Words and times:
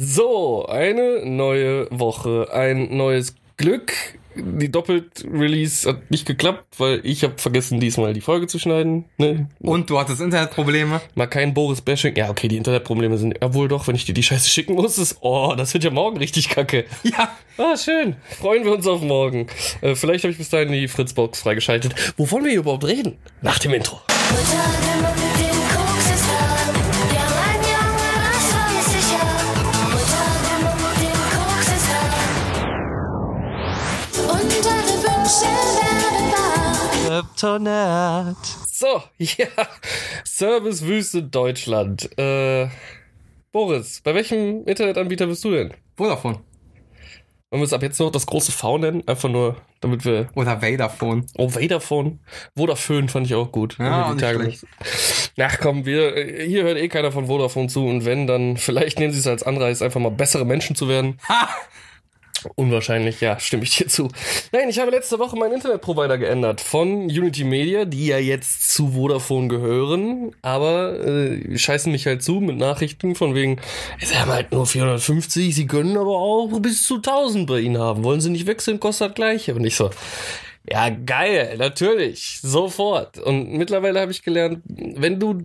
So, 0.00 0.64
eine 0.66 1.26
neue 1.26 1.88
Woche, 1.90 2.46
ein 2.52 2.96
neues 2.96 3.34
Glück. 3.56 3.92
Die 4.36 4.70
Doppelt-Release 4.70 5.88
hat 5.88 6.08
nicht 6.12 6.24
geklappt, 6.24 6.78
weil 6.78 7.00
ich 7.02 7.24
habe 7.24 7.34
vergessen, 7.36 7.80
diesmal 7.80 8.12
die 8.12 8.20
Folge 8.20 8.46
zu 8.46 8.60
schneiden. 8.60 9.06
Ne? 9.16 9.48
Und 9.58 9.90
du 9.90 9.98
hattest 9.98 10.20
Internetprobleme. 10.20 11.00
Mal 11.16 11.26
kein 11.26 11.52
Boris-Bashing. 11.52 12.14
Ja, 12.14 12.30
okay, 12.30 12.46
die 12.46 12.58
Internetprobleme 12.58 13.18
sind, 13.18 13.40
ja 13.42 13.52
wohl 13.54 13.66
doch, 13.66 13.88
wenn 13.88 13.96
ich 13.96 14.04
dir 14.04 14.14
die 14.14 14.22
Scheiße 14.22 14.48
schicken 14.48 14.76
muss, 14.76 14.98
ist, 14.98 15.16
oh, 15.20 15.54
das 15.56 15.74
wird 15.74 15.82
ja 15.82 15.90
morgen 15.90 16.18
richtig 16.18 16.48
kacke. 16.48 16.84
Ja. 17.02 17.36
Ah, 17.56 17.76
schön. 17.76 18.14
Freuen 18.38 18.64
wir 18.64 18.74
uns 18.74 18.86
auf 18.86 19.02
morgen. 19.02 19.48
Äh, 19.80 19.96
vielleicht 19.96 20.22
habe 20.22 20.30
ich 20.30 20.38
bis 20.38 20.48
dahin 20.48 20.70
die 20.70 20.86
Fritzbox 20.86 21.40
freigeschaltet. 21.40 22.14
Wo 22.16 22.30
wollen 22.30 22.44
wir 22.44 22.52
hier 22.52 22.60
überhaupt 22.60 22.84
reden? 22.84 23.18
Nach 23.42 23.58
dem 23.58 23.74
Intro. 23.74 24.00
Kryptonat. 37.18 38.36
So, 38.70 39.02
ja. 39.18 39.46
Servicewüste 40.24 41.22
Deutschland. 41.24 42.16
Äh, 42.16 42.68
Boris, 43.50 44.00
bei 44.02 44.14
welchem 44.14 44.64
Internetanbieter 44.66 45.26
bist 45.26 45.44
du 45.44 45.50
denn? 45.50 45.74
Vodafone. 45.96 46.38
Wollen 47.50 47.62
wir 47.62 47.64
es 47.64 47.72
ab 47.72 47.82
jetzt 47.82 47.98
noch 47.98 48.12
das 48.12 48.26
große 48.26 48.52
V 48.52 48.78
nennen? 48.78 49.02
Einfach 49.08 49.28
nur, 49.30 49.56
damit 49.80 50.04
wir. 50.04 50.28
Oder 50.34 50.62
Vaderphone. 50.62 51.26
Oh, 51.36 51.48
Vaderphone. 51.48 52.20
Vodafone 52.56 53.08
fand 53.08 53.26
ich 53.26 53.34
auch 53.34 53.50
gut. 53.50 53.78
Ja, 53.78 54.04
die 54.04 54.10
nicht 54.10 54.20
Tage 54.20 54.40
schlecht. 54.40 54.64
Ach 55.40 55.58
komm, 55.60 55.86
wir, 55.86 56.14
hier 56.46 56.62
hört 56.64 56.78
eh 56.78 56.88
keiner 56.88 57.10
von 57.10 57.26
Vodafone 57.26 57.68
zu 57.68 57.86
und 57.86 58.04
wenn, 58.04 58.26
dann 58.26 58.58
vielleicht 58.58 58.98
nehmen 59.00 59.12
sie 59.12 59.18
es 59.18 59.26
als 59.26 59.42
Anreiz, 59.42 59.82
einfach 59.82 60.00
mal 60.00 60.10
bessere 60.10 60.44
Menschen 60.44 60.76
zu 60.76 60.88
werden. 60.88 61.18
Ha! 61.28 61.48
Unwahrscheinlich, 62.54 63.20
ja, 63.20 63.38
stimme 63.38 63.62
ich 63.62 63.76
dir 63.76 63.88
zu. 63.88 64.08
Nein, 64.52 64.68
ich 64.68 64.78
habe 64.78 64.90
letzte 64.90 65.18
Woche 65.18 65.36
meinen 65.36 65.54
Internetprovider 65.54 66.18
geändert 66.18 66.60
von 66.60 67.04
Unity 67.04 67.44
Media, 67.44 67.84
die 67.84 68.06
ja 68.06 68.18
jetzt 68.18 68.72
zu 68.72 68.92
Vodafone 68.92 69.48
gehören, 69.48 70.34
aber 70.42 70.98
äh, 71.04 71.56
scheißen 71.56 71.90
mich 71.90 72.06
halt 72.06 72.22
zu 72.22 72.40
mit 72.40 72.56
Nachrichten 72.56 73.14
von 73.14 73.34
wegen, 73.34 73.60
sie 74.00 74.16
haben 74.16 74.30
halt 74.30 74.52
nur 74.52 74.66
450, 74.66 75.54
sie 75.54 75.66
können 75.66 75.96
aber 75.96 76.16
auch 76.16 76.48
bis 76.60 76.84
zu 76.84 76.96
1000 76.96 77.46
bei 77.46 77.60
ihnen 77.60 77.78
haben. 77.78 78.04
Wollen 78.04 78.20
sie 78.20 78.30
nicht 78.30 78.46
wechseln, 78.46 78.80
kostet 78.80 79.10
das 79.10 79.14
gleiche. 79.14 79.54
Und 79.54 79.64
ich 79.64 79.76
so, 79.76 79.90
ja, 80.70 80.90
geil, 80.90 81.56
natürlich, 81.58 82.40
sofort. 82.42 83.18
Und 83.18 83.52
mittlerweile 83.52 84.00
habe 84.00 84.12
ich 84.12 84.22
gelernt, 84.22 84.62
wenn 84.66 85.18
du 85.18 85.44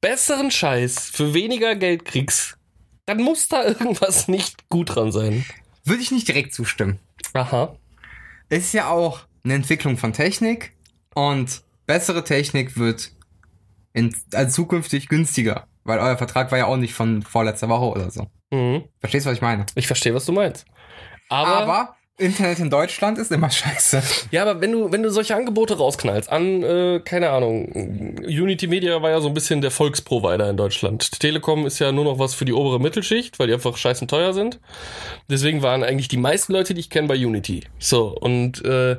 besseren 0.00 0.50
Scheiß 0.50 1.10
für 1.12 1.34
weniger 1.34 1.74
Geld 1.74 2.04
kriegst, 2.04 2.56
dann 3.06 3.22
muss 3.22 3.48
da 3.48 3.64
irgendwas 3.66 4.28
nicht 4.28 4.68
gut 4.68 4.94
dran 4.94 5.12
sein. 5.12 5.44
Würde 5.84 6.02
ich 6.02 6.10
nicht 6.10 6.28
direkt 6.28 6.54
zustimmen. 6.54 6.98
Aha. 7.32 7.76
Es 8.48 8.64
ist 8.64 8.72
ja 8.74 8.88
auch 8.88 9.20
eine 9.44 9.54
Entwicklung 9.54 9.96
von 9.96 10.12
Technik 10.12 10.72
und 11.14 11.62
bessere 11.86 12.24
Technik 12.24 12.76
wird 12.76 13.12
in, 13.92 14.14
also 14.34 14.62
zukünftig 14.62 15.08
günstiger. 15.08 15.66
Weil 15.84 15.98
euer 15.98 16.18
Vertrag 16.18 16.50
war 16.50 16.58
ja 16.58 16.66
auch 16.66 16.76
nicht 16.76 16.94
von 16.94 17.22
vorletzter 17.22 17.68
Woche 17.68 17.86
oder 17.86 18.10
so. 18.10 18.26
Mhm. 18.50 18.84
Verstehst 18.98 19.26
du, 19.26 19.30
was 19.30 19.36
ich 19.36 19.42
meine? 19.42 19.66
Ich 19.74 19.86
verstehe, 19.86 20.14
was 20.14 20.26
du 20.26 20.32
meinst. 20.32 20.66
Aber, 21.28 21.48
Aber 21.48 21.96
Internet 22.20 22.58
in 22.58 22.70
Deutschland 22.70 23.18
ist 23.18 23.32
immer 23.32 23.50
scheiße. 23.50 24.02
ja, 24.30 24.42
aber 24.42 24.60
wenn 24.60 24.72
du 24.72 24.92
wenn 24.92 25.02
du 25.02 25.10
solche 25.10 25.34
Angebote 25.34 25.76
rausknallst 25.78 26.30
an 26.30 26.62
äh, 26.62 27.00
keine 27.04 27.30
Ahnung, 27.30 28.20
Unity 28.26 28.66
Media 28.66 29.02
war 29.02 29.10
ja 29.10 29.20
so 29.20 29.28
ein 29.28 29.34
bisschen 29.34 29.60
der 29.60 29.70
Volksprovider 29.70 30.48
in 30.48 30.56
Deutschland. 30.56 31.20
Telekom 31.20 31.66
ist 31.66 31.78
ja 31.78 31.92
nur 31.92 32.04
noch 32.04 32.18
was 32.18 32.34
für 32.34 32.44
die 32.44 32.52
obere 32.52 32.78
Mittelschicht, 32.78 33.38
weil 33.38 33.46
die 33.46 33.54
einfach 33.54 33.76
scheißen 33.76 34.08
teuer 34.08 34.32
sind. 34.32 34.60
Deswegen 35.28 35.62
waren 35.62 35.82
eigentlich 35.82 36.08
die 36.08 36.16
meisten 36.16 36.52
Leute, 36.52 36.74
die 36.74 36.80
ich 36.80 36.90
kenne, 36.90 37.08
bei 37.08 37.16
Unity. 37.16 37.64
So 37.78 38.08
und 38.08 38.64
äh, 38.64 38.96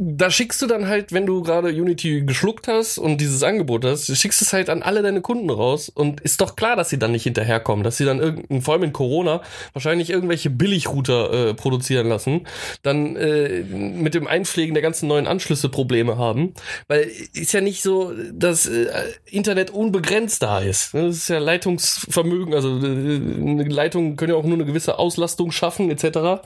da 0.00 0.30
schickst 0.30 0.62
du 0.62 0.66
dann 0.68 0.86
halt, 0.86 1.12
wenn 1.12 1.26
du 1.26 1.42
gerade 1.42 1.70
Unity 1.70 2.22
geschluckt 2.22 2.68
hast 2.68 2.98
und 2.98 3.20
dieses 3.20 3.42
Angebot 3.42 3.84
hast, 3.84 4.16
schickst 4.16 4.40
es 4.40 4.52
halt 4.52 4.70
an 4.70 4.82
alle 4.82 5.02
deine 5.02 5.20
Kunden 5.20 5.50
raus 5.50 5.88
und 5.88 6.20
ist 6.20 6.40
doch 6.40 6.54
klar, 6.54 6.76
dass 6.76 6.88
sie 6.88 7.00
dann 7.00 7.10
nicht 7.10 7.24
hinterherkommen, 7.24 7.82
dass 7.82 7.96
sie 7.96 8.04
dann 8.04 8.20
irgendein, 8.20 8.62
vor 8.62 8.74
allem 8.74 8.84
in 8.84 8.92
Corona, 8.92 9.42
wahrscheinlich 9.72 10.10
irgendwelche 10.10 10.50
Billigrouter 10.50 11.48
äh, 11.50 11.54
produzieren 11.54 12.08
lassen, 12.08 12.46
dann 12.82 13.16
äh, 13.16 13.62
mit 13.62 14.14
dem 14.14 14.28
Einpflegen 14.28 14.74
der 14.74 14.82
ganzen 14.82 15.08
neuen 15.08 15.26
Anschlüsse 15.26 15.68
Probleme 15.68 16.16
haben, 16.16 16.54
weil 16.86 17.10
ist 17.32 17.52
ja 17.52 17.60
nicht 17.60 17.82
so, 17.82 18.12
dass 18.32 18.66
äh, 18.66 18.86
Internet 19.26 19.70
unbegrenzt 19.70 20.42
da 20.42 20.60
ist. 20.60 20.94
Das 20.94 21.16
ist 21.16 21.28
ja 21.28 21.38
Leitungsvermögen, 21.38 22.54
also 22.54 22.78
äh, 22.78 23.16
eine 23.16 23.64
Leitung 23.64 24.14
können 24.16 24.32
ja 24.32 24.38
auch 24.38 24.44
nur 24.44 24.54
eine 24.54 24.64
gewisse 24.64 24.98
Auslastung 24.98 25.50
schaffen 25.50 25.90
etc. 25.90 26.44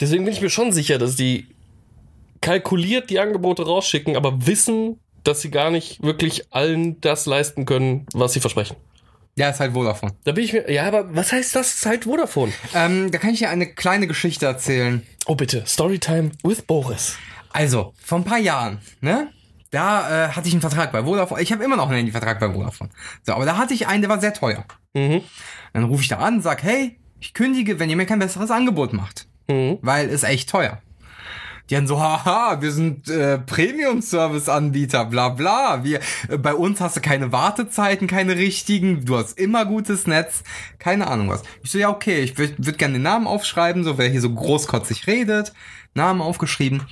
Deswegen 0.00 0.24
bin 0.24 0.32
ich 0.32 0.40
mir 0.40 0.50
schon 0.50 0.72
sicher, 0.72 0.96
dass 0.96 1.14
die 1.14 1.48
kalkuliert 2.40 3.10
die 3.10 3.18
Angebote 3.18 3.64
rausschicken, 3.64 4.16
aber 4.16 4.46
wissen, 4.46 4.98
dass 5.24 5.40
sie 5.42 5.50
gar 5.50 5.70
nicht 5.70 6.02
wirklich 6.02 6.52
allen 6.52 7.00
das 7.00 7.26
leisten 7.26 7.66
können, 7.66 8.06
was 8.12 8.32
sie 8.32 8.40
versprechen. 8.40 8.76
Ja, 9.36 9.50
ist 9.50 9.60
halt 9.60 9.72
Vodafone. 9.72 10.12
Da 10.24 10.32
bin 10.32 10.44
ich 10.44 10.52
mir, 10.52 10.70
ja, 10.70 10.86
aber 10.88 11.14
was 11.14 11.30
heißt 11.30 11.54
das? 11.54 11.78
Zeit 11.78 12.04
Vodafone. 12.04 12.52
Ähm, 12.74 13.12
da 13.12 13.18
kann 13.18 13.30
ich 13.30 13.38
dir 13.38 13.50
eine 13.50 13.66
kleine 13.66 14.08
Geschichte 14.08 14.46
erzählen. 14.46 15.06
Oh 15.26 15.36
bitte, 15.36 15.64
Storytime 15.64 16.32
with 16.42 16.62
Boris. 16.62 17.16
Also, 17.52 17.94
vor 18.02 18.18
ein 18.18 18.24
paar 18.24 18.38
Jahren, 18.38 18.80
ne? 19.00 19.28
Da 19.70 20.26
äh, 20.26 20.28
hatte 20.30 20.48
ich 20.48 20.54
einen 20.54 20.60
Vertrag 20.60 20.90
bei 20.90 21.04
Vodafone. 21.04 21.42
Ich 21.42 21.52
habe 21.52 21.62
immer 21.62 21.76
noch 21.76 21.88
einen 21.88 21.98
Handyvertrag 21.98 22.40
bei 22.40 22.52
Vodafone. 22.52 22.90
So, 23.22 23.34
aber 23.34 23.44
da 23.44 23.56
hatte 23.58 23.74
ich 23.74 23.86
einen, 23.86 24.02
der 24.02 24.10
war 24.10 24.20
sehr 24.20 24.34
teuer. 24.34 24.64
Mhm. 24.94 25.22
Dann 25.72 25.84
rufe 25.84 26.02
ich 26.02 26.08
da 26.08 26.16
an, 26.16 26.40
sag, 26.40 26.62
hey, 26.62 26.98
ich 27.20 27.34
kündige, 27.34 27.78
wenn 27.78 27.90
ihr 27.90 27.96
mir 27.96 28.06
kein 28.06 28.18
besseres 28.18 28.50
Angebot 28.50 28.92
macht. 28.92 29.28
Mhm. 29.46 29.78
Weil 29.82 30.08
ist 30.08 30.24
echt 30.24 30.48
teuer. 30.48 30.80
Die 31.68 31.74
dann 31.74 31.86
so, 31.86 32.00
haha, 32.00 32.62
wir 32.62 32.72
sind 32.72 33.08
äh, 33.08 33.38
Premium-Service-Anbieter, 33.38 35.04
bla 35.04 35.28
bla. 35.28 35.84
Wir, 35.84 36.00
äh, 36.28 36.38
bei 36.38 36.54
uns 36.54 36.80
hast 36.80 36.96
du 36.96 37.00
keine 37.00 37.32
Wartezeiten, 37.32 38.06
keine 38.06 38.36
richtigen, 38.36 39.04
du 39.04 39.16
hast 39.16 39.38
immer 39.38 39.66
gutes 39.66 40.06
Netz, 40.06 40.42
keine 40.78 41.08
Ahnung 41.08 41.28
was. 41.28 41.42
Ich 41.62 41.70
so, 41.70 41.78
ja, 41.78 41.90
okay, 41.90 42.20
ich 42.20 42.38
würde 42.38 42.54
würd 42.58 42.78
gerne 42.78 42.94
den 42.94 43.02
Namen 43.02 43.26
aufschreiben, 43.26 43.84
so 43.84 43.98
wer 43.98 44.08
hier 44.08 44.20
so 44.20 44.32
großkotzig 44.32 45.06
redet. 45.06 45.52
Namen 45.94 46.20
aufgeschrieben. 46.20 46.82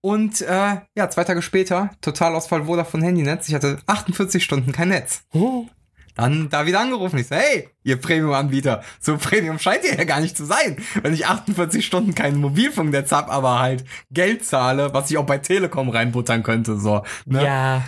Und 0.00 0.40
äh, 0.40 0.80
ja, 0.96 1.10
zwei 1.10 1.22
Tage 1.22 1.42
später, 1.42 1.90
Totalausfall 2.00 2.64
Vodafone 2.64 3.06
Handynetz. 3.06 3.48
Ich 3.48 3.54
hatte 3.54 3.78
48 3.86 4.42
Stunden 4.42 4.72
kein 4.72 4.88
Netz. 4.88 5.22
Oh. 5.32 5.66
Dann 6.14 6.50
da 6.50 6.66
wieder 6.66 6.80
angerufen. 6.80 7.18
Ich 7.18 7.28
so, 7.28 7.36
hey, 7.36 7.68
ihr 7.84 7.96
Premium-Anbieter, 7.96 8.82
so 9.00 9.16
Premium 9.16 9.58
scheint 9.58 9.84
ihr 9.84 9.94
ja 9.96 10.04
gar 10.04 10.20
nicht 10.20 10.36
zu 10.36 10.44
sein. 10.44 10.76
Wenn 11.02 11.14
ich 11.14 11.26
48 11.26 11.84
Stunden 11.84 12.14
kein 12.14 12.36
Mobilfunknetz 12.36 13.12
hab, 13.12 13.30
aber 13.30 13.60
halt 13.60 13.84
Geld 14.10 14.44
zahle, 14.44 14.92
was 14.92 15.10
ich 15.10 15.16
auch 15.16 15.26
bei 15.26 15.38
Telekom 15.38 15.88
reinbuttern 15.88 16.42
könnte, 16.42 16.78
so. 16.78 17.02
Ne? 17.24 17.44
Ja. 17.44 17.84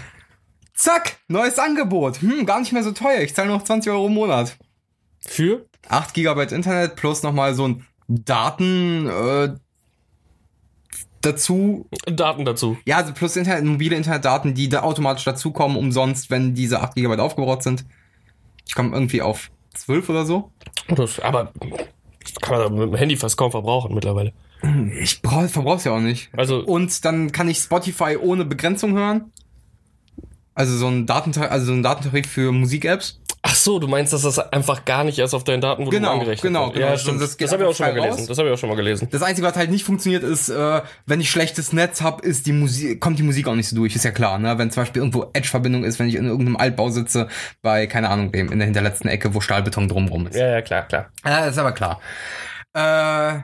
Zack, 0.73 1.19
neues 1.29 1.59
Angebot. 1.59 2.23
Hm, 2.23 2.47
gar 2.47 2.61
nicht 2.61 2.73
mehr 2.73 2.83
so 2.83 2.93
teuer. 2.93 3.21
Ich 3.21 3.35
zahle 3.35 3.49
nur 3.49 3.59
noch 3.59 3.65
20 3.65 3.93
Euro 3.93 4.07
im 4.07 4.15
Monat. 4.15 4.57
Für? 5.27 5.67
8 5.89 6.15
Gigabyte 6.15 6.53
Internet 6.53 6.97
plus 6.97 7.23
nochmal 7.23 7.55
so 7.55 7.69
ein 7.69 7.87
Daten 8.09 9.07
äh, 9.07 9.55
dazu. 11.21 11.87
Daten 12.07 12.45
dazu. 12.45 12.77
Ja, 12.85 12.97
also 12.99 13.13
plus 13.13 13.37
Internet, 13.37 13.65
mobile 13.65 13.97
Internetdaten, 13.97 14.55
die 14.55 14.69
da 14.69 14.83
automatisch 14.83 15.25
dazukommen, 15.25 15.77
umsonst, 15.77 16.31
wenn 16.31 16.55
diese 16.55 16.81
8 16.81 16.95
Gigabyte 16.95 17.21
aufgebraucht 17.21 17.63
sind. 17.63 17.85
Ich 18.67 18.75
komme 18.75 18.95
irgendwie 18.95 19.23
auf 19.23 19.51
12 19.75 20.09
oder 20.09 20.25
so. 20.25 20.51
Das, 20.89 21.21
aber 21.21 21.53
das 22.23 22.35
kann 22.41 22.59
man 22.59 22.75
mit 22.75 22.89
dem 22.89 22.95
Handy 22.97 23.17
fast 23.17 23.37
kaum 23.37 23.51
verbrauchen 23.51 23.95
mittlerweile. 23.95 24.33
Ich 24.99 25.21
brauch, 25.21 25.47
verbrauch's 25.49 25.85
ja 25.85 25.93
auch 25.93 26.01
nicht. 26.01 26.31
Also- 26.37 26.65
und 26.65 27.05
dann 27.05 27.33
kann 27.33 27.49
ich 27.49 27.59
Spotify 27.59 28.17
ohne 28.21 28.45
Begrenzung 28.45 28.95
hören. 28.95 29.33
Also 30.55 30.77
so 30.77 30.87
ein 30.87 31.05
Datentarif, 31.07 31.51
also 31.51 31.67
so 31.67 31.73
ein 31.73 31.83
Datentarif 31.83 32.27
für 32.27 32.53
Musik-Apps. 32.53 33.21
Ach 33.47 33.55
so, 33.55 33.79
du 33.79 33.87
meinst, 33.89 34.11
dass 34.15 34.23
das 34.23 34.39
einfach 34.39 34.87
gar 34.87 35.05
nicht 35.05 35.19
erst 35.19 35.35
auf 35.35 35.45
deinen 35.45 35.61
Datenvolumen 35.61 36.01
Genau, 36.01 36.13
angerechnet 36.15 36.41
genau, 36.43 36.65
wird? 36.65 36.75
genau. 36.77 36.87
Ja, 36.87 36.93
Das- 36.93 37.03
stimmt. 37.03 37.21
das 37.21 37.37
Das, 37.37 37.53
habe 37.53 37.63
ich 37.65 37.69
auch 37.69 37.75
schon 37.75 37.87
mal 37.89 37.93
gelesen. 37.95 38.19
raus. 38.21 38.27
Das 38.27 38.39
habe 38.39 38.49
ich 38.49 38.55
auch 38.55 38.59
schon 38.59 38.69
mal 38.71 38.75
gelesen. 38.77 39.09
Das 39.11 39.23
Einzige, 39.23 39.47
was 39.47 39.55
halt 39.57 39.71
nicht 39.71 39.85
funktioniert, 39.85 40.23
ist, 40.23 40.49
äh, 40.49 40.81
wenn 41.05 41.21
ich 41.21 41.31
schlechtes 41.31 41.75
Netz 41.75 42.01
hab, 42.01 42.23
ist 42.23 42.47
die 42.47 42.53
Musik, 42.53 43.01
kommt 43.03 43.19
die 43.19 43.23
Musik 43.23 43.47
auch 43.47 43.55
nicht 43.55 43.69
so 43.69 43.77
durch, 43.77 43.95
ist 43.95 44.03
ja 44.05 44.13
klar, 44.13 44.39
ne? 44.39 44.57
Wenn 44.57 44.71
zum 44.71 44.83
Beispiel 44.83 45.03
irgendwo 45.03 45.27
Edge-Verbindung 45.35 45.85
ist, 45.85 45.99
wenn 45.99 46.09
ich 46.09 46.15
in 46.15 46.25
irgendeinem 46.25 46.57
Altbau 46.57 46.89
sitze, 46.89 47.29
bei, 47.61 47.87
keine 47.87 48.09
Ahnung, 48.09 48.33
wem, 48.33 48.51
in 48.51 48.59
der 48.61 48.65
hinterletzten 48.65 49.09
Ecke, 49.11 49.35
wo 49.35 49.43
Stahlbeton 49.43 49.89
drumrum 49.89 50.27
ist. 50.27 50.37
Ja, 50.37 50.47
ja, 50.49 50.63
klar, 50.63 50.83
klar. 50.89 51.11
Ja, 51.25 51.45
ist 51.45 51.59
aber 51.59 51.73
klar. 51.73 52.01
Äh, 52.75 53.41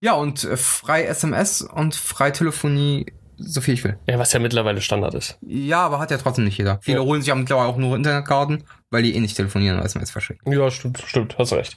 ja, 0.00 0.12
und 0.14 0.40
frei 0.40 1.04
SMS 1.04 1.62
und 1.62 1.94
frei 1.94 2.30
Telefonie, 2.32 3.06
so 3.36 3.60
viel 3.60 3.74
ich 3.74 3.84
will. 3.84 3.98
Ja, 4.08 4.18
was 4.18 4.32
ja 4.32 4.38
mittlerweile 4.40 4.80
Standard 4.80 5.14
ist. 5.14 5.38
Ja, 5.42 5.80
aber 5.86 5.98
hat 5.98 6.10
ja 6.10 6.18
trotzdem 6.18 6.44
nicht 6.44 6.58
jeder. 6.58 6.78
Viele 6.82 6.98
Ja. 6.98 7.04
holen 7.04 7.20
sich 7.22 7.28
ja 7.28 7.34
mittlerweile 7.34 7.68
auch 7.68 7.76
nur 7.76 7.96
Internetkarten, 7.96 8.64
weil 8.94 9.02
die 9.02 9.14
eh 9.14 9.20
nicht 9.20 9.36
telefonieren 9.36 9.78
und 9.78 9.84
SMS 9.84 10.10
verschicken. 10.10 10.50
Ja, 10.50 10.70
stimmt, 10.70 11.02
stimmt, 11.06 11.36
hast 11.36 11.52
recht. 11.52 11.76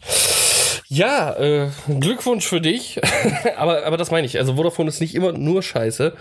Ja, 0.88 1.34
äh, 1.34 1.68
Glückwunsch 2.00 2.48
für 2.48 2.62
dich. 2.62 3.02
aber, 3.58 3.86
aber 3.86 3.98
das 3.98 4.10
meine 4.12 4.26
ich. 4.26 4.38
Also 4.38 4.56
Vodafone 4.56 4.88
ist 4.88 5.02
nicht 5.02 5.16
immer 5.16 5.34
nur 5.34 5.62
scheiße. 5.62 6.16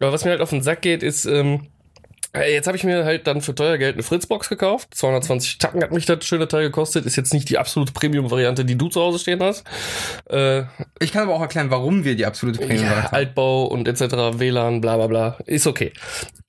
Aber 0.00 0.12
was 0.12 0.24
mir 0.24 0.32
halt 0.32 0.42
auf 0.42 0.50
den 0.50 0.62
Sack 0.62 0.82
geht, 0.82 1.02
ist, 1.02 1.24
ähm, 1.24 1.54
Äh, 1.54 1.81
Jetzt 2.34 2.66
habe 2.66 2.78
ich 2.78 2.84
mir 2.84 3.04
halt 3.04 3.26
dann 3.26 3.42
für 3.42 3.54
teuer 3.54 3.76
Geld 3.76 3.94
eine 3.96 4.02
Fritzbox 4.02 4.48
gekauft. 4.48 4.94
220 4.94 5.58
Tacken 5.58 5.82
hat 5.82 5.92
mich 5.92 6.06
das 6.06 6.24
schöne 6.24 6.48
Teil 6.48 6.62
gekostet. 6.62 7.04
Ist 7.04 7.16
jetzt 7.16 7.34
nicht 7.34 7.50
die 7.50 7.58
absolute 7.58 7.92
Premium-Variante, 7.92 8.64
die 8.64 8.76
du 8.78 8.88
zu 8.88 9.02
Hause 9.02 9.18
stehen 9.18 9.42
hast. 9.42 9.64
Äh, 10.30 10.62
Ich 10.98 11.12
kann 11.12 11.24
aber 11.24 11.34
auch 11.34 11.42
erklären, 11.42 11.68
warum 11.70 12.04
wir 12.04 12.16
die 12.16 12.24
absolute 12.24 12.58
Premium 12.58 12.86
ja, 12.86 13.02
haben. 13.02 13.14
Altbau 13.14 13.64
und 13.66 13.86
etc., 13.86 14.38
WLAN, 14.38 14.80
bla 14.80 14.96
bla 14.96 15.08
bla. 15.08 15.36
Ist 15.44 15.66
okay. 15.66 15.92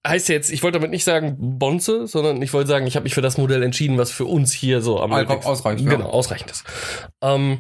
Heißt 0.07 0.29
jetzt, 0.29 0.51
ich 0.53 0.63
wollte 0.63 0.79
damit 0.79 0.91
nicht 0.91 1.03
sagen 1.03 1.35
Bonze, 1.59 2.07
sondern 2.07 2.41
ich 2.41 2.53
wollte 2.53 2.69
sagen, 2.69 2.87
ich 2.87 2.95
habe 2.95 3.03
mich 3.03 3.13
für 3.13 3.21
das 3.21 3.37
Modell 3.37 3.61
entschieden, 3.61 3.97
was 3.97 4.09
für 4.09 4.25
uns 4.25 4.53
hier 4.53 4.81
so 4.81 5.01
am 5.01 5.11
nötigsten- 5.11 5.43
ausreichend, 5.45 5.81
ja. 5.89 5.97
Genau, 5.97 6.09
ausreichend 6.09 6.49
ist. 6.51 6.63
Ähm, 7.21 7.59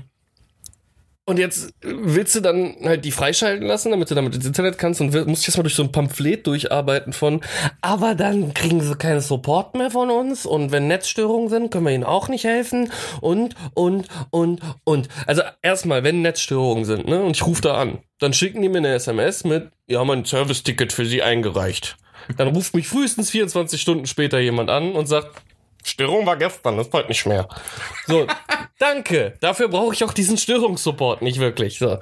und 1.25 1.39
jetzt 1.39 1.73
willst 1.81 2.35
du 2.35 2.41
dann 2.41 2.75
halt 2.83 3.05
die 3.05 3.11
freischalten 3.11 3.65
lassen, 3.65 3.91
damit 3.91 4.11
du 4.11 4.15
damit 4.15 4.35
ins 4.35 4.45
Internet 4.45 4.77
kannst 4.77 4.99
und 4.99 5.13
musst 5.25 5.43
dich 5.43 5.47
erstmal 5.47 5.63
durch 5.63 5.75
so 5.75 5.83
ein 5.83 5.91
Pamphlet 5.91 6.45
durcharbeiten 6.45 7.13
von, 7.13 7.41
aber 7.81 8.13
dann 8.13 8.53
kriegen 8.53 8.81
sie 8.81 8.95
keinen 8.95 9.21
Support 9.21 9.75
mehr 9.75 9.89
von 9.89 10.11
uns 10.11 10.45
und 10.45 10.71
wenn 10.71 10.87
Netzstörungen 10.87 11.49
sind, 11.49 11.71
können 11.71 11.85
wir 11.85 11.93
ihnen 11.93 12.03
auch 12.03 12.27
nicht 12.27 12.43
helfen 12.43 12.91
und, 13.21 13.55
und, 13.73 14.07
und, 14.31 14.59
und. 14.83 15.07
Also 15.25 15.43
erstmal, 15.61 16.03
wenn 16.03 16.21
Netzstörungen 16.21 16.83
sind, 16.83 17.07
ne, 17.07 17.21
und 17.21 17.37
ich 17.37 17.45
rufe 17.45 17.61
da 17.61 17.75
an, 17.75 17.99
dann 18.19 18.33
schicken 18.33 18.61
die 18.61 18.69
mir 18.69 18.79
eine 18.79 18.93
SMS 18.93 19.45
mit, 19.45 19.69
wir 19.87 19.99
haben 19.99 20.11
ein 20.11 20.25
Service-Ticket 20.25 20.91
für 20.91 21.05
sie 21.05 21.21
eingereicht. 21.21 21.97
Dann 22.37 22.49
ruft 22.49 22.73
mich 22.73 22.87
frühestens 22.87 23.29
24 23.31 23.81
Stunden 23.81 24.05
später 24.07 24.39
jemand 24.39 24.69
an 24.69 24.93
und 24.93 25.07
sagt, 25.07 25.41
Störung 25.83 26.25
war 26.25 26.37
gestern, 26.37 26.77
das 26.77 26.87
ist 26.87 26.93
heute 26.93 27.09
nicht 27.09 27.25
mehr. 27.25 27.47
So, 28.07 28.27
danke. 28.79 29.33
Dafür 29.39 29.67
brauche 29.67 29.93
ich 29.93 30.03
auch 30.03 30.13
diesen 30.13 30.37
Störungssupport 30.37 31.21
nicht 31.21 31.39
wirklich. 31.39 31.77
So. 31.77 31.99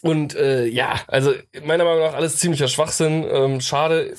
Und 0.00 0.34
äh, 0.34 0.66
ja, 0.66 1.00
also 1.08 1.34
meiner 1.64 1.84
Meinung 1.84 2.00
nach 2.00 2.14
alles 2.14 2.36
ziemlicher 2.36 2.68
Schwachsinn. 2.68 3.26
Ähm, 3.30 3.60
schade. 3.60 4.14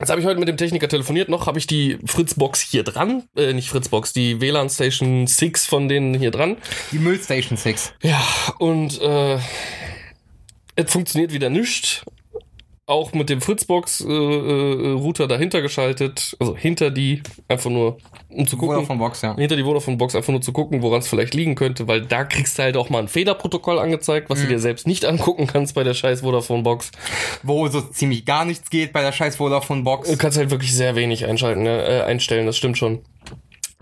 Jetzt 0.00 0.10
habe 0.10 0.20
ich 0.20 0.26
heute 0.26 0.40
mit 0.40 0.48
dem 0.48 0.56
Techniker 0.56 0.88
telefoniert. 0.88 1.28
Noch 1.28 1.46
habe 1.46 1.58
ich 1.58 1.66
die 1.66 1.98
Fritzbox 2.04 2.60
hier 2.60 2.82
dran. 2.82 3.24
Äh, 3.36 3.52
nicht 3.52 3.68
Fritzbox, 3.68 4.12
die 4.12 4.40
WLAN 4.40 4.68
Station 4.68 5.26
6 5.26 5.66
von 5.66 5.88
denen 5.88 6.14
hier 6.14 6.30
dran. 6.30 6.56
Die 6.90 6.98
Müllstation 6.98 7.56
6. 7.56 7.94
Ja, 8.02 8.20
und 8.58 9.00
äh, 9.00 9.38
es 10.76 10.90
funktioniert 10.90 11.32
wieder 11.32 11.48
nicht. 11.48 12.04
Auch 12.86 13.14
mit 13.14 13.30
dem 13.30 13.40
Fritzbox-Router 13.40 15.26
dahinter 15.26 15.62
geschaltet. 15.62 16.36
Also 16.38 16.54
hinter 16.54 16.90
die, 16.90 17.22
einfach 17.48 17.70
nur 17.70 17.96
um 18.28 18.46
zu 18.46 18.58
gucken. 18.58 18.76
Vodafone 18.76 18.98
Box, 18.98 19.22
ja. 19.22 19.34
Hinter 19.36 19.56
die 19.56 19.62
Vodafone-Box 19.62 20.14
einfach 20.14 20.32
nur 20.32 20.42
zu 20.42 20.52
gucken, 20.52 20.82
woran 20.82 20.98
es 20.98 21.08
vielleicht 21.08 21.32
liegen 21.32 21.54
könnte, 21.54 21.88
weil 21.88 22.02
da 22.02 22.24
kriegst 22.24 22.58
du 22.58 22.62
halt 22.62 22.76
auch 22.76 22.90
mal 22.90 22.98
ein 22.98 23.08
Fehlerprotokoll 23.08 23.78
angezeigt, 23.78 24.28
was 24.28 24.40
du 24.42 24.48
dir 24.48 24.58
selbst 24.58 24.86
nicht 24.86 25.06
angucken 25.06 25.46
kannst 25.46 25.74
bei 25.74 25.82
der 25.82 25.94
scheiß 25.94 26.20
Vodafone-Box. 26.20 26.90
Wo 27.42 27.66
so 27.68 27.80
ziemlich 27.80 28.26
gar 28.26 28.44
nichts 28.44 28.68
geht 28.68 28.92
bei 28.92 29.00
der 29.00 29.12
scheiß 29.12 29.36
Vodafone 29.36 29.82
Box. 29.82 30.10
Du 30.10 30.18
kannst 30.18 30.36
halt 30.36 30.50
wirklich 30.50 30.74
sehr 30.74 30.94
wenig 30.94 31.24
einschalten, 31.24 31.62
ne? 31.62 31.84
äh, 31.84 32.02
einstellen, 32.02 32.44
das 32.44 32.58
stimmt 32.58 32.76
schon. 32.76 33.00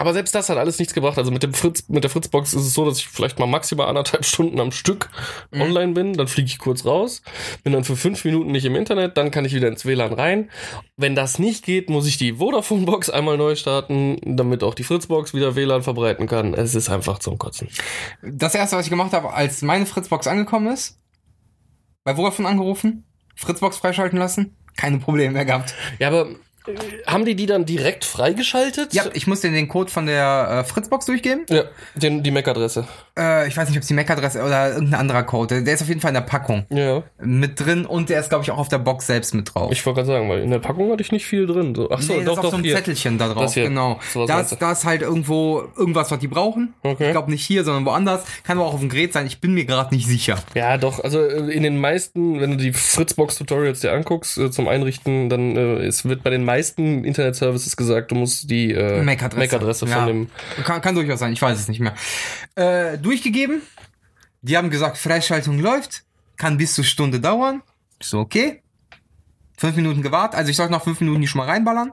Aber 0.03 0.15
selbst 0.15 0.35
das 0.35 0.49
hat 0.49 0.59
alles 0.59 0.81
nichts 0.81 0.95
gebracht. 0.95 1.17
Also 1.17 1.31
mit 1.31 1.45
dem 1.45 1.55
Fritz, 1.55 1.89
mit 1.89 2.03
der 2.03 2.11
Fritzbox 2.11 2.55
ist 2.55 2.63
es 2.63 2.75
so, 2.75 2.85
dass 2.85 2.99
ich 2.99 3.07
vielleicht 3.07 3.39
mal 3.39 3.47
maximal 3.47 3.87
anderthalb 3.87 4.25
Stunden 4.25 4.59
am 4.59 4.73
Stück 4.73 5.11
online 5.53 5.93
bin. 5.93 6.15
Dann 6.15 6.27
fliege 6.27 6.49
ich 6.49 6.59
kurz 6.59 6.85
raus, 6.85 7.23
bin 7.63 7.73
dann 7.73 7.85
für 7.85 7.95
fünf 7.95 8.25
Minuten 8.25 8.51
nicht 8.51 8.65
im 8.65 8.75
Internet, 8.75 9.17
dann 9.17 9.31
kann 9.31 9.45
ich 9.45 9.55
wieder 9.55 9.69
ins 9.69 9.87
WLAN 9.87 10.13
rein. 10.13 10.51
Wenn 10.97 11.15
das 11.15 11.39
nicht 11.39 11.65
geht, 11.65 11.89
muss 11.89 12.09
ich 12.09 12.17
die 12.17 12.33
Vodafone-Box 12.33 13.11
einmal 13.11 13.37
neu 13.37 13.55
starten, 13.55 14.19
damit 14.25 14.65
auch 14.65 14.75
die 14.75 14.83
Fritzbox 14.83 15.35
wieder 15.35 15.55
WLAN 15.55 15.85
verbreiten 15.85 16.27
kann. 16.27 16.53
Es 16.53 16.75
ist 16.75 16.89
einfach 16.89 17.21
zum 17.21 17.39
Kotzen. 17.39 17.69
Das 18.23 18.57
erste, 18.57 18.77
was 18.77 18.87
ich 18.87 18.91
gemacht 18.91 19.13
habe, 19.13 19.33
als 19.33 19.63
meine 19.63 19.87
Fritzbox 19.87 20.27
angekommen 20.27 20.67
ist, 20.73 20.99
bei 22.03 22.17
Vodafone 22.17 22.49
angerufen, 22.49 23.05
Fritzbox 23.37 23.77
freischalten 23.77 24.19
lassen, 24.19 24.57
keine 24.77 24.99
Probleme 24.99 25.35
mehr 25.35 25.45
gehabt. 25.45 25.77
Ja, 26.01 26.09
aber 26.09 26.27
haben 27.07 27.25
die 27.25 27.35
die 27.35 27.47
dann 27.47 27.65
direkt 27.65 28.05
freigeschaltet? 28.05 28.95
Ja, 28.95 29.05
ich 29.13 29.27
musste 29.27 29.51
den 29.51 29.69
Code 29.69 29.91
von 29.91 30.07
der 30.07 30.61
äh, 30.61 30.65
Fritzbox 30.65 31.07
durchgeben. 31.07 31.45
Ja, 31.51 31.65
den, 31.95 32.23
die 32.23 32.31
MAC-Adresse. 32.31 32.87
Äh, 33.19 33.49
ich 33.49 33.57
weiß 33.57 33.69
nicht, 33.69 33.77
ob 33.77 33.83
es 33.83 33.89
die 33.89 33.95
MAC-Adresse 33.95 34.43
oder 34.43 34.73
irgendein 34.75 35.01
anderer 35.01 35.23
Code. 35.25 35.63
Der 35.63 35.75
ist 35.75 35.83
auf 35.83 35.89
jeden 35.89 36.01
Fall 36.01 36.11
in 36.11 36.15
der 36.15 36.21
Packung 36.23 36.67
Ja. 36.71 37.03
mit 37.21 37.59
drin 37.61 37.85
und 37.87 38.09
der 38.09 38.21
ist, 38.21 38.29
glaube 38.29 38.45
ich, 38.45 38.51
auch 38.51 38.59
auf 38.59 38.69
der 38.69 38.79
Box 38.79 39.07
selbst 39.07 39.35
mit 39.35 39.55
drauf. 39.55 39.71
Ich 39.73 39.85
wollte 39.85 39.99
gerade 40.03 40.09
sagen, 40.19 40.29
weil 40.29 40.41
in 40.41 40.51
der 40.51 40.59
Packung 40.61 40.91
hatte 40.91 41.03
ich 41.03 41.13
nicht 41.13 41.27
viel 41.27 41.47
drin. 41.47 41.75
So, 41.75 41.91
ach 41.91 42.01
so, 42.01 42.15
nee, 42.15 42.25
doch, 42.25 42.37
das 42.37 42.39
ist 42.39 42.43
doch, 42.45 42.51
so 42.51 42.57
einem 42.57 42.65
hier. 42.65 42.77
Zettelchen 42.77 43.19
da 43.19 43.29
drauf, 43.29 43.43
Das 43.45 43.55
hier. 43.55 43.65
genau. 43.65 43.99
So 44.13 44.27
Da 44.27 44.41
ist, 44.41 44.53
du? 44.53 44.57
da 44.57 44.73
ist 44.73 44.85
halt 44.85 45.03
irgendwo 45.03 45.63
irgendwas, 45.77 46.11
was 46.11 46.19
die 46.19 46.29
brauchen. 46.29 46.75
Okay. 46.83 47.07
Ich 47.07 47.11
glaube 47.13 47.31
nicht 47.31 47.45
hier, 47.45 47.65
sondern 47.65 47.85
woanders. 47.85 48.25
Kann 48.45 48.59
aber 48.59 48.67
auch 48.69 48.75
auf 48.75 48.81
dem 48.81 48.89
Gerät 48.89 49.13
sein. 49.13 49.27
Ich 49.27 49.41
bin 49.41 49.53
mir 49.55 49.65
gerade 49.65 49.95
nicht 49.95 50.07
sicher. 50.07 50.37
Ja, 50.55 50.77
doch, 50.79 51.03
also 51.03 51.21
äh, 51.21 51.51
in 51.53 51.63
den 51.63 51.79
meisten, 51.79 52.41
wenn 52.41 52.53
du 52.53 52.57
die 52.57 52.73
Fritzbox-Tutorials 52.73 53.81
dir 53.81 53.93
anguckst 53.93 54.39
äh, 54.39 54.51
zum 54.51 54.69
Einrichten, 54.69 55.29
dann 55.29 55.57
äh, 55.57 55.77
es 55.87 56.05
wird 56.05 56.23
bei 56.23 56.31
den 56.31 56.45
meisten 56.53 57.05
Internet-Services 57.05 57.77
gesagt, 57.77 58.11
du 58.11 58.15
musst 58.17 58.51
die 58.51 58.73
äh, 58.73 59.03
MAC-Adresse. 59.03 59.39
MAC-Adresse 59.57 59.87
Ja. 59.87 59.97
von 59.99 60.07
dem. 60.07 60.31
Kann, 60.65 60.81
kann 60.81 60.95
durchaus 60.95 61.19
sein, 61.21 61.33
ich 61.33 61.41
weiß 61.43 61.59
es 61.59 61.69
nicht 61.69 61.81
mehr. 61.81 61.95
Äh, 62.55 62.99
durchgegeben. 62.99 63.63
Die 64.43 64.57
haben 64.57 64.71
gesagt, 64.71 64.99
Freischaltung 64.99 65.59
läuft. 65.59 66.05
Kann 66.37 66.57
bis 66.59 66.75
zur 66.75 66.85
Stunde 66.85 67.21
dauern. 67.21 67.63
Ich 68.01 68.09
so, 68.09 68.19
okay. 68.19 68.63
Fünf 69.57 69.77
Minuten 69.77 70.03
gewartet. 70.03 70.37
Also 70.39 70.51
ich 70.51 70.57
sollte 70.57 70.73
nach 70.73 70.83
fünf 70.83 71.01
Minuten 71.01 71.21
die 71.21 71.29
schon 71.29 71.39
mal 71.39 71.49
reinballern. 71.49 71.93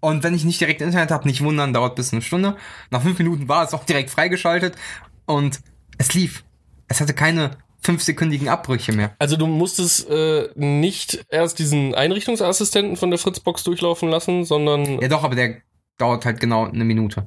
Und 0.00 0.22
wenn 0.24 0.34
ich 0.34 0.44
nicht 0.44 0.60
direkt 0.60 0.80
Internet 0.80 1.10
habe, 1.10 1.28
nicht 1.28 1.42
wundern, 1.42 1.72
dauert 1.72 1.94
bis 1.96 2.12
eine 2.12 2.22
Stunde. 2.22 2.56
Nach 2.90 3.02
fünf 3.02 3.18
Minuten 3.18 3.48
war 3.48 3.64
es 3.64 3.74
auch 3.74 3.84
direkt 3.84 4.10
freigeschaltet. 4.10 4.74
Und 5.26 5.60
es 5.98 6.14
lief. 6.14 6.44
Es 6.88 7.00
hatte 7.00 7.14
keine 7.14 7.50
fünfsekündigen 7.80 8.48
Abbrüche 8.48 8.92
mehr. 8.92 9.14
Also 9.18 9.36
du 9.36 9.46
musstest 9.46 10.08
äh, 10.10 10.48
nicht 10.54 11.24
erst 11.28 11.58
diesen 11.58 11.94
Einrichtungsassistenten 11.94 12.96
von 12.96 13.10
der 13.10 13.18
Fritzbox 13.18 13.64
durchlaufen 13.64 14.08
lassen, 14.08 14.44
sondern 14.44 15.00
Ja 15.00 15.08
doch, 15.08 15.24
aber 15.24 15.34
der 15.34 15.56
dauert 15.98 16.24
halt 16.24 16.40
genau 16.40 16.66
eine 16.66 16.84
Minute. 16.84 17.26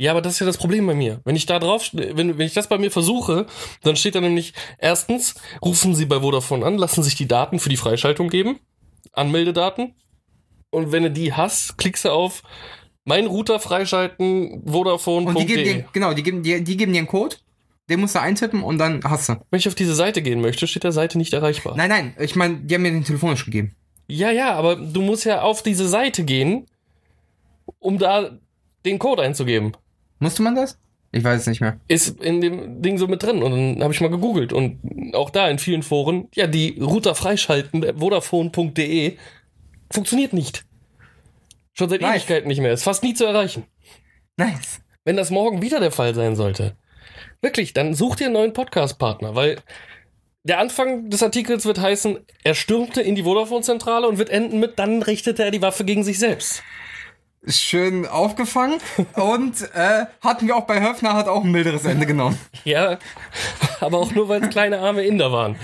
Ja, 0.00 0.12
aber 0.12 0.22
das 0.22 0.34
ist 0.34 0.38
ja 0.38 0.46
das 0.46 0.58
Problem 0.58 0.86
bei 0.86 0.94
mir. 0.94 1.20
Wenn 1.24 1.34
ich 1.34 1.46
da 1.46 1.58
drauf, 1.58 1.90
wenn, 1.92 2.38
wenn 2.38 2.46
ich 2.46 2.54
das 2.54 2.68
bei 2.68 2.78
mir 2.78 2.92
versuche, 2.92 3.46
dann 3.82 3.96
steht 3.96 4.14
da 4.14 4.20
nämlich, 4.20 4.54
erstens, 4.78 5.34
rufen 5.60 5.94
Sie 5.96 6.06
bei 6.06 6.20
Vodafone 6.20 6.64
an, 6.64 6.78
lassen 6.78 7.02
sich 7.02 7.16
die 7.16 7.26
Daten 7.26 7.58
für 7.58 7.68
die 7.68 7.76
Freischaltung 7.76 8.28
geben, 8.28 8.60
Anmeldedaten. 9.12 9.94
Und 10.70 10.92
wenn 10.92 11.02
du 11.02 11.10
die 11.10 11.32
hast, 11.32 11.78
klickst 11.78 12.04
du 12.04 12.10
auf 12.10 12.44
mein 13.04 13.26
Router 13.26 13.58
freischalten, 13.58 14.62
Vodafone.de. 14.66 15.34
Und 15.34 15.40
die 15.40 15.46
geben 15.46 15.64
dir, 15.64 15.84
genau, 15.92 16.14
die 16.14 16.22
geben 16.22 16.42
dir, 16.44 16.62
die 16.62 16.76
geben 16.76 16.92
dir 16.92 16.98
einen 16.98 17.08
Code, 17.08 17.36
den 17.88 18.00
musst 18.00 18.14
du 18.14 18.20
eintippen 18.20 18.62
und 18.62 18.78
dann 18.78 19.00
hast 19.04 19.28
du. 19.28 19.36
Wenn 19.50 19.58
ich 19.58 19.68
auf 19.68 19.74
diese 19.74 19.94
Seite 19.94 20.22
gehen 20.22 20.40
möchte, 20.40 20.66
steht 20.66 20.84
der 20.84 20.92
Seite 20.92 21.18
nicht 21.18 21.32
erreichbar. 21.32 21.74
Nein, 21.76 21.88
nein, 21.88 22.14
ich 22.18 22.36
meine, 22.36 22.56
die 22.58 22.74
haben 22.74 22.82
mir 22.82 22.90
den 22.90 23.04
telefonisch 23.04 23.44
gegeben. 23.44 23.74
Ja, 24.06 24.30
ja, 24.30 24.54
aber 24.54 24.76
du 24.76 25.02
musst 25.02 25.24
ja 25.24 25.42
auf 25.42 25.62
diese 25.62 25.88
Seite 25.88 26.24
gehen, 26.24 26.66
um 27.78 27.98
da 27.98 28.38
den 28.84 28.98
Code 28.98 29.22
einzugeben. 29.22 29.72
Musste 30.18 30.42
man 30.42 30.54
das? 30.54 30.78
Ich 31.10 31.24
weiß 31.24 31.42
es 31.42 31.46
nicht 31.46 31.60
mehr. 31.60 31.80
ist 31.88 32.20
in 32.22 32.40
dem 32.40 32.82
Ding 32.82 32.98
so 32.98 33.06
mit 33.06 33.22
drin. 33.22 33.42
Und 33.42 33.52
dann 33.52 33.82
habe 33.82 33.94
ich 33.94 34.00
mal 34.00 34.10
gegoogelt. 34.10 34.52
Und 34.52 35.14
auch 35.14 35.30
da 35.30 35.48
in 35.48 35.58
vielen 35.58 35.82
Foren, 35.82 36.28
ja, 36.34 36.46
die 36.46 36.78
Router 36.80 37.14
freischalten, 37.14 37.98
Vodafone.de, 37.98 39.16
funktioniert 39.90 40.32
nicht. 40.34 40.64
Schon 41.72 41.88
seit 41.88 42.02
Nice. 42.02 42.16
Ewigkeiten 42.16 42.48
nicht 42.48 42.60
mehr. 42.60 42.72
Ist 42.72 42.82
fast 42.82 43.02
nie 43.02 43.14
zu 43.14 43.24
erreichen. 43.24 43.64
Nice. 44.36 44.80
Wenn 45.04 45.16
das 45.16 45.30
morgen 45.30 45.62
wieder 45.62 45.80
der 45.80 45.92
Fall 45.92 46.14
sein 46.14 46.36
sollte, 46.36 46.76
wirklich, 47.40 47.72
dann 47.72 47.94
such 47.94 48.16
dir 48.16 48.26
einen 48.26 48.34
neuen 48.34 48.52
Podcast-Partner, 48.52 49.34
weil 49.34 49.56
der 50.44 50.58
Anfang 50.58 51.10
des 51.10 51.22
Artikels 51.22 51.66
wird 51.66 51.80
heißen, 51.80 52.18
er 52.44 52.54
stürmte 52.54 53.02
in 53.02 53.14
die 53.14 53.24
Vodafone-Zentrale 53.24 54.08
und 54.08 54.18
wird 54.18 54.30
enden 54.30 54.60
mit, 54.60 54.78
dann 54.78 55.02
richtete 55.02 55.44
er 55.44 55.50
die 55.50 55.62
Waffe 55.62 55.84
gegen 55.84 56.04
sich 56.04 56.18
selbst. 56.18 56.62
Schön 57.46 58.06
aufgefangen. 58.06 58.80
und 59.14 59.62
äh, 59.74 60.06
hatten 60.22 60.46
wir 60.46 60.56
auch 60.56 60.66
bei 60.66 60.80
Höfner, 60.80 61.14
hat 61.14 61.28
auch 61.28 61.44
ein 61.44 61.52
milderes 61.52 61.84
Ende 61.84 62.06
genommen. 62.06 62.38
Ja, 62.64 62.98
aber 63.80 63.98
auch 63.98 64.12
nur, 64.12 64.28
weil 64.28 64.42
es 64.42 64.50
kleine 64.50 64.78
arme 64.80 65.04
Inder 65.04 65.32
waren. 65.32 65.56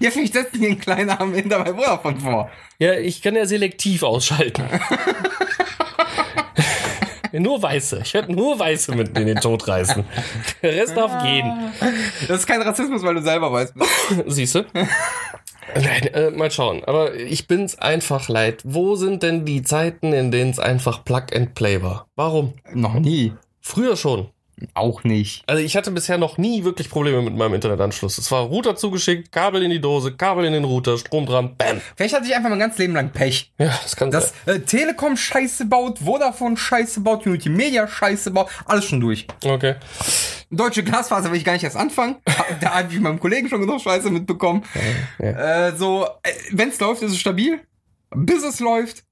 Ja, 0.00 0.10
vielleicht 0.10 0.32
setzen 0.32 0.60
die 0.60 0.66
einen 0.66 0.80
kleinen 0.80 1.10
Arm 1.10 1.34
hinter 1.34 1.62
bei 1.62 1.74
Vodafone 1.74 2.20
vor. 2.20 2.50
Ja, 2.78 2.94
ich 2.94 3.20
kann 3.20 3.36
ja 3.36 3.44
selektiv 3.44 4.02
ausschalten. 4.02 4.64
nur 7.38 7.62
Weiße. 7.62 8.00
Ich 8.04 8.14
werde 8.14 8.32
nur 8.32 8.58
Weiße 8.58 8.94
mit 8.94 9.16
in 9.16 9.26
den 9.26 9.40
Tod 9.40 9.66
reißen. 9.66 10.04
Der 10.62 10.72
Rest 10.74 10.96
darf 10.96 11.22
gehen. 11.22 11.72
Das 12.28 12.40
ist 12.40 12.46
kein 12.46 12.62
Rassismus, 12.62 13.02
weil 13.02 13.14
du 13.14 13.22
selber 13.22 13.52
weißt. 13.52 13.74
Siehst 14.26 14.54
du? 14.54 14.64
Nein, 15.74 16.06
äh, 16.14 16.30
mal 16.30 16.50
schauen. 16.50 16.82
Aber 16.84 17.14
ich 17.14 17.46
bin's 17.46 17.78
einfach 17.78 18.28
leid. 18.28 18.62
Wo 18.64 18.96
sind 18.96 19.22
denn 19.22 19.44
die 19.44 19.62
Zeiten, 19.62 20.12
in 20.12 20.30
denen 20.30 20.50
es 20.50 20.58
einfach 20.58 21.04
Plug 21.04 21.26
and 21.34 21.54
Play 21.54 21.82
war? 21.82 22.06
Warum? 22.16 22.54
Noch 22.72 22.94
nie. 22.94 23.32
Früher 23.60 23.96
schon. 23.96 24.28
Auch 24.74 25.04
nicht. 25.04 25.42
Also 25.46 25.62
ich 25.62 25.76
hatte 25.76 25.90
bisher 25.90 26.18
noch 26.18 26.38
nie 26.38 26.64
wirklich 26.64 26.90
Probleme 26.90 27.22
mit 27.22 27.36
meinem 27.36 27.54
Internetanschluss. 27.54 28.18
Es 28.18 28.30
war 28.30 28.42
Router 28.42 28.76
zugeschickt, 28.76 29.32
Kabel 29.32 29.62
in 29.62 29.70
die 29.70 29.80
Dose, 29.80 30.12
Kabel 30.12 30.44
in 30.44 30.52
den 30.52 30.64
Router, 30.64 30.98
Strom 30.98 31.26
dran, 31.26 31.56
bam. 31.56 31.80
Vielleicht 31.96 32.14
hatte 32.14 32.26
ich 32.26 32.34
einfach 32.34 32.50
mein 32.50 32.58
ganzes 32.58 32.78
Leben 32.78 32.94
lang 32.94 33.10
Pech. 33.10 33.52
Ja, 33.58 33.78
das 33.82 33.96
kann 33.96 34.10
Dass 34.10 34.32
sein. 34.44 34.56
äh, 34.56 34.60
Telekom 34.60 35.16
Scheiße 35.16 35.66
baut, 35.66 35.98
Vodafone 36.00 36.56
Scheiße 36.56 37.00
baut, 37.00 37.26
Unity 37.26 37.48
Media 37.48 37.86
Scheiße 37.86 38.30
baut, 38.30 38.48
alles 38.66 38.84
schon 38.84 39.00
durch. 39.00 39.26
Okay. 39.44 39.76
Deutsche 40.50 40.82
Glasfaser 40.82 41.30
will 41.30 41.38
ich 41.38 41.44
gar 41.44 41.52
nicht 41.52 41.64
erst 41.64 41.76
anfangen. 41.76 42.16
da 42.60 42.74
habe 42.74 42.88
ich 42.88 42.94
mit 42.94 43.02
meinem 43.02 43.20
Kollegen 43.20 43.48
schon 43.48 43.60
genug 43.60 43.80
Scheiße 43.80 44.10
mitbekommen. 44.10 44.64
Äh, 45.18 45.72
so, 45.76 46.06
äh, 46.22 46.30
wenn 46.52 46.70
es 46.70 46.80
läuft, 46.80 47.02
ist 47.02 47.12
es 47.12 47.18
stabil. 47.18 47.60
Bis 48.14 48.42
es 48.42 48.58
läuft, 48.58 49.04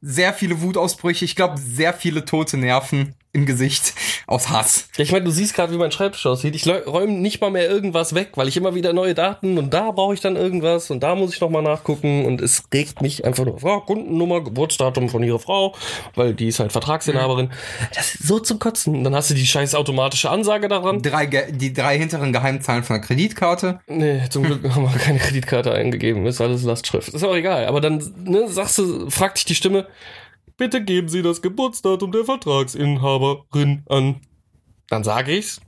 sehr 0.00 0.32
viele 0.32 0.62
Wutausbrüche, 0.62 1.24
ich 1.24 1.36
glaube, 1.36 1.58
sehr 1.58 1.92
viele 1.92 2.24
tote 2.24 2.56
Nerven 2.56 3.14
im 3.32 3.46
Gesicht 3.46 3.92
aus 4.30 4.48
Hass. 4.48 4.88
Ja, 4.96 5.02
ich 5.02 5.10
meine, 5.10 5.24
du 5.24 5.30
siehst 5.32 5.54
gerade, 5.54 5.72
wie 5.72 5.76
mein 5.76 5.90
Schreibtisch 5.90 6.24
aussieht. 6.24 6.54
Ich 6.54 6.66
räume 6.66 7.12
nicht 7.12 7.40
mal 7.40 7.50
mehr 7.50 7.68
irgendwas 7.68 8.14
weg, 8.14 8.30
weil 8.36 8.46
ich 8.46 8.56
immer 8.56 8.76
wieder 8.76 8.92
neue 8.92 9.12
Daten 9.12 9.58
und 9.58 9.74
da 9.74 9.90
brauche 9.90 10.14
ich 10.14 10.20
dann 10.20 10.36
irgendwas 10.36 10.90
und 10.90 11.02
da 11.02 11.16
muss 11.16 11.34
ich 11.34 11.40
nochmal 11.40 11.62
nachgucken 11.62 12.24
und 12.24 12.40
es 12.40 12.62
regt 12.72 13.02
mich 13.02 13.24
einfach 13.24 13.44
nur, 13.44 13.58
oh, 13.62 13.80
Kundennummer, 13.80 14.40
Geburtsdatum 14.42 15.08
von 15.08 15.24
ihrer 15.24 15.40
Frau, 15.40 15.74
weil 16.14 16.32
die 16.32 16.46
ist 16.46 16.60
halt 16.60 16.70
Vertragsinhaberin. 16.70 17.50
Das 17.94 18.14
ist 18.14 18.28
so 18.28 18.38
zum 18.38 18.60
Kotzen. 18.60 18.94
Und 18.94 19.04
dann 19.04 19.16
hast 19.16 19.30
du 19.30 19.34
die 19.34 19.46
scheiß 19.46 19.74
automatische 19.74 20.30
Ansage 20.30 20.68
daran. 20.68 21.02
Drei, 21.02 21.26
die 21.26 21.72
drei 21.72 21.98
hinteren 21.98 22.32
Geheimzahlen 22.32 22.84
von 22.84 22.94
der 22.94 23.04
Kreditkarte. 23.04 23.80
Nee, 23.88 24.22
zum 24.30 24.44
Glück 24.44 24.62
haben 24.72 24.84
wir 24.84 24.96
keine 24.96 25.18
Kreditkarte 25.18 25.72
eingegeben. 25.72 26.24
Ist 26.26 26.40
alles 26.40 26.62
Lastschrift. 26.62 27.08
Ist 27.08 27.24
auch 27.24 27.34
egal. 27.34 27.66
Aber 27.66 27.80
dann 27.80 28.00
ne, 28.24 28.46
sagst 28.48 28.78
du, 28.78 29.10
fragt 29.10 29.38
dich 29.38 29.44
die 29.44 29.54
Stimme, 29.56 29.86
bitte 30.60 30.84
geben 30.84 31.08
Sie 31.08 31.22
das 31.22 31.40
Geburtsdatum 31.40 32.12
der 32.12 32.26
Vertragsinhaberin 32.26 33.82
an. 33.88 34.20
Dann 34.88 35.02
sage 35.02 35.32
ich's. 35.32 35.62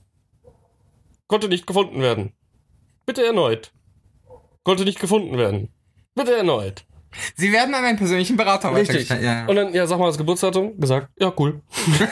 Konnte 1.28 1.48
nicht 1.48 1.66
gefunden 1.66 2.02
werden. 2.02 2.34
Bitte 3.06 3.24
erneut. 3.24 3.72
Konnte 4.64 4.84
nicht 4.84 5.00
gefunden 5.00 5.38
werden. 5.38 5.72
Bitte 6.14 6.36
erneut. 6.36 6.84
Sie 7.36 7.52
werden 7.52 7.74
an 7.74 7.84
einen 7.84 7.96
persönlichen 7.96 8.36
Berater 8.36 8.74
Richtig. 8.74 9.08
Ja, 9.08 9.18
ja. 9.18 9.46
Und 9.46 9.56
dann, 9.56 9.72
ja, 9.72 9.86
sag 9.86 9.98
mal 9.98 10.08
das 10.08 10.18
Geburtsdatum. 10.18 10.78
Gesagt, 10.78 11.08
ja, 11.18 11.32
cool. 11.38 11.62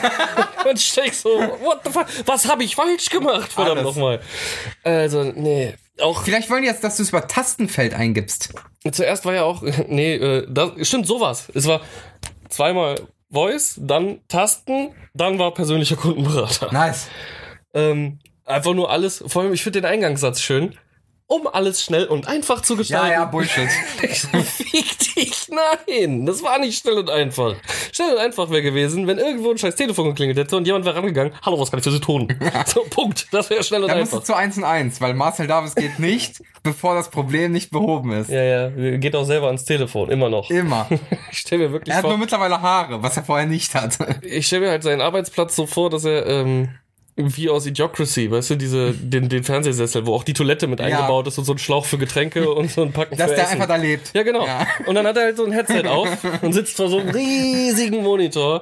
Und 0.69 0.79
ich 0.79 0.93
denk 0.93 1.13
so, 1.13 1.29
what 1.29 1.81
the 1.85 1.91
fuck? 1.91 2.07
Was 2.25 2.47
habe 2.47 2.63
ich 2.63 2.75
falsch 2.75 3.09
gemacht? 3.09 3.53
Verdammt 3.53 3.83
nochmal. 3.83 4.21
Also, 4.83 5.23
nee. 5.23 5.75
Auch 5.99 6.23
Vielleicht 6.23 6.49
wollen 6.49 6.63
die 6.63 6.67
jetzt, 6.67 6.83
dass 6.83 6.97
du 6.97 7.03
es 7.03 7.09
über 7.09 7.27
Tastenfeld 7.27 7.93
eingibst. 7.93 8.53
Zuerst 8.91 9.25
war 9.25 9.35
ja 9.35 9.43
auch, 9.43 9.61
nee, 9.87 10.15
äh, 10.15 10.47
das, 10.49 10.87
stimmt 10.87 11.05
sowas. 11.05 11.47
Es 11.53 11.67
war 11.67 11.81
zweimal 12.51 12.95
Voice, 13.31 13.79
dann 13.81 14.19
Tasten, 14.27 14.93
dann 15.13 15.39
war 15.39 15.53
persönlicher 15.53 15.95
Kundenberater. 15.95 16.71
Nice. 16.71 17.07
Ähm, 17.73 18.19
einfach 18.45 18.73
nur 18.73 18.91
alles, 18.91 19.23
vor 19.25 19.41
allem, 19.43 19.53
ich 19.53 19.63
finde 19.63 19.81
den 19.81 19.89
Eingangssatz 19.89 20.41
schön. 20.41 20.75
Um 21.31 21.47
alles 21.47 21.81
schnell 21.81 22.07
und 22.07 22.27
einfach 22.27 22.61
zu 22.61 22.73
Ja, 22.73 22.77
gestalten. 22.79 23.11
ja, 23.13 23.23
Bullshit. 23.25 23.69
Ich 24.01 24.21
so, 24.23 24.27
Fick 24.41 24.99
dich, 25.15 25.47
nein. 25.49 26.25
Das 26.25 26.43
war 26.43 26.59
nicht 26.59 26.77
schnell 26.81 26.97
und 26.97 27.09
einfach. 27.09 27.55
Schnell 27.93 28.15
und 28.15 28.19
einfach 28.19 28.49
wäre 28.49 28.61
gewesen, 28.61 29.07
wenn 29.07 29.17
irgendwo 29.17 29.51
ein 29.51 29.57
scheiß 29.57 29.75
Telefon 29.75 30.07
geklingelt 30.09 30.37
hätte 30.37 30.57
und 30.57 30.67
jemand 30.67 30.83
wäre 30.83 30.97
rangegangen. 30.97 31.31
Hallo, 31.41 31.57
was 31.57 31.71
kann 31.71 31.77
ich 31.79 31.85
für 31.85 31.91
Sie 31.91 32.01
tun? 32.01 32.27
So, 32.65 32.81
Punkt. 32.89 33.27
Das 33.31 33.49
wäre 33.49 33.63
schnell 33.63 33.81
und 33.83 33.87
Da 33.89 33.95
musst 33.95 34.11
du 34.11 34.17
einfach. 34.17 34.25
zu 34.27 34.35
1 34.35 34.57
und 34.57 34.63
1, 34.65 34.99
weil 34.99 35.13
Marcel 35.13 35.47
Davis 35.47 35.73
geht 35.73 35.99
nicht, 35.99 36.41
bevor 36.63 36.95
das 36.95 37.09
Problem 37.09 37.53
nicht 37.53 37.71
behoben 37.71 38.11
ist. 38.11 38.29
Ja, 38.29 38.43
ja, 38.43 38.69
geht 38.97 39.15
auch 39.15 39.23
selber 39.23 39.47
ans 39.47 39.63
Telefon, 39.63 40.09
immer 40.11 40.27
noch. 40.29 40.49
Immer. 40.49 40.87
Ich 41.31 41.37
stelle 41.39 41.63
mir 41.67 41.71
wirklich 41.71 41.91
Er 41.93 41.95
hat 41.97 42.01
vor. 42.01 42.09
nur 42.11 42.19
mittlerweile 42.19 42.61
Haare, 42.61 43.01
was 43.01 43.15
er 43.15 43.23
vorher 43.23 43.47
nicht 43.47 43.73
hatte. 43.73 44.19
ich 44.21 44.47
stelle 44.47 44.65
mir 44.65 44.71
halt 44.71 44.83
seinen 44.83 44.99
Arbeitsplatz 44.99 45.55
so 45.55 45.65
vor, 45.65 45.89
dass 45.89 46.03
er 46.03 46.25
ähm, 46.27 46.69
wie 47.15 47.49
aus 47.49 47.65
Idiocracy, 47.65 48.31
weißt 48.31 48.51
du, 48.51 48.55
diese, 48.55 48.91
den, 48.93 49.29
den 49.29 49.43
Fernsehsessel, 49.43 50.05
wo 50.05 50.15
auch 50.15 50.23
die 50.23 50.33
Toilette 50.33 50.67
mit 50.67 50.79
eingebaut 50.81 51.27
ist 51.27 51.37
und 51.37 51.45
so 51.45 51.53
ein 51.53 51.57
Schlauch 51.57 51.85
für 51.85 51.97
Getränke 51.97 52.51
und 52.53 52.71
so 52.71 52.83
ein 52.83 52.91
Packen 52.91 53.17
Dass 53.17 53.29
für 53.29 53.35
der 53.35 53.43
Essen. 53.45 53.53
einfach 53.53 53.67
da 53.67 53.75
lebt. 53.75 54.13
ja, 54.13 54.23
genau. 54.23 54.45
Ja. 54.45 54.65
Und 54.85 54.95
dann 54.95 55.05
hat 55.05 55.17
er 55.17 55.23
halt 55.23 55.37
so 55.37 55.45
ein 55.45 55.51
Headset 55.51 55.87
auf 55.87 56.09
und 56.41 56.53
sitzt 56.53 56.77
vor 56.77 56.89
so 56.89 56.99
einem 56.99 57.09
riesigen 57.09 58.03
Monitor 58.03 58.61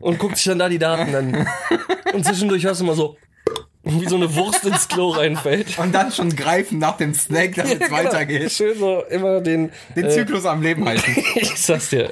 und 0.00 0.18
guckt 0.18 0.36
sich 0.36 0.46
dann 0.46 0.58
da 0.58 0.68
die 0.68 0.78
Daten 0.78 1.14
an. 1.14 1.46
Und 2.12 2.24
zwischendurch 2.24 2.64
hörst 2.64 2.80
du 2.80 2.84
mal 2.84 2.96
so, 2.96 3.16
wie 3.84 4.06
so 4.06 4.14
eine 4.14 4.32
Wurst 4.36 4.64
ins 4.64 4.86
Klo 4.86 5.10
reinfällt. 5.10 5.76
Und 5.78 5.92
dann 5.92 6.12
schon 6.12 6.34
greifen 6.36 6.78
nach 6.78 6.96
dem 6.98 7.14
Snack, 7.14 7.56
damit 7.56 7.80
es 7.82 7.88
Genau. 7.88 7.92
weitergeht. 7.96 8.52
Schön 8.52 8.78
so 8.78 9.02
immer 9.10 9.40
den, 9.40 9.72
Den 9.96 10.04
äh, 10.06 10.08
Zyklus 10.10 10.46
am 10.46 10.62
Leben 10.62 10.86
halten. 10.86 11.16
ich 11.34 11.56
sag's 11.60 11.90
dir. 11.90 12.08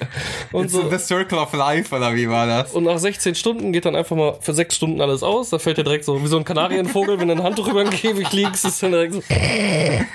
Und 0.51 0.69
So 0.71 0.83
so, 0.83 0.91
The 0.91 0.99
Circle 0.99 1.39
of 1.39 1.53
Life, 1.53 1.95
oder 1.95 2.15
wie 2.15 2.29
war 2.29 2.47
das? 2.49 2.73
Und 2.73 2.85
nach 2.85 2.99
16 2.99 3.37
Stunden 3.37 3.73
geht 3.73 3.85
dann 3.85 3.95
einfach 3.95 4.17
mal 4.17 4.37
für 4.41 4.53
6 4.53 4.75
Stunden 4.75 5.01
alles 5.01 5.23
aus. 5.23 5.51
Da 5.51 5.59
fällt 5.61 5.79
dir 5.79 5.85
direkt 5.85 6.05
so 6.05 6.21
wie 6.23 6.27
so 6.27 6.37
ein 6.39 6.45
Kanarienvogel, 6.45 7.21
wenn 7.21 7.29
du 7.29 7.35
ein 7.35 7.43
Handtuch 7.45 7.69
über 7.69 7.85
den 7.85 7.93
Käfig 7.93 8.33
liegst, 8.33 8.65
ist 8.65 8.83
dann 8.83 8.91
direkt 8.91 9.15
so 9.15 9.23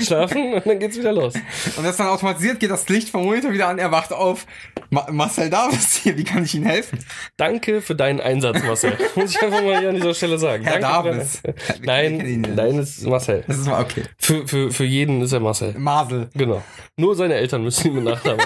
schlafen 0.03 0.55
und 0.55 0.65
dann 0.65 0.79
geht's 0.79 0.97
wieder 0.97 1.13
los. 1.13 1.35
Und 1.77 1.83
das 1.85 1.95
dann 1.97 2.07
automatisiert 2.07 2.59
geht 2.59 2.69
das 2.71 2.87
Licht 2.89 3.09
vom 3.09 3.23
Monitor 3.23 3.53
wieder 3.53 3.67
an, 3.69 3.79
er 3.79 3.91
wacht 3.91 4.11
auf. 4.11 4.45
Ma 4.89 5.07
Marcel 5.09 5.49
Davis 5.49 5.95
hier, 6.03 6.17
wie 6.17 6.23
kann 6.23 6.43
ich 6.43 6.53
Ihnen 6.55 6.65
helfen? 6.65 6.99
Danke 7.37 7.81
für 7.81 7.95
deinen 7.95 8.19
Einsatz, 8.19 8.61
Marcel. 8.63 8.97
Muss 9.15 9.31
ich 9.31 9.41
einfach 9.41 9.61
mal 9.63 9.79
hier 9.79 9.89
an 9.89 9.95
dieser 9.95 10.13
Stelle 10.13 10.37
sagen. 10.37 10.63
Herr 10.65 10.79
Danke 10.79 11.11
Davis. 11.11 11.41
Nein, 11.81 12.41
nein, 12.55 12.79
ist 12.79 13.05
Marcel. 13.05 13.43
Das 13.47 13.57
ist 13.57 13.67
mal 13.67 13.81
okay. 13.81 14.03
Für, 14.17 14.47
für, 14.47 14.71
für 14.71 14.85
jeden 14.85 15.21
ist 15.21 15.31
er 15.31 15.39
Marcel. 15.39 15.73
Masel. 15.77 16.29
Genau. 16.33 16.61
Nur 16.97 17.15
seine 17.15 17.35
Eltern 17.35 17.63
müssen 17.63 17.87
ihn 17.87 17.95
mit 17.95 18.03
Nachnamen. 18.03 18.45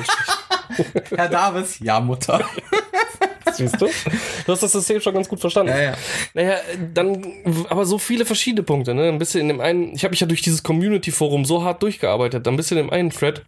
Herr 1.15 1.29
Davis, 1.29 1.79
ja, 1.79 1.99
Mutter. 1.99 2.43
Siehst 3.53 3.81
du? 3.81 3.87
Du 4.45 4.51
hast 4.51 4.63
das 4.63 4.71
System 4.71 5.01
schon 5.01 5.13
ganz 5.13 5.27
gut 5.27 5.39
verstanden. 5.39 5.73
Ja, 5.73 5.81
ja. 5.81 5.93
Naja, 6.33 6.55
dann, 6.93 7.25
aber 7.69 7.85
so 7.85 7.97
viele 7.97 8.25
verschiedene 8.25 8.63
Punkte, 8.63 8.93
ne? 8.93 9.09
Ein 9.09 9.17
bisschen 9.17 9.41
in 9.41 9.47
dem 9.49 9.59
einen, 9.59 9.93
ich 9.95 10.03
habe 10.03 10.11
mich 10.11 10.19
ja 10.19 10.27
durch 10.27 10.41
dieses 10.41 10.63
Community-Forum 10.63 11.45
so 11.45 11.63
hart 11.63 11.83
durchgearbeitet, 11.83 12.45
dann 12.47 12.55
bist 12.55 12.71
du 12.71 12.75
in 12.75 12.81
dem 12.85 12.89
einen 12.91 13.09
Thread, 13.09 13.43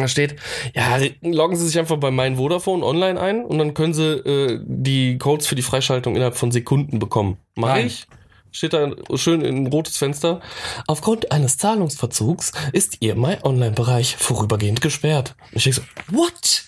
da 0.00 0.08
steht, 0.08 0.36
ja, 0.74 0.98
loggen 1.22 1.56
Sie 1.56 1.66
sich 1.66 1.78
einfach 1.78 1.96
bei 1.98 2.10
meinem 2.10 2.36
Vodafone 2.36 2.84
online 2.84 3.20
ein 3.20 3.44
und 3.44 3.58
dann 3.58 3.74
können 3.74 3.94
Sie 3.94 4.02
äh, 4.02 4.60
die 4.64 5.18
Codes 5.18 5.46
für 5.46 5.54
die 5.54 5.62
Freischaltung 5.62 6.16
innerhalb 6.16 6.36
von 6.36 6.50
Sekunden 6.50 6.98
bekommen. 6.98 7.38
Mach 7.54 7.68
Nein. 7.68 7.86
ich. 7.86 8.06
Steht 8.54 8.72
da 8.72 8.92
schön 9.16 9.40
in 9.42 9.64
ein 9.64 9.66
rotes 9.66 9.96
Fenster. 9.96 10.40
Aufgrund 10.86 11.32
eines 11.32 11.58
Zahlungsverzugs 11.58 12.52
ist 12.72 12.98
Ihr 13.00 13.16
My 13.16 13.36
Online-Bereich 13.42 14.16
vorübergehend 14.16 14.80
gesperrt. 14.80 15.34
Und 15.50 15.56
ich 15.56 15.64
denk 15.64 15.74
so, 15.74 15.82
what? 16.16 16.64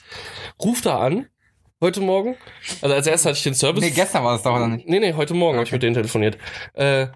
Ruf 0.60 0.80
da 0.80 0.98
an, 0.98 1.26
heute 1.80 2.00
Morgen. 2.00 2.34
Also 2.82 2.92
als 2.92 3.06
erstes 3.06 3.26
hatte 3.26 3.36
ich 3.38 3.44
den 3.44 3.54
Service. 3.54 3.84
Nee, 3.84 3.90
gestern 3.90 4.24
war 4.24 4.32
das 4.32 4.42
doch, 4.42 4.56
oder 4.56 4.66
nicht? 4.66 4.88
Nee, 4.88 4.98
nee, 4.98 5.12
heute 5.12 5.34
Morgen 5.34 5.58
habe 5.58 5.64
ich 5.64 5.70
mit 5.70 5.84
denen 5.84 5.94
telefoniert. 5.94 6.38
Äh, 6.74 7.06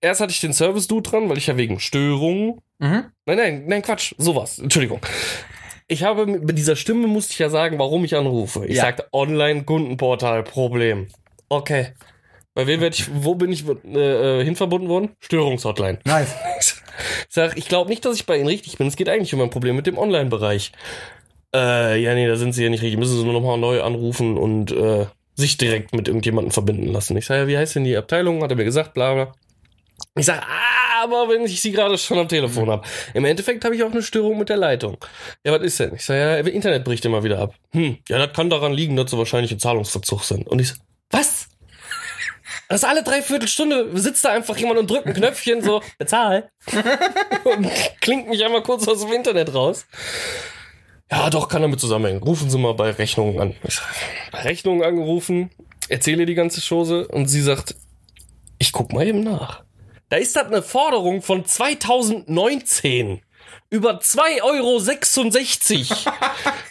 erst 0.00 0.20
hatte 0.20 0.30
ich 0.30 0.40
den 0.40 0.52
Service-Dude 0.52 1.10
dran, 1.10 1.28
weil 1.28 1.38
ich 1.38 1.48
ja 1.48 1.56
wegen 1.56 1.80
Störungen. 1.80 2.60
Mhm. 2.78 3.06
Nein, 3.26 3.36
nein, 3.38 3.64
nein, 3.66 3.82
Quatsch. 3.82 4.14
Sowas. 4.18 4.60
Entschuldigung. 4.60 5.00
Ich 5.88 6.04
habe 6.04 6.26
mit 6.26 6.56
dieser 6.56 6.76
Stimme 6.76 7.08
musste 7.08 7.32
ich 7.32 7.40
ja 7.40 7.50
sagen, 7.50 7.76
warum 7.80 8.04
ich 8.04 8.14
anrufe. 8.14 8.66
Ich 8.66 8.76
Ja. 8.76 8.82
sagte 8.82 9.08
Online-Kundenportal, 9.12 10.44
Problem. 10.44 11.08
Okay. 11.48 11.88
Bei 12.56 12.66
wem 12.66 12.80
werde 12.80 12.96
ich, 12.96 13.04
wo 13.12 13.34
bin 13.34 13.52
ich 13.52 13.64
äh, 13.68 14.40
äh, 14.40 14.42
hinverbunden 14.42 14.88
worden? 14.88 15.10
Störungshotline. 15.20 15.98
Nice. 16.06 16.34
Ich 16.58 16.74
sag, 17.28 17.54
ich 17.58 17.68
glaube 17.68 17.90
nicht, 17.90 18.02
dass 18.06 18.16
ich 18.16 18.24
bei 18.24 18.38
Ihnen 18.38 18.46
richtig 18.46 18.78
bin. 18.78 18.86
Es 18.86 18.96
geht 18.96 19.10
eigentlich 19.10 19.34
um 19.34 19.42
ein 19.42 19.50
Problem 19.50 19.76
mit 19.76 19.86
dem 19.86 19.98
Online-Bereich. 19.98 20.72
Äh, 21.54 22.00
ja, 22.00 22.14
nee, 22.14 22.26
da 22.26 22.36
sind 22.36 22.54
Sie 22.54 22.64
ja 22.64 22.70
nicht 22.70 22.82
richtig. 22.82 22.98
Müssen 22.98 23.18
Sie 23.18 23.24
nur 23.24 23.34
nochmal 23.34 23.58
neu 23.58 23.82
anrufen 23.82 24.38
und 24.38 24.72
äh, 24.72 25.04
sich 25.34 25.58
direkt 25.58 25.94
mit 25.94 26.08
irgendjemandem 26.08 26.50
verbinden 26.50 26.86
lassen. 26.86 27.14
Ich 27.18 27.26
sage, 27.26 27.42
ja, 27.42 27.46
wie 27.46 27.58
heißt 27.58 27.74
denn 27.76 27.84
die 27.84 27.94
Abteilung? 27.94 28.42
Hat 28.42 28.50
er 28.50 28.56
mir 28.56 28.64
gesagt, 28.64 28.94
bla 28.94 29.12
bla. 29.12 29.32
Ich 30.14 30.24
sage, 30.24 30.40
ah, 30.40 31.02
aber 31.02 31.28
wenn 31.28 31.44
ich 31.44 31.60
sie 31.60 31.72
gerade 31.72 31.98
schon 31.98 32.18
am 32.18 32.28
Telefon 32.28 32.70
habe. 32.70 32.86
Im 33.12 33.26
Endeffekt 33.26 33.66
habe 33.66 33.76
ich 33.76 33.84
auch 33.84 33.92
eine 33.92 34.02
Störung 34.02 34.38
mit 34.38 34.48
der 34.48 34.56
Leitung. 34.56 34.96
Ja, 35.44 35.52
was 35.52 35.60
ist 35.60 35.78
denn? 35.78 35.94
Ich 35.94 36.06
sage, 36.06 36.20
ja, 36.20 36.36
Internet 36.38 36.84
bricht 36.84 37.04
immer 37.04 37.22
wieder 37.22 37.38
ab. 37.38 37.54
Hm, 37.72 37.98
ja, 38.08 38.16
das 38.16 38.34
kann 38.34 38.48
daran 38.48 38.72
liegen, 38.72 38.96
dass 38.96 39.10
sie 39.10 39.18
wahrscheinlich 39.18 39.52
in 39.52 39.58
Zahlungsverzug 39.58 40.24
sind. 40.24 40.46
Und 40.46 40.58
ich 40.58 40.68
so, 40.68 40.76
was? 41.10 41.45
Das 42.68 42.82
ist 42.82 42.88
alle 42.88 43.02
Dreiviertelstunde 43.02 43.96
sitzt 43.98 44.24
da 44.24 44.30
einfach 44.30 44.56
jemand 44.56 44.80
und 44.80 44.90
drückt 44.90 45.06
ein 45.06 45.14
Knöpfchen 45.14 45.62
so, 45.62 45.82
bezahl. 45.98 46.50
und 47.44 47.70
klingt 48.00 48.28
mich 48.28 48.44
einmal 48.44 48.62
kurz 48.62 48.88
aus 48.88 49.02
dem 49.02 49.12
Internet 49.12 49.54
raus. 49.54 49.86
Ja, 51.10 51.30
doch, 51.30 51.48
kann 51.48 51.62
damit 51.62 51.78
zusammenhängen. 51.78 52.22
Rufen 52.22 52.50
Sie 52.50 52.58
mal 52.58 52.74
bei 52.74 52.90
Rechnungen 52.90 53.40
an. 53.40 53.54
Ich 53.62 53.76
sag, 53.76 53.84
bei 54.32 54.40
Rechnungen 54.40 54.82
angerufen, 54.82 55.50
erzähle 55.88 56.26
die 56.26 56.34
ganze 56.34 56.60
Chose 56.60 57.06
und 57.06 57.28
sie 57.28 57.42
sagt, 57.42 57.76
ich 58.58 58.72
guck 58.72 58.92
mal 58.92 59.06
eben 59.06 59.20
nach. 59.20 59.62
Da 60.08 60.16
ist 60.16 60.34
das 60.34 60.46
eine 60.46 60.62
Forderung 60.62 61.22
von 61.22 61.44
2019 61.44 63.20
über 63.70 64.00
2,66 64.00 64.42
Euro. 64.42 64.80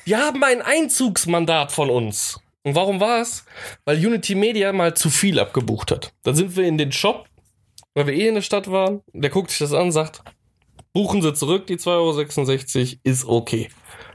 Die 0.05 0.15
haben 0.15 0.43
ein 0.43 0.61
Einzugsmandat 0.61 1.71
von 1.71 1.89
uns. 1.89 2.39
Und 2.65 2.73
warum 2.73 2.99
war 2.99 3.21
es? 3.21 3.45
Weil 3.85 4.03
Unity 4.03 4.33
Media 4.33 4.73
mal 4.73 4.95
zu 4.95 5.11
viel 5.11 5.39
abgebucht 5.39 5.91
hat. 5.91 6.13
Dann 6.23 6.33
sind 6.33 6.55
wir 6.55 6.65
in 6.65 6.79
den 6.79 6.91
Shop, 6.91 7.27
weil 7.93 8.07
wir 8.07 8.15
eh 8.15 8.27
in 8.27 8.33
der 8.33 8.41
Stadt 8.41 8.71
waren. 8.71 9.01
Der 9.13 9.29
guckt 9.29 9.51
sich 9.51 9.59
das 9.59 9.71
an, 9.71 9.91
sagt, 9.91 10.23
buchen 10.91 11.21
Sie 11.21 11.31
zurück, 11.35 11.67
die 11.67 11.77
2,66 11.77 12.77
Euro 12.79 12.99
ist 13.03 13.25
okay. 13.25 13.69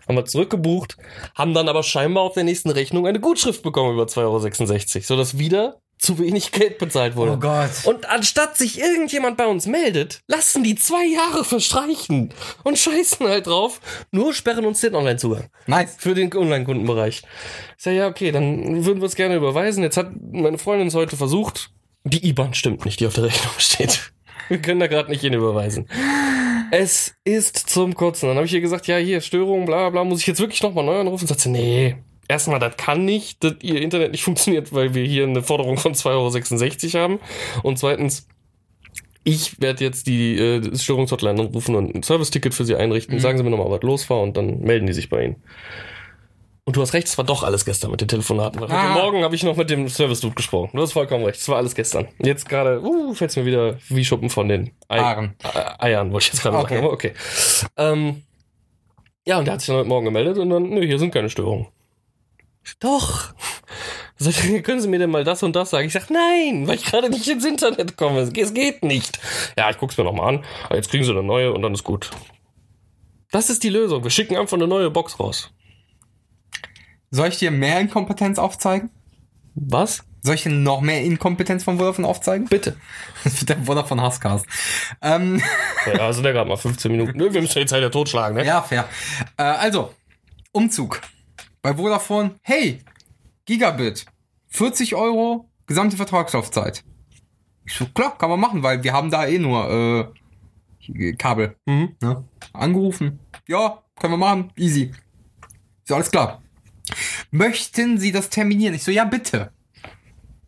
Haben 0.09 0.17
wir 0.17 0.25
zurückgebucht, 0.25 0.97
haben 1.37 1.55
dann 1.55 1.69
aber 1.69 1.85
scheinbar 1.85 2.25
auf 2.25 2.35
der 2.35 2.43
nächsten 2.43 2.71
Rechnung 2.71 3.07
eine 3.07 3.21
Gutschrift 3.21 3.63
bekommen 3.63 3.95
über 3.95 4.07
2,66 4.07 4.97
Euro, 4.97 5.05
sodass 5.05 5.39
wieder 5.39 5.81
zu 6.01 6.19
wenig 6.19 6.53
Geld 6.53 6.79
bezahlt 6.79 7.15
wurde. 7.15 7.33
Oh 7.33 7.37
Gott. 7.37 7.71
Und 7.85 8.09
anstatt 8.09 8.57
sich 8.57 8.81
irgendjemand 8.81 9.37
bei 9.37 9.47
uns 9.47 9.67
meldet, 9.67 10.21
lassen 10.27 10.65
die 10.65 10.75
zwei 10.75 11.05
Jahre 11.05 11.45
verstreichen 11.45 12.33
und 12.65 12.79
scheißen 12.79 13.29
halt 13.29 13.47
drauf, 13.47 13.81
nur 14.11 14.33
sperren 14.33 14.65
uns 14.65 14.81
den 14.81 14.95
Online-Zugang 14.95 15.51
Nice. 15.67 15.97
für 15.99 16.15
den 16.15 16.35
Online-Kundenbereich. 16.35 17.23
Ich 17.77 17.85
sage, 17.85 17.97
ja, 17.97 18.07
okay, 18.09 18.33
dann 18.33 18.85
würden 18.85 19.01
wir 19.01 19.07
es 19.07 19.15
gerne 19.15 19.37
überweisen. 19.37 19.83
Jetzt 19.83 19.97
hat 19.97 20.11
meine 20.33 20.59
Freundin 20.59 20.89
es 20.89 20.95
heute 20.95 21.17
versucht. 21.17 21.71
Die 22.05 22.27
IBAN 22.29 22.55
stimmt 22.55 22.85
nicht, 22.85 23.01
die 23.01 23.07
auf 23.07 23.15
der 23.15 23.25
Rechnung 23.25 23.53
steht. 23.59 24.13
Wir 24.49 24.61
können 24.61 24.81
da 24.81 24.87
gerade 24.87 25.11
nicht 25.11 25.21
hin 25.21 25.35
überweisen. 25.35 25.87
Es 26.73 27.15
ist 27.25 27.57
zum 27.69 27.95
Kotzen. 27.95 28.29
Dann 28.29 28.37
habe 28.37 28.47
ich 28.47 28.55
ihr 28.55 28.61
gesagt, 28.61 28.87
ja, 28.87 28.97
hier, 28.97 29.21
Störung, 29.21 29.67
bla 29.67 29.91
bla, 29.91 30.03
muss 30.05 30.21
ich 30.21 30.27
jetzt 30.27 30.41
wirklich 30.41 30.63
nochmal 30.63 30.85
neu 30.85 30.99
anrufen? 30.99 31.25
Und 31.25 31.29
sagt 31.29 31.41
sie, 31.41 31.51
nee, 31.51 31.97
erstmal, 32.31 32.59
das 32.61 32.77
kann 32.77 33.05
nicht, 33.05 33.45
dass 33.45 33.55
ihr 33.63 33.81
Internet 33.83 34.13
nicht 34.13 34.25
funktioniert, 34.29 34.73
weil 34.73 34.95
wir 34.95 35.05
hier 35.05 35.25
eine 35.25 35.43
Forderung 35.43 35.77
von 35.77 35.95
2,66 35.95 36.95
Euro 36.95 37.03
haben. 37.03 37.21
Und 37.63 37.79
zweitens, 37.79 38.27
ich 39.25 39.61
werde 39.61 39.85
jetzt 39.85 40.07
die 40.07 40.39
äh, 40.39 40.77
Störungshotline 40.77 41.41
anrufen 41.41 41.75
und 41.75 41.95
ein 41.95 42.03
Service-Ticket 42.03 42.55
für 42.55 42.65
sie 42.65 42.77
einrichten. 42.77 43.17
Mhm. 43.17 43.21
Sagen 43.21 43.37
sie 43.39 43.45
mir 43.45 43.51
nochmal, 43.51 43.71
was 43.71 43.83
los 43.83 44.09
war 44.09 44.21
und 44.23 44.37
dann 44.37 44.61
melden 44.61 44.87
die 44.87 44.95
sich 44.95 45.11
bei 45.11 45.25
Ihnen. 45.25 45.37
Und 46.65 46.77
du 46.77 46.83
hast 46.83 46.95
recht, 46.95 47.09
es 47.09 47.19
war 47.19 47.25
doch 47.25 47.43
alles 47.43 47.65
gestern 47.65 47.91
mit 47.91 48.01
den 48.01 48.09
Telefonaten. 48.09 48.61
Weil 48.61 48.71
Ah. 48.71 48.95
Heute 48.95 49.03
Morgen 49.03 49.25
habe 49.25 49.35
ich 49.35 49.43
noch 49.43 49.57
mit 49.57 49.69
dem 49.71 49.89
Service-Dude 49.89 50.37
gesprochen. 50.37 50.71
Du 50.73 50.81
hast 50.83 50.93
vollkommen 50.93 51.25
recht, 51.25 51.41
es 51.41 51.49
war 51.49 51.57
alles 51.57 51.75
gestern. 51.75 52.07
Jetzt 52.19 52.49
gerade, 52.49 52.81
uh, 52.83 53.13
fällt 53.13 53.37
mir 53.37 53.45
wieder 53.45 53.77
wie 53.89 54.05
Schuppen 54.05 54.31
von 54.31 54.49
den 54.49 54.71
Ei 54.89 55.01
Haaren. 55.01 55.35
Äh, 55.43 55.85
Eiern, 55.85 56.13
wollte 56.13 56.27
ich 56.27 56.33
jetzt 56.33 56.43
gerade 56.43 56.57
Okay. 56.59 56.75
sagen, 56.75 56.85
aber 56.87 56.93
okay. 56.93 57.13
Ähm, 57.77 58.23
ja, 59.27 59.39
und 59.39 59.47
der 59.47 59.55
hat 59.55 59.61
sich 59.61 59.67
dann 59.69 59.77
heute 59.77 59.89
Morgen 59.89 60.05
gemeldet 60.07 60.39
und 60.39 60.49
dann, 60.49 60.71
nö, 60.71 60.87
hier 60.87 60.99
sind 60.99 61.13
keine 61.13 61.29
Störungen. 61.29 61.67
Doch. 62.81 63.35
Sagt 64.17 64.39
können 64.65 64.81
Sie 64.81 64.89
mir 64.89 64.99
denn 64.99 65.11
mal 65.11 65.25
das 65.25 65.43
und 65.43 65.57
das 65.57 65.71
sagen? 65.71 65.87
Ich 65.87 65.93
sag, 65.93 66.11
nein, 66.11 66.67
weil 66.67 66.77
ich 66.77 66.85
gerade 66.85 67.09
nicht 67.11 67.27
ins 67.27 67.45
Internet 67.45 67.97
komme. 67.97 68.21
Es 68.21 68.55
geht 68.55 68.85
nicht. 68.85 69.19
Ja, 69.57 69.71
ich 69.71 69.79
guck's 69.79 69.97
mir 69.97 70.05
nochmal 70.05 70.37
an. 70.37 70.45
Jetzt 70.71 70.91
kriegen 70.91 71.05
Sie 71.05 71.11
eine 71.11 71.23
neue 71.23 71.53
und 71.53 71.63
dann 71.63 71.75
ist 71.75 71.85
gut. 71.85 72.11
Das 73.31 73.49
ist 73.49 73.63
die 73.63 73.69
Lösung. 73.69 74.03
Wir 74.03 74.11
schicken 74.11 74.37
einfach 74.37 74.57
eine 74.57 74.67
neue 74.67 74.91
Box 74.91 75.19
raus. 75.21 75.53
Soll 77.11 77.29
ich 77.29 77.39
dir 77.39 77.51
mehr 77.51 77.81
Inkompetenz 77.81 78.39
aufzeigen? 78.39 78.91
Was? 79.55 80.05
Soll 80.23 80.35
ich 80.35 80.43
dir 80.43 80.51
noch 80.51 80.81
mehr 80.81 81.03
Inkompetenz 81.03 81.65
von 81.65 81.79
Vodafone 81.79 82.07
aufzeigen? 82.07 82.47
Bitte. 82.47 82.77
Das 83.25 83.41
wird 83.41 83.51
der 83.51 83.59
Vodafone 83.65 84.03
Hasscast. 84.03 84.47
Ähm, 85.03 85.43
Ja, 85.87 86.13
sind 86.13 86.25
ja 86.25 86.33
gerade 86.33 86.49
mal 86.49 86.57
15 86.57 86.91
Minuten. 86.91 87.17
Nö, 87.17 87.33
wir 87.33 87.41
müssen 87.41 87.59
jetzt 87.59 87.73
halt 87.73 87.83
ja 87.83 87.89
totschlagen, 87.89 88.37
ne? 88.37 88.45
ja, 88.45 88.63
fair. 88.63 88.89
Äh, 89.37 89.43
also, 89.43 89.95
Umzug. 90.53 91.01
Bei 91.63 91.77
Vodafone, 91.77 92.37
hey, 92.41 92.79
Gigabit, 93.45 94.07
40 94.49 94.95
Euro, 94.95 95.51
gesamte 95.67 95.97
Vertragslaufzeit. 95.99 96.83
Ich 97.67 97.75
so, 97.75 97.85
klar, 97.85 98.17
kann 98.17 98.31
man 98.31 98.41
machen, 98.41 98.63
weil 98.63 98.83
wir 98.83 98.95
haben 98.95 99.11
da 99.11 99.27
eh 99.27 99.39
nur 99.39 100.13
äh, 100.89 101.13
Kabel. 101.19 101.57
Mhm. 101.67 101.97
Ne? 102.01 102.25
Angerufen. 102.55 103.21
Ja, 103.47 103.83
können 104.01 104.15
wir 104.15 104.19
machen. 104.19 104.51
Easy. 104.57 104.93
So, 105.85 105.97
alles 105.97 106.11
klar. 106.11 106.43
Möchten 107.31 107.99
Sie 107.99 108.11
das 108.11 108.31
terminieren? 108.31 108.75
Ich 108.75 108.83
so, 108.83 108.91
ja, 108.91 109.05
bitte. 109.05 109.53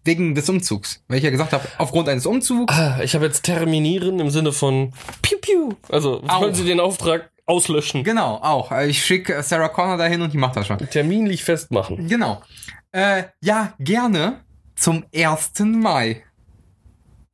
Wegen 0.04 0.34
des 0.34 0.48
Umzugs. 0.48 1.04
Weil 1.08 1.18
ich 1.18 1.24
ja 1.24 1.30
gesagt 1.30 1.52
habe, 1.52 1.68
aufgrund 1.76 2.08
eines 2.08 2.24
Umzugs. 2.24 2.74
Ah, 2.74 3.00
ich 3.02 3.14
habe 3.14 3.26
jetzt 3.26 3.42
terminieren 3.42 4.18
im 4.18 4.30
Sinne 4.30 4.52
von 4.52 4.94
piu 5.20 5.36
piu. 5.38 5.74
Also 5.90 6.22
wollen 6.22 6.54
Sie 6.54 6.64
den 6.64 6.80
Auftrag 6.80 7.30
auslöschen. 7.52 8.02
Genau, 8.02 8.36
auch. 8.36 8.72
Äh, 8.72 8.88
Ich 8.88 9.04
schicke 9.04 9.42
Sarah 9.42 9.68
Connor 9.68 9.98
dahin 9.98 10.22
und 10.22 10.32
die 10.32 10.38
macht 10.38 10.56
das 10.56 10.66
schon. 10.66 10.78
Terminlich 10.78 11.44
festmachen. 11.44 12.08
Genau. 12.08 12.42
Äh, 12.92 13.24
ja, 13.42 13.74
gerne 13.78 14.40
zum 14.74 15.04
1. 15.14 15.60
Mai. 15.60 16.24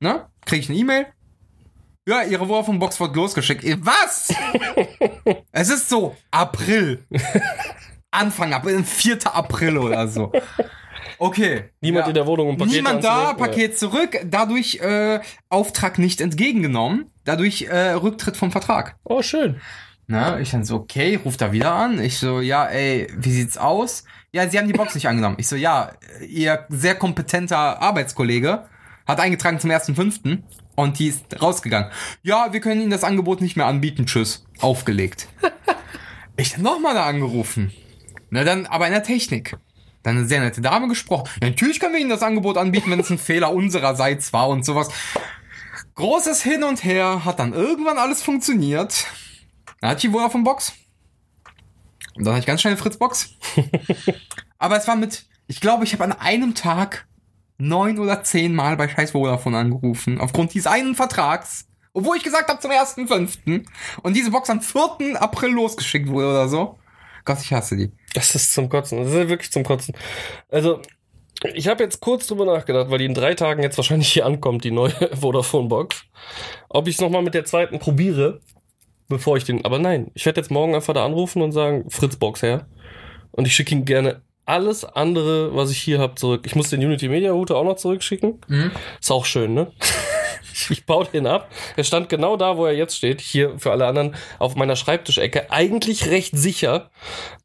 Ne? 0.00 0.26
Krieg 0.44 0.60
ich 0.60 0.68
eine 0.68 0.78
E-Mail? 0.78 1.06
Ja, 2.08 2.22
ihre 2.22 2.46
Vodafone 2.46 2.78
Box 2.78 2.98
wird 3.00 3.14
losgeschickt. 3.14 3.64
Äh, 3.64 3.76
Was? 3.80 4.34
es 5.52 5.70
ist 5.70 5.88
so 5.88 6.16
April. 6.30 7.04
Anfang 8.10 8.52
April, 8.54 8.82
4. 8.82 9.18
April 9.34 9.78
oder 9.78 10.08
so. 10.08 10.32
Okay. 11.18 11.70
Niemand 11.80 12.06
ja. 12.06 12.08
in 12.08 12.14
der 12.14 12.26
Wohnung, 12.26 12.48
um 12.48 12.56
Pakete 12.56 12.76
Niemand 12.76 13.04
da, 13.04 13.30
anzunehmen. 13.30 13.38
Paket 13.38 13.78
zurück, 13.78 14.20
dadurch 14.24 14.76
äh, 14.76 15.20
Auftrag 15.48 15.98
nicht 15.98 16.20
entgegengenommen, 16.20 17.10
dadurch 17.24 17.62
äh, 17.62 17.90
Rücktritt 17.92 18.36
vom 18.36 18.50
Vertrag. 18.50 18.96
Oh, 19.04 19.22
schön. 19.22 19.60
Na, 20.10 20.40
ich 20.40 20.50
dann 20.50 20.64
so, 20.64 20.76
okay, 20.76 21.20
ruf 21.22 21.36
da 21.36 21.52
wieder 21.52 21.74
an. 21.74 22.00
Ich 22.00 22.18
so, 22.18 22.40
ja, 22.40 22.64
ey, 22.64 23.08
wie 23.14 23.30
sieht's 23.30 23.58
aus? 23.58 24.04
Ja, 24.32 24.48
sie 24.48 24.58
haben 24.58 24.66
die 24.66 24.72
Box 24.72 24.94
nicht 24.94 25.06
angenommen. 25.06 25.36
Ich 25.38 25.48
so, 25.48 25.54
ja, 25.54 25.92
ihr 26.26 26.64
sehr 26.70 26.94
kompetenter 26.94 27.82
Arbeitskollege 27.82 28.64
hat 29.06 29.20
eingetragen 29.20 29.60
zum 29.60 29.70
1.5. 29.70 30.38
und 30.76 30.98
die 30.98 31.08
ist 31.08 31.42
rausgegangen. 31.42 31.90
Ja, 32.22 32.54
wir 32.54 32.60
können 32.60 32.80
Ihnen 32.80 32.90
das 32.90 33.04
Angebot 33.04 33.42
nicht 33.42 33.56
mehr 33.56 33.66
anbieten. 33.66 34.06
Tschüss. 34.06 34.46
Aufgelegt. 34.60 35.28
ich 36.38 36.52
dann 36.52 36.62
nochmal 36.62 36.94
da 36.94 37.04
angerufen. 37.04 37.70
Na 38.30 38.44
dann, 38.44 38.64
aber 38.64 38.86
in 38.86 38.92
der 38.92 39.02
Technik. 39.02 39.58
Dann 40.02 40.16
eine 40.16 40.26
sehr 40.26 40.40
nette 40.40 40.62
Dame 40.62 40.88
gesprochen. 40.88 41.28
Ja, 41.42 41.50
natürlich 41.50 41.80
können 41.80 41.92
wir 41.92 42.00
Ihnen 42.00 42.08
das 42.08 42.22
Angebot 42.22 42.56
anbieten, 42.56 42.90
wenn 42.90 43.00
es 43.00 43.10
ein 43.10 43.18
Fehler 43.18 43.52
unsererseits 43.52 44.32
war 44.32 44.48
und 44.48 44.64
sowas. 44.64 44.88
Großes 45.96 46.42
Hin 46.42 46.64
und 46.64 46.82
Her, 46.82 47.26
hat 47.26 47.40
dann 47.40 47.52
irgendwann 47.52 47.98
alles 47.98 48.22
funktioniert. 48.22 49.06
Ich 49.82 49.94
die 49.96 50.08
Vodafone 50.08 50.44
Box. 50.44 50.72
Und 52.14 52.24
dann 52.24 52.34
hatte 52.34 52.40
ich 52.40 52.46
ganz 52.46 52.60
schnell 52.60 52.76
Fritz 52.76 52.96
Box. 52.96 53.34
Aber 54.58 54.76
es 54.76 54.88
war 54.88 54.96
mit, 54.96 55.26
ich 55.46 55.60
glaube, 55.60 55.84
ich 55.84 55.92
habe 55.92 56.04
an 56.04 56.12
einem 56.12 56.54
Tag 56.54 57.06
neun 57.58 57.98
oder 57.98 58.22
zehn 58.22 58.54
Mal 58.54 58.76
bei 58.76 58.88
scheiß 58.88 59.12
Vodafone 59.12 59.58
angerufen. 59.58 60.20
Aufgrund 60.20 60.54
dieses 60.54 60.66
einen 60.66 60.94
Vertrags. 60.94 61.66
Obwohl 61.92 62.16
ich 62.16 62.22
gesagt 62.22 62.48
habe 62.48 62.60
zum 62.60 62.70
1.5. 62.70 63.64
Und 64.02 64.16
diese 64.16 64.30
Box 64.30 64.50
am 64.50 64.60
4. 64.60 65.20
April 65.20 65.50
losgeschickt 65.50 66.08
wurde 66.08 66.28
oder 66.28 66.48
so. 66.48 66.78
Gott, 67.24 67.38
ich 67.40 67.52
hasse 67.52 67.76
die. 67.76 67.92
Das 68.14 68.34
ist 68.34 68.52
zum 68.52 68.68
Kotzen. 68.68 68.98
Das 68.98 69.08
ist 69.08 69.28
wirklich 69.28 69.52
zum 69.52 69.64
Kotzen. 69.64 69.94
Also, 70.48 70.80
ich 71.54 71.68
habe 71.68 71.84
jetzt 71.84 72.00
kurz 72.00 72.26
drüber 72.26 72.46
nachgedacht, 72.46 72.90
weil 72.90 72.98
die 72.98 73.04
in 73.04 73.14
drei 73.14 73.34
Tagen 73.34 73.62
jetzt 73.62 73.76
wahrscheinlich 73.76 74.12
hier 74.12 74.26
ankommt, 74.26 74.64
die 74.64 74.70
neue 74.70 74.92
Vodafone-Box. 75.20 76.04
Ob 76.68 76.88
ich 76.88 76.96
es 76.96 77.00
nochmal 77.00 77.22
mit 77.22 77.34
der 77.34 77.44
zweiten 77.44 77.78
probiere, 77.78 78.40
bevor 79.08 79.36
ich 79.36 79.44
den. 79.44 79.64
Aber 79.64 79.78
nein, 79.78 80.10
ich 80.14 80.26
werde 80.26 80.40
jetzt 80.40 80.50
morgen 80.50 80.74
einfach 80.74 80.94
da 80.94 81.04
anrufen 81.04 81.42
und 81.42 81.52
sagen, 81.52 81.88
Fritz-Box 81.90 82.42
her. 82.42 82.66
Und 83.30 83.46
ich 83.46 83.54
schicke 83.54 83.74
ihm 83.74 83.84
gerne 83.84 84.22
alles 84.44 84.84
andere, 84.84 85.54
was 85.54 85.70
ich 85.70 85.78
hier 85.78 85.98
habe, 85.98 86.14
zurück. 86.14 86.44
Ich 86.46 86.56
muss 86.56 86.70
den 86.70 86.82
Unity 86.84 87.08
Media 87.08 87.32
Router 87.32 87.56
auch 87.56 87.64
noch 87.64 87.76
zurückschicken. 87.76 88.40
Ist 89.00 89.10
auch 89.10 89.24
schön, 89.24 89.54
ne? 89.54 89.72
Ich 90.70 90.86
baue 90.86 91.06
den 91.06 91.26
ab. 91.28 91.48
Er 91.76 91.84
stand 91.84 92.08
genau 92.08 92.36
da, 92.36 92.56
wo 92.56 92.66
er 92.66 92.72
jetzt 92.72 92.96
steht. 92.96 93.20
Hier 93.20 93.56
für 93.60 93.70
alle 93.70 93.86
anderen 93.86 94.16
auf 94.40 94.56
meiner 94.56 94.74
Schreibtischecke. 94.74 95.52
Eigentlich 95.52 96.08
recht 96.08 96.36
sicher. 96.36 96.90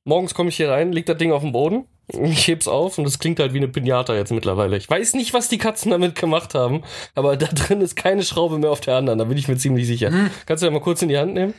Morgens 0.04 0.34
komme 0.34 0.50
ich 0.50 0.56
hier 0.58 0.72
rein, 0.72 0.92
liegt 0.92 1.10
das 1.10 1.18
Ding 1.18 1.32
auf 1.32 1.44
dem 1.44 1.52
Boden. 1.52 1.86
Ich 2.08 2.48
heb's 2.48 2.68
auf 2.68 2.98
und 2.98 3.06
es 3.06 3.18
klingt 3.18 3.40
halt 3.40 3.54
wie 3.54 3.58
eine 3.58 3.70
Pinata 3.70 4.14
jetzt 4.14 4.32
mittlerweile. 4.32 4.76
Ich 4.76 4.90
weiß 4.90 5.14
nicht, 5.14 5.34
was 5.34 5.48
die 5.48 5.58
Katzen 5.58 5.92
damit 5.92 6.16
gemacht 6.16 6.54
haben, 6.54 6.84
aber 7.16 7.38
da 7.38 7.48
drin 7.48 7.82
ist 7.82 7.96
keine 7.96 8.24
Schraube 8.24 8.58
mehr 8.58 8.72
auf 8.72 8.82
der 8.82 8.98
anderen. 8.98 9.20
Da 9.20 9.26
bin 9.26 9.38
ich 9.38 9.48
mir 9.48 9.58
ziemlich 9.58 9.88
sicher. 9.88 10.12
Kannst 10.46 10.62
du 10.62 10.68
ja 10.68 10.72
mal 10.72 10.82
kurz 10.82 11.02
in 11.02 11.10
die 11.10 11.18
Hand 11.18 11.34
nehmen? 11.34 11.54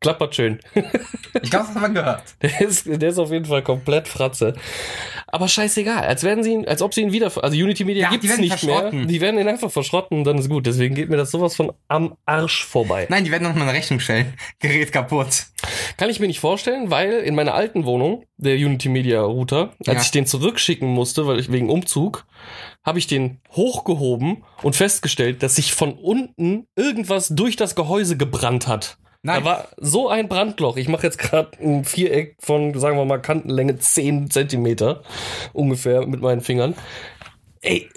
Klappert 0.00 0.34
schön. 0.34 0.60
Ich 1.42 1.50
glaube, 1.50 1.66
das 1.66 1.74
hat 1.74 1.82
man 1.82 1.94
gehört. 1.94 2.22
Der 2.42 2.60
ist, 2.62 2.86
der 2.86 3.10
ist 3.10 3.18
auf 3.18 3.30
jeden 3.30 3.44
Fall 3.44 3.62
komplett 3.62 4.08
Fratze. 4.08 4.54
Aber 5.28 5.46
scheißegal, 5.46 6.02
als 6.04 6.24
werden 6.24 6.42
sie 6.42 6.52
ihn, 6.52 6.66
als 6.66 6.82
ob 6.82 6.94
sie 6.94 7.02
ihn 7.02 7.12
wieder, 7.12 7.26
also 7.26 7.56
Unity 7.56 7.84
Media 7.84 8.10
Ja, 8.10 8.16
gibt's 8.16 8.38
nicht 8.38 8.64
mehr. 8.64 8.90
Die 8.90 9.20
werden 9.20 9.38
ihn 9.38 9.46
einfach 9.46 9.70
verschrotten 9.70 10.18
und 10.18 10.24
dann 10.24 10.38
ist 10.38 10.48
gut. 10.48 10.66
Deswegen 10.66 10.94
geht 10.96 11.10
mir 11.10 11.16
das 11.16 11.30
sowas 11.30 11.54
von 11.54 11.72
am 11.86 12.16
Arsch 12.24 12.64
vorbei. 12.64 13.06
Nein, 13.10 13.24
die 13.24 13.30
werden 13.30 13.44
noch 13.44 13.54
mal 13.54 13.62
eine 13.68 13.72
Rechnung 13.74 14.00
stellen. 14.00 14.34
Gerät 14.58 14.90
kaputt. 14.90 15.44
Kann 15.96 16.10
ich 16.10 16.18
mir 16.18 16.26
nicht 16.26 16.40
vorstellen, 16.40 16.90
weil 16.90 17.12
in 17.20 17.34
meiner 17.36 17.54
alten 17.54 17.84
Wohnung, 17.84 18.24
der 18.36 18.56
Unity 18.56 18.88
Media 18.88 19.20
Router, 19.20 19.74
als 19.86 19.86
Ja. 19.86 20.00
ich 20.00 20.10
den 20.10 20.26
zurückschicken 20.26 20.88
musste, 20.88 21.26
weil 21.26 21.38
ich 21.38 21.52
wegen 21.52 21.70
Umzug, 21.70 22.26
habe 22.84 22.98
ich 22.98 23.06
den 23.06 23.40
hochgehoben 23.52 24.44
und 24.62 24.74
festgestellt, 24.74 25.42
dass 25.42 25.56
sich 25.56 25.72
von 25.74 25.92
unten 25.92 26.66
irgendwas 26.74 27.28
durch 27.28 27.54
das 27.56 27.74
Gehäuse 27.76 28.16
gebrannt 28.16 28.66
hat. 28.66 28.96
Nein. 29.22 29.40
Da 29.40 29.44
war 29.44 29.68
so 29.76 30.08
ein 30.08 30.28
Brandloch. 30.28 30.76
Ich 30.76 30.88
mache 30.88 31.06
jetzt 31.06 31.18
gerade 31.18 31.50
ein 31.60 31.84
Viereck 31.84 32.36
von, 32.38 32.78
sagen 32.78 32.96
wir 32.96 33.04
mal, 33.04 33.20
Kantenlänge 33.20 33.78
10 33.78 34.30
Zentimeter 34.30 35.02
ungefähr 35.52 36.06
mit 36.06 36.20
meinen 36.20 36.40
Fingern. 36.40 36.74
Ey, 37.60 37.88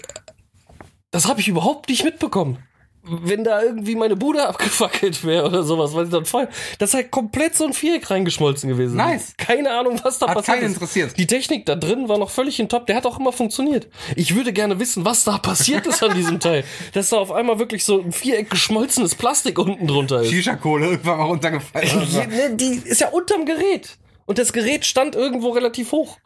das 1.10 1.28
habe 1.28 1.40
ich 1.40 1.48
überhaupt 1.48 1.88
nicht 1.88 2.04
mitbekommen. 2.04 2.58
Wenn 3.04 3.42
da 3.42 3.60
irgendwie 3.62 3.96
meine 3.96 4.14
Bude 4.14 4.46
abgefackelt 4.48 5.24
wäre 5.24 5.46
oder 5.46 5.64
sowas, 5.64 5.92
weil 5.94 6.04
ich 6.04 6.10
dann 6.10 6.24
voll. 6.24 6.48
Das 6.78 6.90
ist 6.90 6.94
halt 6.94 7.10
komplett 7.10 7.56
so 7.56 7.64
ein 7.64 7.72
Viereck 7.72 8.08
reingeschmolzen 8.10 8.68
gewesen. 8.68 8.96
Nice. 8.96 9.34
Keine 9.36 9.70
Ahnung, 9.72 10.00
was 10.04 10.18
da 10.20 10.28
Hat 10.28 10.36
passiert 10.36 10.58
keinen 10.58 10.66
ist. 10.66 10.74
interessiert. 10.74 11.18
Die 11.18 11.26
Technik 11.26 11.66
da 11.66 11.74
drin 11.74 12.08
war 12.08 12.18
noch 12.18 12.30
völlig 12.30 12.60
in 12.60 12.68
Top. 12.68 12.86
Der 12.86 12.96
hat 12.96 13.06
auch 13.06 13.18
immer 13.18 13.32
funktioniert. 13.32 13.88
Ich 14.14 14.36
würde 14.36 14.52
gerne 14.52 14.78
wissen, 14.78 15.04
was 15.04 15.24
da 15.24 15.38
passiert 15.38 15.86
ist 15.86 16.02
an 16.02 16.14
diesem 16.14 16.38
Teil. 16.38 16.64
Dass 16.92 17.08
da 17.08 17.18
auf 17.18 17.32
einmal 17.32 17.58
wirklich 17.58 17.84
so 17.84 18.00
ein 18.00 18.12
Viereck 18.12 18.50
geschmolzenes 18.50 19.14
Plastik 19.16 19.58
unten 19.58 19.86
drunter 19.86 20.22
ist. 20.22 20.30
Shisha-Kohle 20.30 20.86
irgendwann 20.86 21.18
mal 21.18 21.24
runtergefallen. 21.24 21.88
ne, 22.28 22.54
die 22.54 22.82
ist 22.84 23.00
ja 23.00 23.08
unterm 23.08 23.46
Gerät. 23.46 23.96
Und 24.26 24.38
das 24.38 24.52
Gerät 24.52 24.84
stand 24.86 25.16
irgendwo 25.16 25.50
relativ 25.50 25.90
hoch. 25.92 26.18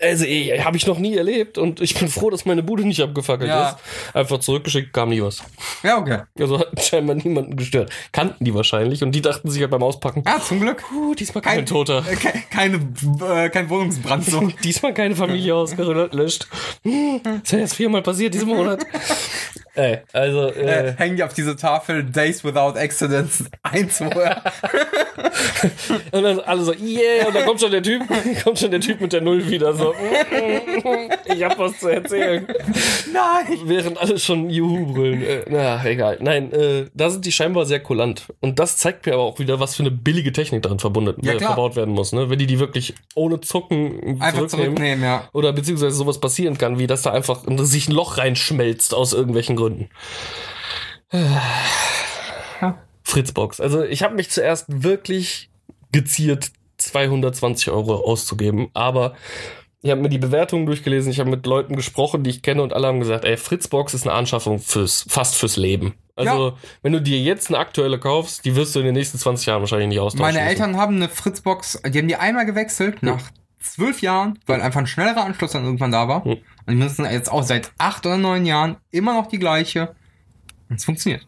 Also, 0.00 0.24
habe 0.24 0.76
ich 0.76 0.86
noch 0.86 0.98
nie 0.98 1.16
erlebt 1.16 1.58
und 1.58 1.80
ich 1.80 1.94
bin 1.94 2.08
froh, 2.08 2.30
dass 2.30 2.46
meine 2.46 2.62
Bude 2.62 2.84
nicht 2.86 3.00
abgefackelt 3.02 3.48
Ja. 3.50 3.70
ist. 3.70 3.76
Einfach 4.16 4.38
zurückgeschickt, 4.40 4.92
kam 4.94 5.10
nie 5.10 5.20
was. 5.22 5.42
Ja, 5.82 5.98
okay. 5.98 6.20
Also 6.38 6.58
hat 6.58 6.82
scheinbar 6.82 7.16
niemanden 7.16 7.56
gestört. 7.56 7.90
Kannten 8.12 8.44
die 8.44 8.54
wahrscheinlich 8.54 9.02
und 9.02 9.12
die 9.12 9.20
dachten 9.20 9.50
sich 9.50 9.60
halt 9.60 9.70
beim 9.70 9.82
Auspacken, 9.82 10.22
Ja, 10.26 10.40
zum 10.40 10.60
Glück. 10.60 10.82
puh, 10.88 11.14
diesmal 11.14 11.42
kein, 11.42 11.66
Toter. 11.66 12.02
Äh, 12.10 12.16
ke 12.16 12.32
keine, 12.50 12.76
äh, 13.44 13.50
kein 13.50 13.68
Wohnungsbrand 13.68 14.24
so. 14.24 14.40
Diesmal 14.64 14.94
keine 14.94 15.14
Familie 15.14 15.54
ausgelöscht. 15.56 16.46
Hm, 16.82 17.20
Das 17.22 17.34
ist 17.42 17.52
ja 17.52 17.58
jetzt 17.58 17.74
viermal 17.74 18.02
passiert 18.02 18.32
diesen 18.32 18.48
Monat. 18.48 18.86
Ey, 19.74 19.98
also, 20.12 20.48
Äh, 20.52 20.88
äh, 20.88 20.94
hängen 20.96 21.16
die 21.16 21.22
auf 21.22 21.32
diese 21.34 21.56
Tafel 21.56 22.04
Days 22.04 22.44
Without 22.44 22.78
Accidents 22.78 23.44
1 23.62 23.98
vorher. 23.98 24.42
und 26.12 26.22
dann 26.22 26.40
alle 26.40 26.62
so, 26.62 26.72
yeah, 26.72 27.26
und 27.26 27.34
dann 27.34 27.44
kommt 27.44 27.60
schon 27.60 27.70
der 27.70 27.82
Typ, 27.82 28.02
kommt 28.42 28.58
schon 28.58 28.70
der 28.70 28.80
Typ 28.80 29.00
mit 29.00 29.12
der 29.12 29.20
Null 29.20 29.48
wieder 29.48 29.72
so, 29.74 29.94
ich 31.24 31.44
hab 31.44 31.58
was 31.58 31.78
zu 31.78 31.88
erzählen. 31.88 32.46
Nein! 33.12 33.58
Während 33.64 33.98
alle 34.00 34.18
schon 34.18 34.50
Juhu 34.50 34.92
brüllen. 34.92 35.22
Äh, 35.22 35.44
na, 35.48 35.84
egal. 35.84 36.18
Nein, 36.20 36.52
äh, 36.52 36.86
da 36.94 37.10
sind 37.10 37.24
die 37.24 37.32
scheinbar 37.32 37.66
sehr 37.66 37.80
kulant. 37.80 38.26
Und 38.40 38.58
das 38.58 38.76
zeigt 38.76 39.06
mir 39.06 39.14
aber 39.14 39.22
auch 39.22 39.38
wieder, 39.38 39.60
was 39.60 39.76
für 39.76 39.82
eine 39.82 39.90
billige 39.90 40.32
Technik 40.32 40.62
darin 40.62 40.78
verbunden, 40.78 41.14
Ja, 41.24 41.34
äh, 41.34 41.38
verbaut 41.38 41.76
werden 41.76 41.94
muss. 41.94 42.12
Ne? 42.12 42.28
Wenn 42.30 42.38
die 42.38 42.46
die 42.46 42.58
wirklich 42.58 42.94
ohne 43.14 43.40
Zucken 43.40 44.20
Einfach 44.20 44.46
zurücknehmen. 44.46 44.48
zurücknehmen, 44.76 45.04
ja. 45.04 45.28
Oder 45.32 45.52
beziehungsweise 45.52 45.92
sowas 45.96 46.18
passieren 46.20 46.58
kann, 46.58 46.78
wie 46.78 46.86
dass 46.86 47.02
da 47.02 47.12
einfach 47.12 47.42
sich 47.60 47.88
ein 47.88 47.92
Loch 47.92 48.18
reinschmelzt 48.18 48.94
aus 48.94 49.12
irgendwelchen 49.12 49.56
Gründen. 49.60 49.88
Fritzbox. 53.02 53.60
Also 53.60 53.82
ich 53.82 54.02
habe 54.02 54.14
mich 54.14 54.30
zuerst 54.30 54.66
wirklich 54.68 55.50
geziert, 55.92 56.50
220 56.78 57.70
Euro 57.70 57.96
auszugeben, 57.96 58.68
aber 58.74 59.14
ich 59.82 59.90
habe 59.90 60.00
mir 60.00 60.08
die 60.08 60.18
Bewertungen 60.18 60.66
durchgelesen, 60.66 61.10
ich 61.10 61.20
habe 61.20 61.30
mit 61.30 61.44
Leuten 61.46 61.74
gesprochen, 61.74 62.22
die 62.22 62.30
ich 62.30 62.42
kenne 62.42 62.62
und 62.62 62.72
alle 62.72 62.86
haben 62.86 63.00
gesagt, 63.00 63.24
ey, 63.24 63.36
Fritzbox 63.36 63.94
ist 63.94 64.06
eine 64.06 64.14
Anschaffung 64.14 64.58
fürs, 64.58 65.04
fast 65.08 65.34
fürs 65.36 65.56
Leben. 65.56 65.94
Also, 66.16 66.48
Ja. 66.50 66.56
wenn 66.82 66.92
du 66.92 67.00
dir 67.00 67.18
jetzt 67.18 67.48
eine 67.48 67.58
aktuelle 67.58 67.98
kaufst, 67.98 68.44
die 68.44 68.54
wirst 68.56 68.74
du 68.74 68.80
in 68.80 68.84
den 68.86 68.94
nächsten 68.94 69.18
20 69.18 69.46
Jahren 69.46 69.60
wahrscheinlich 69.60 69.88
nicht 69.88 69.98
austauschen. 70.00 70.22
Meine 70.22 70.38
müssen. 70.38 70.48
Eltern 70.48 70.76
haben 70.76 70.96
eine 70.96 71.08
Fritzbox, 71.08 71.80
die 71.86 71.98
haben 71.98 72.08
die 72.08 72.16
einmal 72.16 72.44
gewechselt 72.46 73.02
nach 73.02 73.30
zwölf 73.60 74.02
Jahren, 74.02 74.38
weil 74.46 74.60
einfach 74.60 74.80
ein 74.80 74.86
schnellerer 74.86 75.24
Anschluss 75.24 75.52
dann 75.52 75.64
irgendwann 75.64 75.92
da 75.92 76.08
war. 76.08 76.24
Hm. 76.24 76.32
Und 76.32 76.42
die 76.68 76.74
müssen 76.74 77.04
jetzt 77.04 77.30
auch 77.30 77.42
seit 77.42 77.72
acht 77.78 78.06
oder 78.06 78.16
neun 78.16 78.46
Jahren 78.46 78.76
immer 78.90 79.14
noch 79.14 79.26
die 79.26 79.38
gleiche. 79.38 79.94
Und 80.68 80.76
es 80.76 80.84
funktioniert. 80.84 81.26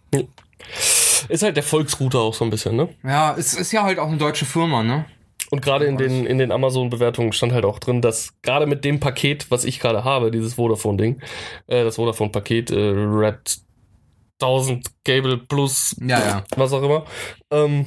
Ist 1.29 1.43
halt 1.43 1.57
der 1.57 1.63
Volksrouter 1.63 2.21
auch 2.21 2.35
so 2.35 2.45
ein 2.45 2.51
bisschen, 2.51 2.77
ne? 2.77 2.89
Ja, 3.03 3.35
es 3.37 3.55
ist 3.55 3.73
ja 3.73 3.83
halt 3.83 3.99
auch 3.99 4.09
eine 4.09 4.19
deutsche 4.19 4.45
Firma, 4.45 4.83
ne? 4.83 5.05
Und 5.51 5.61
gerade 5.61 5.85
in 5.85 5.99
den, 5.99 6.25
in 6.25 6.39
den 6.39 6.51
Amazon-Bewertungen 6.51 7.33
stand 7.33 7.53
halt 7.53 7.67
auch 7.67 7.79
drin, 7.79 8.01
dass 8.01 8.33
gerade 8.41 8.67
mit 8.67 8.85
dem 8.85 9.01
Paket, 9.01 9.51
was 9.51 9.65
ich 9.65 9.81
gerade 9.81 10.03
habe, 10.03 10.31
dieses 10.31 10.55
Vodafone-Ding, 10.55 11.21
äh, 11.67 11.85
das 11.85 11.97
Vodafone-Paket, 11.97 12.71
äh, 12.71 12.77
Red 12.77 13.59
1000 14.41 14.87
Cable 15.05 15.37
Plus, 15.39 15.95
Ja, 16.01 16.19
ja. 16.21 16.45
was 16.57 16.73
auch 16.73 16.83
immer, 16.83 17.05
ähm, 17.51 17.87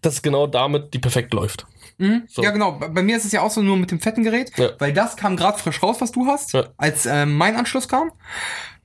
dass 0.00 0.22
genau 0.22 0.46
damit 0.46 0.94
die 0.94 0.98
perfekt 0.98 1.34
läuft. 1.34 1.66
Mhm. 1.98 2.24
So. 2.28 2.42
Ja, 2.42 2.50
genau. 2.50 2.72
Bei 2.72 3.02
mir 3.02 3.16
ist 3.16 3.24
es 3.24 3.32
ja 3.32 3.40
auch 3.42 3.50
so 3.50 3.62
nur 3.62 3.76
mit 3.76 3.90
dem 3.90 4.00
fetten 4.00 4.22
Gerät, 4.22 4.52
Ja. 4.58 4.70
weil 4.78 4.92
das 4.92 5.16
kam 5.16 5.36
gerade 5.36 5.58
frisch 5.58 5.82
raus, 5.82 5.96
was 6.00 6.12
du 6.12 6.26
hast, 6.26 6.52
Ja. 6.52 6.64
als 6.76 7.06
äh, 7.06 7.26
mein 7.26 7.56
Anschluss 7.56 7.88
kam, 7.88 8.10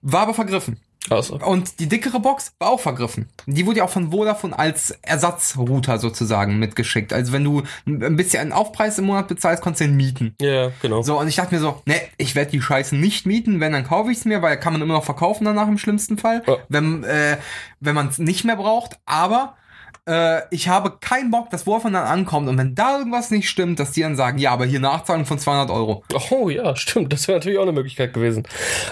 war 0.02 0.22
aber 0.22 0.34
vergriffen. 0.34 0.80
Also, 1.10 1.40
Und 1.40 1.80
die 1.80 1.88
dickere 1.90 2.20
Box 2.20 2.54
war 2.60 2.70
auch 2.70 2.80
vergriffen. 2.80 3.28
Die 3.48 3.66
wurde 3.66 3.80
ja 3.80 3.86
auch 3.86 3.90
von 3.90 4.12
Vodafone 4.12 4.58
als 4.58 4.92
Ersatzrouter 5.02 5.98
sozusagen 5.98 6.60
mitgeschickt. 6.60 7.12
Also 7.12 7.32
wenn 7.34 7.44
du 7.44 7.64
ein 7.88 8.16
bisschen 8.16 8.40
einen 8.42 8.52
Aufpreis 8.52 9.00
im 9.00 9.06
Monat 9.06 9.28
bezahlst, 9.28 9.64
konntest 9.64 9.82
du 9.82 9.86
ihn 9.86 9.96
mieten. 9.96 10.36
ja, 10.40 10.72
genau. 10.82 11.02
So, 11.02 11.20
und 11.20 11.28
ich 11.28 11.36
dachte 11.38 11.56
mir 11.56 11.60
so, 11.60 11.82
ne, 11.88 11.96
ich 12.18 12.36
werde 12.36 12.52
die 12.52 12.62
Scheiße 12.62 12.96
nicht 12.96 13.26
mieten, 13.26 13.60
wenn, 13.60 13.72
dann 13.72 13.84
kaufe 13.84 14.12
ich 14.12 14.20
es 14.20 14.26
mir, 14.26 14.44
weil 14.44 14.58
kann 14.60 14.74
man 14.74 14.82
immer 14.84 14.94
noch 14.94 15.04
verkaufen 15.04 15.44
danach 15.46 15.68
im 15.68 15.80
schlimmsten 15.80 16.20
Fall, 16.20 16.44
Ja. 16.46 16.58
wenn, 16.70 17.04
äh, 17.04 17.38
wenn 17.80 17.96
man 17.96 18.10
es 18.10 18.20
nicht 18.20 18.44
mehr 18.46 18.56
braucht. 18.56 19.00
Aber 19.08 19.56
äh, 20.08 20.42
ich 20.50 20.68
habe 20.68 20.98
keinen 21.00 21.32
Bock, 21.32 21.50
dass 21.50 21.64
Vodafone 21.64 21.94
dann 21.94 22.08
ankommt 22.08 22.50
und 22.50 22.58
wenn 22.58 22.74
da 22.76 22.98
irgendwas 22.98 23.30
nicht 23.30 23.50
stimmt, 23.50 23.80
dass 23.80 23.92
die 23.92 24.02
dann 24.02 24.16
sagen, 24.16 24.40
ja, 24.40 24.52
aber 24.52 24.66
hier 24.66 24.80
Nachzahlung 24.80 25.26
von 25.26 25.38
200 25.38 25.70
Euro. 25.70 26.04
Oh 26.32 26.50
ja, 26.50 26.76
stimmt. 26.76 27.14
Das 27.14 27.28
wäre 27.28 27.38
natürlich 27.38 27.60
auch 27.60 27.64
eine 27.64 27.72
Möglichkeit 27.72 28.14
gewesen. 28.14 28.44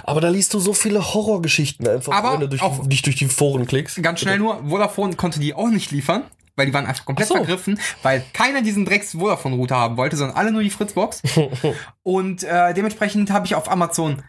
Aber 0.03 0.21
da 0.21 0.29
liest 0.29 0.53
du 0.53 0.59
so 0.59 0.73
viele 0.73 1.13
Horrorgeschichten 1.13 1.87
einfach, 1.87 2.13
Aber 2.13 2.33
wenn 2.33 2.41
du 2.41 2.47
durch, 2.49 2.61
dich 2.87 3.01
durch 3.01 3.15
die 3.15 3.27
Foren 3.27 3.65
klickst. 3.65 4.01
Ganz 4.03 4.19
schnell 4.19 4.37
nur, 4.37 4.63
Vodafone 4.67 5.15
konnte 5.15 5.39
die 5.39 5.53
auch 5.53 5.69
nicht 5.69 5.91
liefern. 5.91 6.23
Weil 6.55 6.65
die 6.65 6.73
waren 6.73 6.87
einfach 6.87 7.05
komplett 7.05 7.29
so. 7.29 7.35
vergriffen, 7.35 7.79
weil 8.03 8.21
keiner 8.33 8.61
diesen 8.61 8.83
Drecks 8.83 9.13
Vodafone-Router 9.13 9.77
haben 9.77 9.95
wollte, 9.95 10.17
sondern 10.17 10.35
alle 10.35 10.51
nur 10.51 10.61
die 10.61 10.69
Fritzbox. 10.69 11.21
und 12.03 12.43
äh, 12.43 12.73
dementsprechend 12.73 13.31
habe 13.31 13.45
ich 13.45 13.55
auf 13.55 13.71
Amazon 13.71 14.23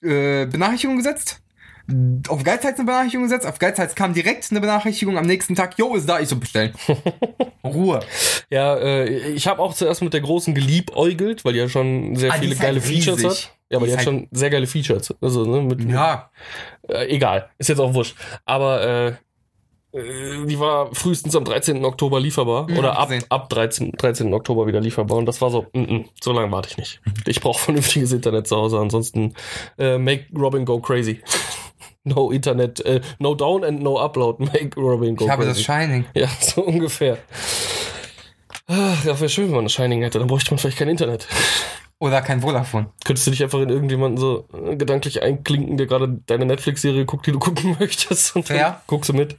äh, 0.00 0.46
Benachrichtigung 0.46 0.96
gesetzt. 0.96 1.42
Auf 2.28 2.42
Geizhals 2.42 2.76
eine 2.78 2.86
Benachrichtigung 2.86 3.24
gesetzt. 3.24 3.46
Auf 3.46 3.58
Geizhals 3.58 3.94
kam 3.94 4.12
direkt 4.12 4.50
eine 4.50 4.60
Benachrichtigung 4.60 5.16
am 5.18 5.26
nächsten 5.26 5.54
Tag. 5.54 5.78
Jo, 5.78 5.94
ist 5.94 6.08
da, 6.08 6.18
ich 6.20 6.28
so 6.28 6.36
bestellen. 6.36 6.72
Ruhe. 7.64 8.00
Ja, 8.50 8.76
äh, 8.76 9.08
ich 9.30 9.46
habe 9.46 9.60
auch 9.62 9.72
zuerst 9.74 10.02
mit 10.02 10.12
der 10.12 10.20
großen 10.20 10.54
geliebäugelt, 10.54 11.44
weil 11.44 11.52
die 11.52 11.60
ja 11.60 11.68
schon 11.68 12.16
sehr 12.16 12.32
Ah, 12.32 12.36
viele 12.38 12.52
ist 12.54 12.60
halt 12.60 12.68
geile 12.70 12.80
Features 12.80 13.18
riesig. 13.24 13.44
hat. 13.46 13.52
Ja, 13.70 13.76
aber 13.78 13.86
Die 13.86 13.92
hat 13.92 13.98
halt- 13.98 14.04
schon 14.04 14.28
sehr 14.32 14.50
geile 14.50 14.66
Features. 14.66 15.14
Also, 15.20 15.44
ne, 15.44 15.62
mit, 15.62 15.88
Ja, 15.90 16.30
Äh, 16.88 17.06
egal, 17.14 17.50
ist 17.58 17.68
jetzt 17.68 17.80
auch 17.80 17.94
wurscht. 17.94 18.16
Aber 18.44 18.80
äh, 19.92 19.98
äh, 19.98 20.46
die 20.46 20.58
war 20.60 20.94
frühestens 20.94 21.34
am 21.34 21.44
13. 21.44 21.84
Oktober 21.84 22.20
lieferbar. 22.20 22.68
Ja, 22.70 22.78
oder 22.78 22.98
ab, 22.98 23.08
gesehen. 23.08 23.24
ab 23.28 23.48
13, 23.48 23.92
13. 23.92 24.32
Oktober 24.34 24.66
wieder 24.66 24.80
lieferbar. 24.80 25.18
Und 25.18 25.26
das 25.26 25.40
war 25.40 25.50
so, 25.50 25.62
mm 25.72 25.78
-mm, 25.80 26.04
so 26.20 26.32
lange 26.32 26.50
warte 26.52 26.68
ich 26.70 26.76
nicht. 26.78 27.00
Mhm. 27.04 27.12
Ich 27.26 27.40
brauche 27.40 27.60
vernünftiges 27.64 28.12
Internet 28.12 28.46
zu 28.46 28.56
Hause. 28.56 28.78
Ansonsten 28.78 29.34
äh, 29.78 29.98
make 29.98 30.26
Robin 30.36 30.64
go 30.64 30.80
crazy. 30.80 31.20
No 32.06 32.30
Internet, 32.30 32.80
äh, 32.84 33.00
no 33.18 33.34
down 33.34 33.64
and 33.64 33.82
no 33.82 33.98
upload. 34.02 34.38
Make 34.44 34.80
Robin 34.80 35.16
go 35.16 35.24
ich 35.24 35.30
habe 35.30 35.44
das 35.44 35.56
crazy. 35.58 35.64
Shining. 35.64 36.04
ja, 36.14 36.28
so 36.40 36.62
ungefähr. 36.64 37.18
Ach, 38.68 39.04
ja, 39.04 39.18
wäre 39.20 39.28
schön, 39.28 39.48
wenn 39.48 39.54
man 39.56 39.64
das 39.64 39.72
Shining 39.72 40.02
hätte. 40.02 40.18
Dann 40.18 40.26
bräuchte 40.28 40.50
man 40.50 40.58
vielleicht 40.58 40.78
kein 40.78 40.88
Internet. 40.88 41.26
Oder 41.98 42.20
kein 42.20 42.42
Vodafone. 42.42 42.90
Könntest 43.04 43.26
du 43.26 43.30
dich 43.30 43.42
einfach 43.42 43.60
in 43.60 43.70
irgendjemanden 43.70 44.18
so 44.18 44.46
äh, 44.52 44.76
gedanklich 44.76 45.22
einklinken, 45.22 45.78
der 45.78 45.86
gerade 45.86 46.20
deine 46.26 46.44
Netflix-Serie 46.44 47.06
guckt, 47.06 47.26
die 47.26 47.32
du 47.32 47.38
gucken 47.38 47.74
möchtest 47.80 48.36
und 48.36 48.42
Fair. 48.46 48.82
guckst 48.86 49.08
du 49.08 49.14
mit. 49.14 49.38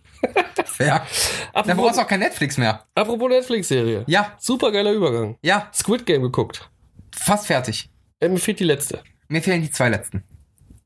Fair. 0.65 1.05
Da 1.53 1.61
brauchst 1.61 1.67
du 1.67 1.71
Apropos, 1.71 1.97
auch 1.99 2.07
kein 2.07 2.19
Netflix 2.21 2.57
mehr. 2.57 2.83
apropos 2.95 3.29
Netflix-Serie. 3.29 4.05
Ja, 4.07 4.31
Super 4.39 4.71
geiler 4.71 4.91
Übergang. 4.91 5.37
ja, 5.43 5.69
Squid 5.73 6.05
Game 6.05 6.23
geguckt. 6.23 6.67
fast 7.15 7.45
fertig. 7.47 7.89
Äh, 8.19 8.29
mir 8.29 8.39
fehlt 8.39 8.59
die 8.59 8.63
letzte. 8.63 9.01
Mir 9.27 9.41
fehlen 9.43 9.61
die 9.61 9.69
zwei 9.69 9.89
letzten. 9.89 10.23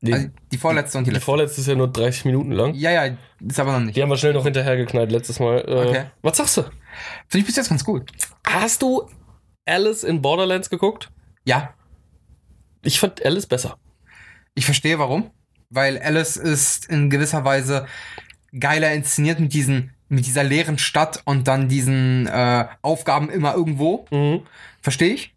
Die, 0.04 0.12
Also 0.12 0.28
die 0.50 0.58
vorletzte 0.58 0.98
und 0.98 1.04
die 1.04 1.10
die 1.10 1.14
letzte. 1.14 1.24
vorletzte 1.24 1.60
ist 1.60 1.66
ja 1.68 1.74
nur 1.76 1.88
30 1.90 2.24
Minuten 2.26 2.50
lang. 2.52 2.74
Ja, 2.74 2.90
ja, 2.90 3.16
ist 3.40 3.58
aber 3.60 3.72
noch 3.72 3.80
nicht. 3.80 3.96
Die 3.96 4.02
haben 4.02 4.10
wir 4.10 4.16
schnell 4.16 4.32
noch 4.34 4.44
hinterhergeknallt 4.44 5.10
letztes 5.12 5.38
Mal. 5.40 5.58
Äh, 5.60 5.88
Okay. 5.88 6.04
Was 6.22 6.36
sagst 6.36 6.56
du? 6.56 6.62
Finde 6.62 7.38
ich 7.38 7.46
bis 7.46 7.56
jetzt 7.56 7.68
ganz 7.70 7.84
gut. 7.84 8.10
Hast 8.46 8.82
du 8.82 9.08
Alice 9.64 10.02
in 10.04 10.20
Borderlands 10.20 10.68
geguckt? 10.70 11.10
Ja, 11.44 11.72
Ich 12.82 12.98
fand 13.00 13.24
Alice 13.24 13.46
besser. 13.46 13.76
ich 14.54 14.64
verstehe 14.64 14.98
warum. 14.98 15.30
Weil 15.70 15.98
Alice 15.98 16.36
ist 16.36 16.86
in 16.86 17.08
gewisser 17.08 17.44
Weise 17.44 17.86
geiler 18.58 18.92
inszeniert 18.92 19.40
mit 19.40 19.54
diesen, 19.54 19.94
mit 20.08 20.26
dieser 20.26 20.42
leeren 20.44 20.76
Stadt 20.78 21.22
und 21.24 21.48
dann 21.48 21.68
diesen 21.68 22.26
äh, 22.26 22.66
Aufgaben 22.82 23.30
immer 23.30 23.54
irgendwo. 23.54 24.04
Mhm. 24.10 24.42
Verstehe 24.82 25.14
ich. 25.14 25.34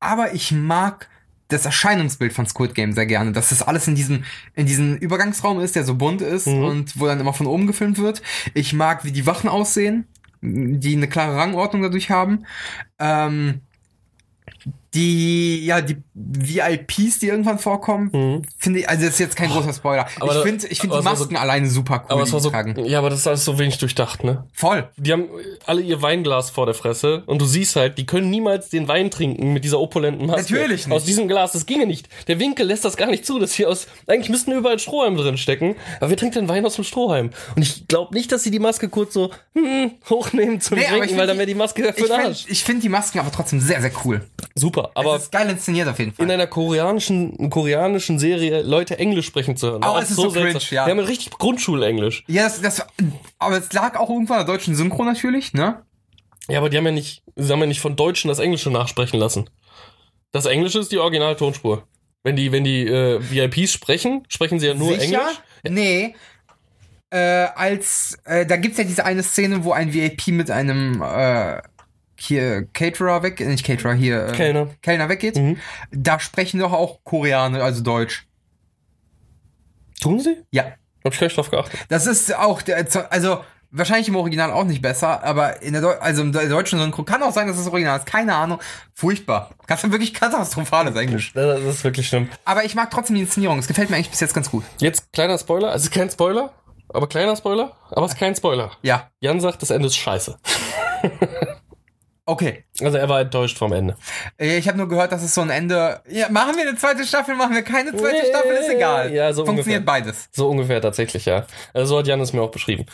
Aber 0.00 0.32
ich 0.34 0.50
mag 0.50 1.08
das 1.48 1.64
Erscheinungsbild 1.64 2.32
von 2.32 2.46
Squid 2.46 2.74
Game 2.74 2.92
sehr 2.92 3.06
gerne, 3.06 3.32
dass 3.32 3.48
das 3.48 3.62
alles 3.62 3.88
in 3.88 3.94
diesem, 3.94 4.24
in 4.54 4.66
diesem 4.66 4.96
Übergangsraum 4.96 5.60
ist, 5.60 5.76
der 5.76 5.84
so 5.84 5.94
bunt 5.94 6.20
ist 6.20 6.46
Mhm. 6.46 6.64
und 6.64 7.00
wo 7.00 7.06
dann 7.06 7.20
immer 7.20 7.32
von 7.32 7.46
oben 7.46 7.66
gefilmt 7.66 7.98
wird. 7.98 8.22
Ich 8.54 8.72
mag, 8.74 9.04
wie 9.04 9.12
die 9.12 9.26
Wachen 9.26 9.48
aussehen, 9.48 10.06
die 10.40 10.94
eine 10.94 11.08
klare 11.08 11.36
Rangordnung 11.36 11.82
dadurch 11.82 12.10
haben. 12.10 12.44
Ähm, 12.98 13.62
die, 14.98 15.64
ja, 15.64 15.80
die 15.80 15.96
VIPs, 16.14 17.18
die 17.20 17.28
irgendwann 17.28 17.58
vorkommen, 17.58 18.10
Mhm. 18.12 18.42
finde 18.58 18.80
ich, 18.80 18.88
also 18.88 19.04
das 19.04 19.14
ist 19.14 19.20
jetzt 19.20 19.36
kein 19.36 19.50
großer 19.50 19.72
Spoiler. 19.72 20.06
Aber 20.20 20.36
ich 20.36 20.42
finde, 20.42 20.66
ich 20.66 20.80
finde 20.80 20.94
aber 20.94 21.02
die 21.02 21.06
war 21.06 21.16
so- 21.16 21.24
Masken 21.24 21.36
alleine 21.36 21.68
super 21.68 22.02
cool, 22.04 22.12
Aber 22.12 22.22
es 22.22 22.32
war 22.32 22.40
so, 22.40 22.50
tragen. 22.50 22.84
ja, 22.84 22.98
aber 22.98 23.10
das 23.10 23.20
ist 23.20 23.26
alles 23.26 23.44
so 23.44 23.58
wenig 23.58 23.78
durchdacht, 23.78 24.24
ne? 24.24 24.44
Voll. 24.52 24.88
Die 24.96 25.12
haben 25.12 25.24
alle 25.66 25.80
ihr 25.82 26.02
Weinglas 26.02 26.50
vor 26.50 26.66
der 26.66 26.74
Fresse 26.74 27.22
und 27.26 27.40
du 27.40 27.46
siehst 27.46 27.76
halt, 27.76 27.98
die 27.98 28.06
können 28.06 28.30
niemals 28.30 28.68
den 28.70 28.88
Wein 28.88 29.10
trinken 29.10 29.52
mit 29.52 29.64
dieser 29.64 29.78
opulenten 29.80 30.26
Maske. 30.26 30.52
Natürlich 30.54 30.86
nicht. 30.86 30.94
Aus 30.96 31.04
diesem 31.04 31.28
Glas, 31.28 31.52
das 31.52 31.66
ginge 31.66 31.86
nicht. 31.86 32.08
Der 32.26 32.40
Winkel 32.40 32.66
lässt 32.66 32.84
das 32.84 32.96
gar 32.96 33.06
nicht 33.08 33.24
zu, 33.24 33.38
dass 33.38 33.52
hier 33.54 33.68
aus, 33.68 33.86
eigentlich 34.06 34.30
müssten 34.30 34.52
überall 34.52 34.78
Strohhalme 34.78 35.16
drin 35.18 35.36
stecken, 35.38 35.76
aber 36.00 36.10
wer 36.10 36.16
trinkt 36.16 36.34
den 36.36 36.48
Wein 36.48 36.64
aus 36.66 36.74
dem 36.74 36.84
Strohhalm? 36.84 37.30
Und 37.54 37.62
ich 37.62 37.86
glaube 37.88 38.14
nicht, 38.14 38.32
dass 38.32 38.42
sie 38.42 38.50
die 38.50 38.58
Maske 38.58 38.88
kurz 38.88 39.14
so 39.14 39.30
hm, 39.54 39.92
hochnehmen 40.10 40.60
zum 40.60 40.78
Nee, 40.78 40.84
Trinken, 40.84 41.08
find 41.08 41.18
weil 41.18 41.26
dann 41.26 41.36
wäre 41.36 41.46
die 41.46 41.54
Maske 41.54 41.82
für 41.82 41.88
Ich 41.90 41.94
den 41.96 42.06
finde 42.06 42.24
Arsch. 42.28 42.44
ich 42.48 42.64
find 42.64 42.82
die 42.82 42.88
Masken 42.88 43.18
aber 43.20 43.30
trotzdem 43.30 43.60
sehr, 43.60 43.80
sehr 43.80 43.92
cool. 44.04 44.22
Super, 44.54 44.87
Aber 44.94 45.10
aber 45.10 45.16
es 45.16 45.24
ist 45.24 45.32
geil 45.32 45.48
inszeniert 45.48 45.88
auf 45.88 45.98
jeden 45.98 46.12
Fall. 46.12 46.24
in 46.24 46.30
einer 46.30 46.46
koreanischen, 46.46 47.50
koreanischen 47.50 48.18
Serie 48.18 48.62
Leute 48.62 48.98
Englisch 48.98 49.26
sprechen 49.26 49.56
zu 49.56 49.68
hören. 49.68 49.82
Oh, 49.84 49.94
war 49.94 50.02
es 50.02 50.10
ist 50.10 50.16
so 50.16 50.30
cringe, 50.30 50.52
seltsam. 50.52 50.76
ja. 50.76 50.84
Die 50.84 50.90
haben 50.90 50.98
richtig 51.00 51.32
Grundschulenglisch. 51.32 52.24
Ja, 52.26 52.44
das, 52.44 52.60
das, 52.60 52.86
aber 53.38 53.58
es 53.58 53.72
lag 53.72 53.98
auch 53.98 54.10
irgendwann 54.10 54.40
an 54.40 54.46
der 54.46 54.54
deutschen 54.54 54.74
Synchro 54.74 55.04
natürlich, 55.04 55.52
ne? 55.52 55.82
Ja, 56.48 56.58
aber 56.58 56.70
die 56.70 56.76
haben 56.76 56.86
ja 56.86 56.92
nicht, 56.92 57.22
sie 57.36 57.52
haben 57.52 57.60
ja 57.60 57.66
nicht 57.66 57.80
von 57.80 57.96
Deutschen 57.96 58.28
das 58.28 58.38
Englische 58.38 58.70
nachsprechen 58.70 59.18
lassen. 59.20 59.50
Das 60.32 60.46
Englische 60.46 60.78
ist 60.78 60.92
die 60.92 60.98
Originaltonspur. 60.98 61.86
Wenn 62.22 62.36
die, 62.36 62.52
wenn 62.52 62.64
die 62.64 62.86
äh, 62.86 63.20
VIPs 63.20 63.72
sprechen, 63.72 64.24
sprechen 64.28 64.58
sie 64.58 64.66
ja 64.66 64.74
nur 64.74 64.98
Sicher? 64.98 65.02
Englisch. 65.04 65.40
Nee. 65.68 66.14
Äh, 67.10 67.48
als, 67.54 68.18
äh, 68.24 68.44
da 68.44 68.56
gibt's 68.56 68.76
ja 68.76 68.84
diese 68.84 69.04
eine 69.04 69.22
Szene, 69.22 69.64
wo 69.64 69.72
ein 69.72 69.94
VIP 69.94 70.28
mit 70.28 70.50
einem, 70.50 71.02
äh, 71.02 71.62
hier 72.20 72.66
Caterer 72.72 73.22
weg, 73.22 73.40
nicht 73.40 73.64
Caterer, 73.64 73.94
hier, 73.94 74.28
äh, 74.28 74.32
Kellner. 74.32 74.68
Kellner 74.82 75.08
weggeht. 75.08 75.36
Mhm. 75.36 75.56
Da 75.90 76.18
sprechen 76.20 76.60
doch 76.60 76.72
auch 76.72 77.04
Koreaner, 77.04 77.62
also 77.62 77.82
Deutsch. 77.82 78.26
Tun 80.00 80.20
sie? 80.20 80.36
Ja. 80.50 80.64
Hab 81.04 81.12
ich 81.12 81.20
gar 81.20 81.26
nicht 81.26 81.36
drauf 81.36 81.50
geachtet. 81.50 81.80
Das 81.88 82.06
ist 82.06 82.34
auch 82.34 82.62
der, 82.62 82.86
also 83.10 83.38
wahrscheinlich 83.70 84.08
im 84.08 84.16
Original 84.16 84.50
auch 84.50 84.64
nicht 84.64 84.82
besser, 84.82 85.22
aber 85.22 85.62
in 85.62 85.72
der 85.72 85.82
Deu 85.82 85.94
also 85.98 86.22
im 86.22 86.32
deutschen 86.32 86.78
Synchro 86.78 87.02
kann 87.02 87.22
auch 87.22 87.32
sein, 87.32 87.46
dass 87.46 87.56
das 87.56 87.66
Original 87.66 87.98
ist. 87.98 88.06
Keine 88.06 88.34
Ahnung. 88.34 88.60
Furchtbar. 88.94 89.50
Ganz 89.66 89.82
wirklich 89.82 90.14
katastrophales 90.14 90.96
Englisch. 90.96 91.32
Das 91.34 91.60
ist 91.62 91.84
wirklich 91.84 92.08
schlimm. 92.08 92.28
Aber 92.44 92.64
ich 92.64 92.74
mag 92.74 92.90
trotzdem 92.90 93.16
die 93.16 93.22
Inszenierung. 93.22 93.58
Es 93.58 93.68
gefällt 93.68 93.90
mir 93.90 93.96
eigentlich 93.96 94.10
bis 94.10 94.20
jetzt 94.20 94.34
ganz 94.34 94.50
gut. 94.50 94.64
Jetzt 94.78 95.12
kleiner 95.12 95.38
Spoiler, 95.38 95.70
also 95.70 95.90
kein 95.90 96.10
Spoiler, 96.10 96.52
aber 96.88 97.08
kleiner 97.08 97.36
Spoiler, 97.36 97.76
aber 97.90 98.06
es 98.06 98.12
ist 98.12 98.18
kein 98.18 98.34
Spoiler. 98.34 98.72
Ja. 98.82 99.10
Jan 99.20 99.40
sagt, 99.40 99.62
das 99.62 99.70
Ende 99.70 99.86
ist 99.86 99.96
scheiße. 99.96 100.38
Okay. 102.28 102.64
Also 102.82 102.98
er 102.98 103.08
war 103.08 103.22
enttäuscht 103.22 103.56
vom 103.56 103.72
Ende. 103.72 103.96
Ich 104.36 104.68
habe 104.68 104.76
nur 104.76 104.86
gehört, 104.86 105.12
dass 105.12 105.22
es 105.22 105.34
so 105.34 105.40
ein 105.40 105.48
Ende. 105.48 106.02
Ja, 106.10 106.28
machen 106.28 106.56
wir 106.56 106.68
eine 106.68 106.76
zweite 106.76 107.06
Staffel, 107.06 107.34
machen 107.34 107.54
wir 107.54 107.62
keine 107.62 107.96
zweite 107.96 108.26
Staffel, 108.26 108.50
ist 108.52 108.68
egal. 108.68 109.14
Ja, 109.14 109.32
so 109.32 109.46
Funktioniert 109.46 109.80
ungefähr. 109.80 110.02
beides. 110.02 110.28
So 110.32 110.46
ungefähr 110.50 110.82
tatsächlich, 110.82 111.24
ja. 111.24 111.46
Also 111.72 111.94
so 111.94 111.98
hat 112.00 112.06
Jan 112.06 112.20
es 112.20 112.34
mir 112.34 112.42
auch 112.42 112.50
beschrieben. 112.50 112.84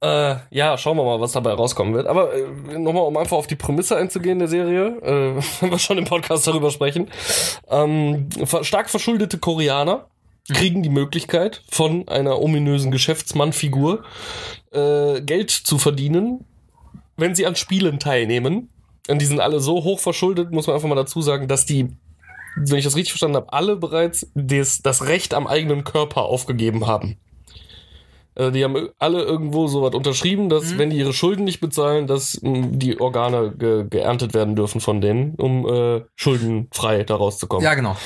Äh, 0.00 0.34
ja, 0.50 0.76
schauen 0.76 0.96
wir 0.96 1.04
mal, 1.04 1.20
was 1.20 1.30
dabei 1.30 1.52
rauskommen 1.52 1.94
wird. 1.94 2.08
Aber 2.08 2.34
äh, 2.34 2.76
nochmal, 2.76 3.04
um 3.04 3.16
einfach 3.16 3.36
auf 3.36 3.46
die 3.46 3.54
Prämisse 3.54 3.96
einzugehen 3.96 4.40
der 4.40 4.48
Serie, 4.48 4.86
äh, 5.00 5.42
wenn 5.60 5.70
wir 5.70 5.78
schon 5.78 5.98
im 5.98 6.04
Podcast 6.04 6.48
darüber 6.48 6.72
sprechen. 6.72 7.08
Ähm, 7.70 8.30
stark 8.62 8.90
verschuldete 8.90 9.38
Koreaner 9.38 10.08
kriegen 10.52 10.82
die 10.82 10.88
Möglichkeit, 10.90 11.62
von 11.70 12.08
einer 12.08 12.40
ominösen 12.40 12.90
Geschäftsmannfigur 12.90 14.02
äh, 14.72 15.20
Geld 15.20 15.50
zu 15.52 15.78
verdienen, 15.78 16.44
wenn 17.22 17.34
sie 17.34 17.46
an 17.46 17.56
Spielen 17.56 17.98
teilnehmen. 17.98 18.68
Und 19.08 19.20
die 19.20 19.26
sind 19.26 19.40
alle 19.40 19.58
so 19.58 19.82
hoch 19.82 19.98
verschuldet, 19.98 20.52
muss 20.52 20.66
man 20.66 20.74
einfach 20.74 20.88
mal 20.88 20.94
dazu 20.94 21.22
sagen, 21.22 21.48
dass 21.48 21.66
die 21.66 21.96
wenn 22.56 22.78
ich 22.78 22.84
das 22.84 22.96
richtig 22.96 23.12
verstanden 23.12 23.36
habe, 23.36 23.52
alle 23.52 23.76
bereits 23.76 24.26
des, 24.34 24.82
das 24.82 25.06
Recht 25.06 25.34
am 25.34 25.46
eigenen 25.46 25.84
Körper 25.84 26.24
aufgegeben 26.24 26.86
haben. 26.86 27.16
Also 28.34 28.50
die 28.50 28.64
haben 28.64 28.88
alle 28.98 29.22
irgendwo 29.22 29.66
so 29.66 29.82
was 29.82 29.94
unterschrieben, 29.94 30.48
dass 30.48 30.78
wenn 30.78 30.88
die 30.88 30.96
ihre 30.96 31.12
Schulden 31.12 31.44
nicht 31.44 31.60
bezahlen, 31.60 32.06
dass 32.06 32.40
mh, 32.42 32.68
die 32.72 32.98
Organe 32.98 33.52
ge 33.56 33.86
geerntet 33.88 34.32
werden 34.32 34.56
dürfen 34.56 34.80
von 34.80 35.02
denen, 35.02 35.34
um 35.34 35.66
äh, 35.66 36.02
schuldenfrei 36.16 37.04
da 37.04 37.16
rauszukommen. 37.16 37.64
Ja, 37.64 37.74
genau. 37.74 37.96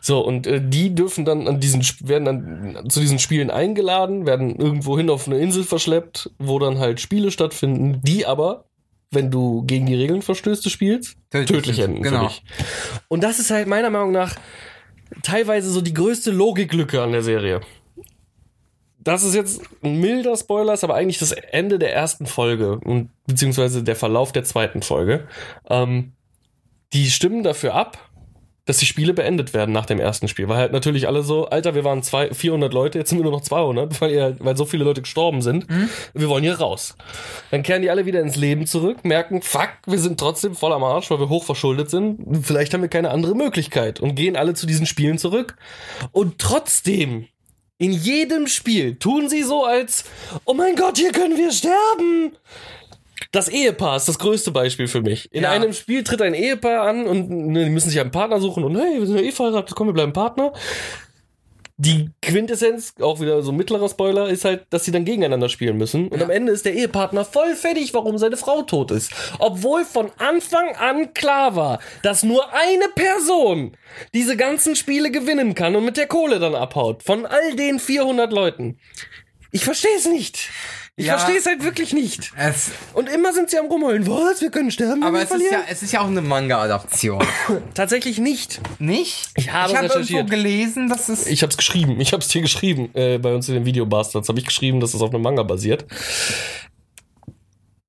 So, 0.00 0.20
und 0.20 0.46
äh, 0.46 0.60
die 0.62 0.94
dürfen 0.94 1.24
dann 1.24 1.48
an 1.48 1.60
diesen, 1.60 1.82
werden 2.06 2.24
dann 2.24 2.90
zu 2.90 3.00
diesen 3.00 3.18
Spielen 3.18 3.50
eingeladen, 3.50 4.26
werden 4.26 4.56
irgendwo 4.56 4.96
hin 4.96 5.10
auf 5.10 5.26
eine 5.26 5.38
Insel 5.38 5.64
verschleppt, 5.64 6.30
wo 6.38 6.58
dann 6.58 6.78
halt 6.78 7.00
Spiele 7.00 7.30
stattfinden, 7.30 8.00
die 8.02 8.26
aber, 8.26 8.64
wenn 9.10 9.30
du 9.30 9.62
gegen 9.66 9.86
die 9.86 9.94
Regeln 9.94 10.22
verstößt 10.22 10.64
des 10.64 10.72
Spiels, 10.72 11.16
Tödlich 11.30 11.48
tödlich, 11.48 11.78
enden 11.80 12.02
genau. 12.02 12.30
Und 13.08 13.22
das 13.22 13.38
ist 13.38 13.50
halt 13.50 13.66
meiner 13.66 13.90
Meinung 13.90 14.12
nach 14.12 14.36
teilweise 15.22 15.70
so 15.70 15.80
die 15.80 15.94
größte 15.94 16.30
Logiklücke 16.30 17.02
an 17.02 17.12
der 17.12 17.22
Serie. 17.22 17.60
Das 18.98 19.22
ist 19.22 19.34
jetzt 19.34 19.62
ein 19.84 20.00
milder 20.00 20.36
Spoiler, 20.36 20.74
ist 20.74 20.82
aber 20.82 20.96
eigentlich 20.96 21.18
das 21.18 21.30
Ende 21.30 21.78
der 21.78 21.94
ersten 21.94 22.26
Folge 22.26 22.80
und 22.80 23.10
beziehungsweise 23.26 23.84
der 23.84 23.94
Verlauf 23.94 24.32
der 24.32 24.42
zweiten 24.42 24.82
Folge. 24.82 25.28
Ähm, 25.68 26.12
die 26.92 27.10
stimmen 27.10 27.44
dafür 27.44 27.74
ab, 27.74 28.05
dass 28.66 28.78
die 28.78 28.86
Spiele 28.86 29.14
beendet 29.14 29.54
werden 29.54 29.72
nach 29.72 29.86
dem 29.86 30.00
ersten 30.00 30.28
Spiel. 30.28 30.48
Weil 30.48 30.58
halt 30.58 30.72
natürlich 30.72 31.06
alle 31.06 31.22
so, 31.22 31.46
Alter, 31.46 31.74
wir 31.74 31.84
waren 31.84 32.02
zwei, 32.02 32.34
400 32.34 32.74
Leute, 32.74 32.98
jetzt 32.98 33.10
sind 33.10 33.18
wir 33.18 33.22
nur 33.22 33.32
noch 33.32 33.40
200, 33.40 34.00
weil, 34.00 34.10
ihr, 34.10 34.36
weil 34.40 34.56
so 34.56 34.66
viele 34.66 34.84
Leute 34.84 35.02
gestorben 35.02 35.40
sind. 35.40 35.66
Wir 36.14 36.28
wollen 36.28 36.42
hier 36.42 36.58
raus. 36.58 36.96
Dann 37.50 37.62
kehren 37.62 37.82
die 37.82 37.90
alle 37.90 38.06
wieder 38.06 38.20
ins 38.20 38.36
Leben 38.36 38.66
zurück, 38.66 39.04
merken, 39.04 39.40
fuck, 39.40 39.70
wir 39.86 39.98
sind 39.98 40.18
trotzdem 40.18 40.54
voll 40.54 40.72
am 40.72 40.82
Arsch, 40.82 41.10
weil 41.10 41.20
wir 41.20 41.28
hoch 41.28 41.44
verschuldet 41.44 41.90
sind. 41.90 42.44
Vielleicht 42.44 42.74
haben 42.74 42.82
wir 42.82 42.88
keine 42.88 43.10
andere 43.10 43.36
Möglichkeit 43.36 44.00
und 44.00 44.16
gehen 44.16 44.36
alle 44.36 44.54
zu 44.54 44.66
diesen 44.66 44.86
Spielen 44.86 45.18
zurück. 45.18 45.56
Und 46.10 46.40
trotzdem, 46.40 47.28
in 47.78 47.92
jedem 47.92 48.48
Spiel 48.48 48.96
tun 48.96 49.28
sie 49.28 49.44
so 49.44 49.64
als, 49.64 50.04
oh 50.44 50.54
mein 50.54 50.74
Gott, 50.74 50.98
hier 50.98 51.12
können 51.12 51.36
wir 51.36 51.52
sterben. 51.52 52.36
Das 53.36 53.48
Ehepaar 53.48 53.98
ist 53.98 54.08
das 54.08 54.18
größte 54.18 54.50
Beispiel 54.50 54.88
für 54.88 55.02
mich. 55.02 55.30
In 55.30 55.42
Ja. 55.42 55.50
einem 55.50 55.74
Spiel 55.74 56.02
tritt 56.02 56.22
ein 56.22 56.32
Ehepaar 56.32 56.88
an 56.88 57.06
und 57.06 57.28
ne, 57.28 57.64
die 57.64 57.70
müssen 57.70 57.90
sich 57.90 58.00
einen 58.00 58.10
Partner 58.10 58.40
suchen 58.40 58.64
und 58.64 58.74
hey, 58.78 58.98
wir 58.98 59.06
sind 59.06 59.16
ja 59.18 59.22
eh 59.22 59.30
verheiratet, 59.30 59.76
komm, 59.76 59.88
wir 59.88 59.92
bleiben 59.92 60.14
Partner. 60.14 60.54
Die 61.76 62.08
Quintessenz, 62.22 62.94
auch 62.98 63.20
wieder 63.20 63.42
so 63.42 63.52
ein 63.52 63.58
mittlerer 63.58 63.90
Spoiler, 63.90 64.30
ist 64.30 64.46
halt, 64.46 64.64
dass 64.70 64.86
sie 64.86 64.90
dann 64.90 65.04
gegeneinander 65.04 65.50
spielen 65.50 65.76
müssen. 65.76 66.08
Und 66.08 66.22
am 66.22 66.30
Ende 66.30 66.50
ist 66.50 66.64
der 66.64 66.72
Ehepartner 66.72 67.26
voll 67.26 67.54
fertig, 67.54 67.92
warum 67.92 68.16
seine 68.16 68.38
Frau 68.38 68.62
tot 68.62 68.90
ist. 68.90 69.12
Obwohl 69.38 69.84
von 69.84 70.10
Anfang 70.16 70.74
an 70.76 71.12
klar 71.12 71.54
war, 71.54 71.80
dass 72.02 72.22
nur 72.22 72.50
eine 72.54 72.88
Person 72.94 73.76
diese 74.14 74.38
ganzen 74.38 74.74
Spiele 74.76 75.10
gewinnen 75.10 75.54
kann 75.54 75.76
und 75.76 75.84
mit 75.84 75.98
der 75.98 76.06
Kohle 76.06 76.38
dann 76.38 76.54
abhaut. 76.54 77.02
Von 77.02 77.26
all 77.26 77.54
den 77.54 77.78
400 77.78 78.32
Leuten. 78.32 78.78
Ich 79.52 79.64
verstehe 79.64 79.96
es 79.96 80.06
nicht. 80.08 80.48
Ich 80.98 81.04
Ja. 81.06 81.18
verstehe 81.18 81.38
es 81.38 81.44
halt 81.44 81.62
wirklich 81.62 81.92
nicht. 81.92 82.32
Es, 82.38 82.70
Und 82.94 83.10
immer 83.10 83.34
sind 83.34 83.50
sie 83.50 83.58
am 83.58 83.66
rumheulen. 83.66 84.06
Was? 84.06 84.40
Wir 84.40 84.50
können 84.50 84.70
sterben, 84.70 85.02
wenn 85.02 85.02
aber 85.02 85.18
wir 85.18 85.24
es 85.24 85.24
ist, 85.24 85.28
verlieren? 85.30 85.52
ja, 85.52 85.64
es 85.70 85.82
ist 85.82 85.92
ja 85.92 86.00
auch 86.00 86.06
eine 86.06 86.22
Manga-Adaption. 86.22 87.22
Tatsächlich 87.74 88.16
nicht. 88.18 88.62
Nicht? 88.78 89.28
Ich 89.36 89.52
habe 89.52 89.70
ich 89.72 89.76
hab 89.76 89.84
irgendwo 89.94 90.24
gelesen, 90.24 90.88
dass 90.88 91.10
es. 91.10 91.26
Ich 91.26 91.42
hab's 91.42 91.58
geschrieben. 91.58 92.00
Ich 92.00 92.14
hab's 92.14 92.28
dir 92.28 92.40
geschrieben. 92.40 92.88
Äh, 92.94 93.18
bei 93.18 93.34
uns 93.34 93.46
in 93.48 93.54
den 93.56 93.66
Videobastards 93.66 94.26
habe 94.30 94.38
ich 94.38 94.46
geschrieben, 94.46 94.80
dass 94.80 94.94
es 94.94 95.02
auf 95.02 95.10
einem 95.12 95.22
Manga 95.22 95.42
basiert. 95.42 95.84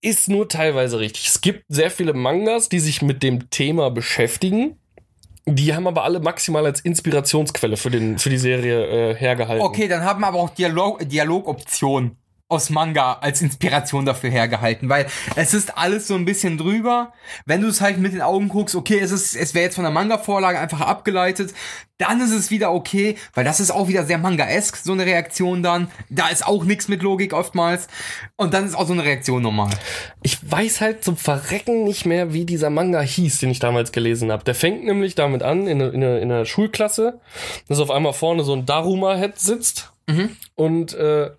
Ist 0.02 0.28
nur 0.28 0.50
teilweise 0.50 1.00
richtig. 1.00 1.28
Es 1.28 1.40
gibt 1.40 1.64
sehr 1.70 1.90
viele 1.90 2.14
Mangas, 2.14 2.68
die 2.68 2.80
sich 2.80 3.02
mit 3.02 3.24
dem 3.24 3.50
Thema 3.50 3.90
beschäftigen. 3.90 4.78
Die 5.46 5.74
haben 5.74 5.88
aber 5.88 6.04
alle 6.04 6.20
maximal 6.20 6.66
als 6.66 6.82
Inspirationsquelle 6.82 7.78
für, 7.78 7.90
den, 7.90 8.20
für 8.20 8.30
die 8.30 8.38
Serie 8.38 9.12
äh, 9.12 9.16
hergehalten. 9.16 9.66
Okay, 9.66 9.88
dann 9.88 10.04
haben 10.04 10.26
aber 10.26 10.40
auch 10.40 10.50
Dialog, 10.50 11.08
Dialogoptionen 11.08 12.18
aus 12.50 12.70
Manga 12.70 13.18
als 13.20 13.42
Inspiration 13.42 14.06
dafür 14.06 14.30
hergehalten, 14.30 14.88
weil 14.88 15.08
es 15.36 15.54
ist 15.54 15.78
alles 15.78 16.08
so 16.08 16.16
ein 16.16 16.24
bisschen 16.24 16.58
drüber. 16.58 17.12
Wenn 17.46 17.62
du 17.62 17.68
es 17.68 17.82
halt 17.82 17.98
mit 17.98 18.14
den 18.14 18.22
Augen 18.22 18.48
guckst, 18.48 18.76
okay, 18.76 19.00
es 19.00 19.12
ist, 19.12 19.36
es 19.36 19.54
wäre 19.54 19.66
jetzt 19.66 19.76
von 19.76 19.84
der 19.84 19.92
Manga-Vorlage 19.92 20.58
einfach 20.58 20.80
abgeleitet, 20.80 21.54
dann 21.98 22.22
ist 22.22 22.32
es 22.32 22.50
wieder 22.50 22.72
okay, 22.72 23.18
weil 23.34 23.44
das 23.44 23.60
ist 23.60 23.72
auch 23.72 23.88
wieder 23.90 24.06
sehr 24.06 24.18
Manga-esk, 24.18 24.78
so 24.78 24.94
eine 24.94 25.06
Reaktion 25.06 25.62
dann. 25.62 25.90
Da 26.10 26.30
ist 26.30 26.46
auch 26.46 26.64
nichts 26.64 26.88
mit 26.88 27.02
Logik 27.02 27.34
oftmals. 27.34 27.88
Und 28.38 28.54
dann 28.54 28.66
ist 28.66 28.76
auch 28.76 28.88
so 28.88 28.94
eine 28.94 29.04
Reaktion 29.04 29.42
normal. 29.42 29.72
Ich 30.22 30.40
weiß 30.50 30.80
halt 30.80 31.04
zum 31.04 31.18
Verrecken 31.18 31.84
nicht 31.84 32.06
mehr, 32.06 32.34
wie 32.34 32.46
dieser 32.46 32.70
Manga 32.70 33.02
hieß, 33.02 33.40
den 33.40 33.50
ich 33.50 33.60
damals 33.60 33.92
gelesen 33.92 34.32
habe. 34.32 34.44
Der 34.44 34.56
fängt 34.56 34.86
nämlich 34.86 35.16
damit 35.16 35.44
an, 35.44 35.68
in, 35.68 35.82
in, 35.82 36.02
in 36.02 36.32
einer 36.32 36.46
Schulklasse, 36.46 37.20
dass 37.68 37.80
auf 37.80 37.92
einmal 37.92 38.14
vorne 38.14 38.44
so 38.44 38.54
ein 38.54 38.66
Daruma-Head 38.66 39.38
sitzt 39.40 39.92
und 40.56 40.94
äh, 40.94 41.32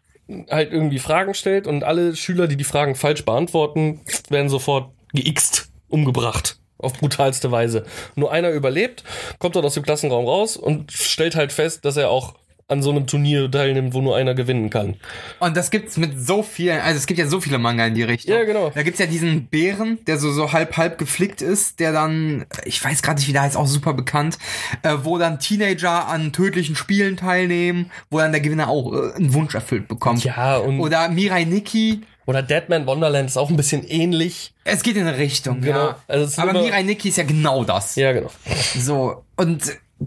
halt 0.50 0.72
irgendwie 0.72 0.98
Fragen 0.98 1.34
stellt 1.34 1.66
und 1.66 1.84
alle 1.84 2.14
Schüler, 2.16 2.46
die 2.46 2.56
die 2.56 2.64
Fragen 2.64 2.94
falsch 2.94 3.24
beantworten, 3.24 4.00
werden 4.28 4.48
sofort 4.48 4.92
geixt, 5.14 5.70
umgebracht. 5.88 6.58
Auf 6.80 6.92
brutalste 6.92 7.50
Weise. 7.50 7.84
Nur 8.14 8.30
einer 8.30 8.50
überlebt, 8.50 9.02
kommt 9.40 9.56
dort 9.56 9.64
aus 9.64 9.74
dem 9.74 9.82
Klassenraum 9.82 10.26
raus 10.26 10.56
und 10.56 10.92
stellt 10.92 11.34
halt 11.34 11.52
fest, 11.52 11.84
dass 11.84 11.96
er 11.96 12.08
auch 12.08 12.34
an 12.70 12.82
so 12.82 12.90
einem 12.90 13.06
Turnier 13.06 13.50
teilnimmt, 13.50 13.94
wo 13.94 14.02
nur 14.02 14.14
einer 14.14 14.34
gewinnen 14.34 14.68
kann. 14.68 14.96
Und 15.40 15.56
das 15.56 15.70
gibt's 15.70 15.96
mit 15.96 16.20
so 16.20 16.42
vielen, 16.42 16.80
also 16.80 16.98
es 16.98 17.06
gibt 17.06 17.18
ja 17.18 17.26
so 17.26 17.40
viele 17.40 17.56
Manga 17.58 17.86
in 17.86 17.94
die 17.94 18.02
Richtung. 18.02 18.34
Ja, 18.34 18.44
genau. 18.44 18.70
Da 18.74 18.82
gibt's 18.82 19.00
ja 19.00 19.06
diesen 19.06 19.46
Bären, 19.46 19.98
der 20.06 20.18
so, 20.18 20.30
so 20.30 20.52
halb, 20.52 20.76
halb 20.76 20.98
geflickt 20.98 21.40
ist, 21.40 21.80
der 21.80 21.92
dann, 21.92 22.44
ich 22.64 22.84
weiß 22.84 23.00
gerade 23.00 23.18
nicht, 23.20 23.28
wie 23.28 23.32
der 23.32 23.42
heißt, 23.42 23.56
auch 23.56 23.66
super 23.66 23.94
bekannt, 23.94 24.38
äh, 24.82 24.94
wo 25.02 25.16
dann 25.16 25.40
Teenager 25.40 26.08
an 26.08 26.32
tödlichen 26.32 26.76
Spielen 26.76 27.16
teilnehmen, 27.16 27.90
wo 28.10 28.18
dann 28.18 28.32
der 28.32 28.42
Gewinner 28.42 28.68
auch 28.68 28.92
äh, 28.92 29.14
einen 29.16 29.32
Wunsch 29.32 29.54
erfüllt 29.54 29.88
bekommt. 29.88 30.22
Ja, 30.24 30.58
und 30.58 30.78
Oder 30.80 31.08
Mirai 31.08 31.44
Nikki, 31.44 32.02
Oder 32.26 32.42
Deadman 32.42 32.86
Wonderland 32.86 33.30
ist 33.30 33.38
auch 33.38 33.48
ein 33.48 33.56
bisschen 33.56 33.82
ähnlich. 33.84 34.52
es 34.64 34.82
geht 34.82 34.96
in 34.96 35.06
eine 35.06 35.16
Richtung, 35.16 35.62
Genau. 35.62 35.78
ja. 35.86 35.96
Also 36.06 36.42
Aber 36.42 36.52
Mirai 36.52 36.82
Nikki 36.82 37.08
ist 37.08 37.16
ja 37.16 37.24
genau 37.24 37.64
das. 37.64 37.96
Ja, 37.96 38.12
genau. 38.12 38.30
So, 38.78 39.24
und 39.36 39.62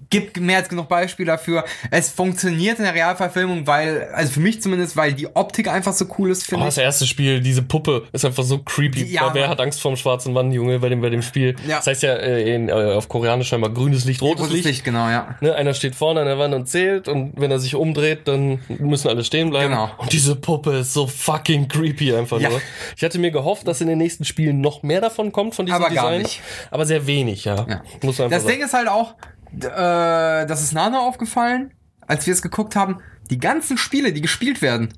gibt 0.09 0.39
mehr 0.39 0.57
als 0.57 0.69
genug 0.69 0.87
Beispiele 0.87 1.27
dafür. 1.27 1.65
Es 1.89 2.09
funktioniert 2.09 2.77
in 2.79 2.85
der 2.85 2.93
Realverfilmung, 2.93 3.67
weil, 3.67 4.07
also 4.13 4.31
für 4.31 4.39
mich 4.39 4.61
zumindest, 4.61 4.95
weil 4.95 5.13
die 5.13 5.27
Optik 5.35 5.67
einfach 5.67 5.91
so 5.93 6.05
cool 6.17 6.31
ist, 6.31 6.43
Oh, 6.43 6.49
finde 6.51 6.65
das 6.65 6.77
ich. 6.77 6.83
erste 6.83 7.05
Spiel, 7.05 7.41
diese 7.41 7.61
Puppe, 7.61 8.03
ist 8.13 8.23
einfach 8.23 8.43
so 8.43 8.59
creepy. 8.59 9.03
Ja, 9.05 9.33
wer 9.33 9.49
hat 9.49 9.59
Angst 9.59 9.81
vorm 9.81 9.97
schwarzen 9.97 10.31
Mann, 10.33 10.51
Junge, 10.53 10.79
bei 10.79 10.87
dem, 10.89 11.01
bei 11.01 11.09
dem 11.09 11.21
Spiel? 11.21 11.55
Ja. 11.67 11.77
Das 11.77 11.87
heißt 11.87 12.03
ja 12.03 12.13
äh, 12.15 12.55
in, 12.55 12.69
äh, 12.69 12.71
auf 12.71 13.09
Koreanisch 13.09 13.49
scheinbar 13.49 13.71
grünes 13.71 14.05
Licht, 14.05 14.21
rotes, 14.21 14.41
Rotes 14.43 14.53
Licht. 14.53 14.65
Licht, 14.65 14.83
genau, 14.85 15.09
ja. 15.09 15.35
Ne, 15.41 15.53
einer 15.55 15.73
steht 15.73 15.95
vorne 15.95 16.21
an 16.21 16.25
der 16.27 16.39
Wand 16.39 16.53
und 16.53 16.67
zählt 16.67 17.09
und 17.09 17.33
wenn 17.35 17.51
er 17.51 17.59
sich 17.59 17.75
umdreht, 17.75 18.27
dann 18.29 18.59
müssen 18.79 19.09
alle 19.09 19.23
stehen 19.25 19.49
bleiben. 19.49 19.71
Genau. 19.71 19.89
Und 19.97 20.13
diese 20.13 20.35
Puppe 20.37 20.77
ist 20.77 20.93
so 20.93 21.05
fucking 21.07 21.67
creepy 21.67 22.15
einfach 22.15 22.39
Ja. 22.39 22.49
nur. 22.49 22.61
Ich 22.95 23.03
hatte 23.03 23.19
mir 23.19 23.31
gehofft, 23.31 23.67
dass 23.67 23.81
in 23.81 23.87
den 23.87 23.97
nächsten 23.97 24.23
Spielen 24.23 24.61
noch 24.61 24.83
mehr 24.83 25.01
davon 25.01 25.31
kommt 25.33 25.53
von 25.55 25.65
diesem 25.65 25.83
Aber 25.83 25.93
gar 25.93 26.05
Design. 26.05 26.21
nicht. 26.21 26.41
Aber 26.71 26.85
sehr 26.85 27.05
wenig, 27.07 27.43
ja. 27.45 27.55
Ja. 27.67 27.81
Muss 28.01 28.17
man 28.19 28.25
einfach 28.25 28.29
Das 28.29 28.43
sagen. 28.43 28.47
Ding 28.55 28.65
ist 28.65 28.73
halt 28.73 28.87
auch, 28.87 29.15
äh, 29.53 30.45
das 30.45 30.61
ist 30.61 30.73
Nano 30.73 30.99
aufgefallen, 30.99 31.73
als 32.07 32.25
wir 32.27 32.33
es 32.33 32.41
geguckt 32.41 32.75
haben, 32.75 32.97
die 33.29 33.39
ganzen 33.39 33.77
Spiele, 33.77 34.13
die 34.13 34.21
gespielt 34.21 34.61
werden, 34.61 34.93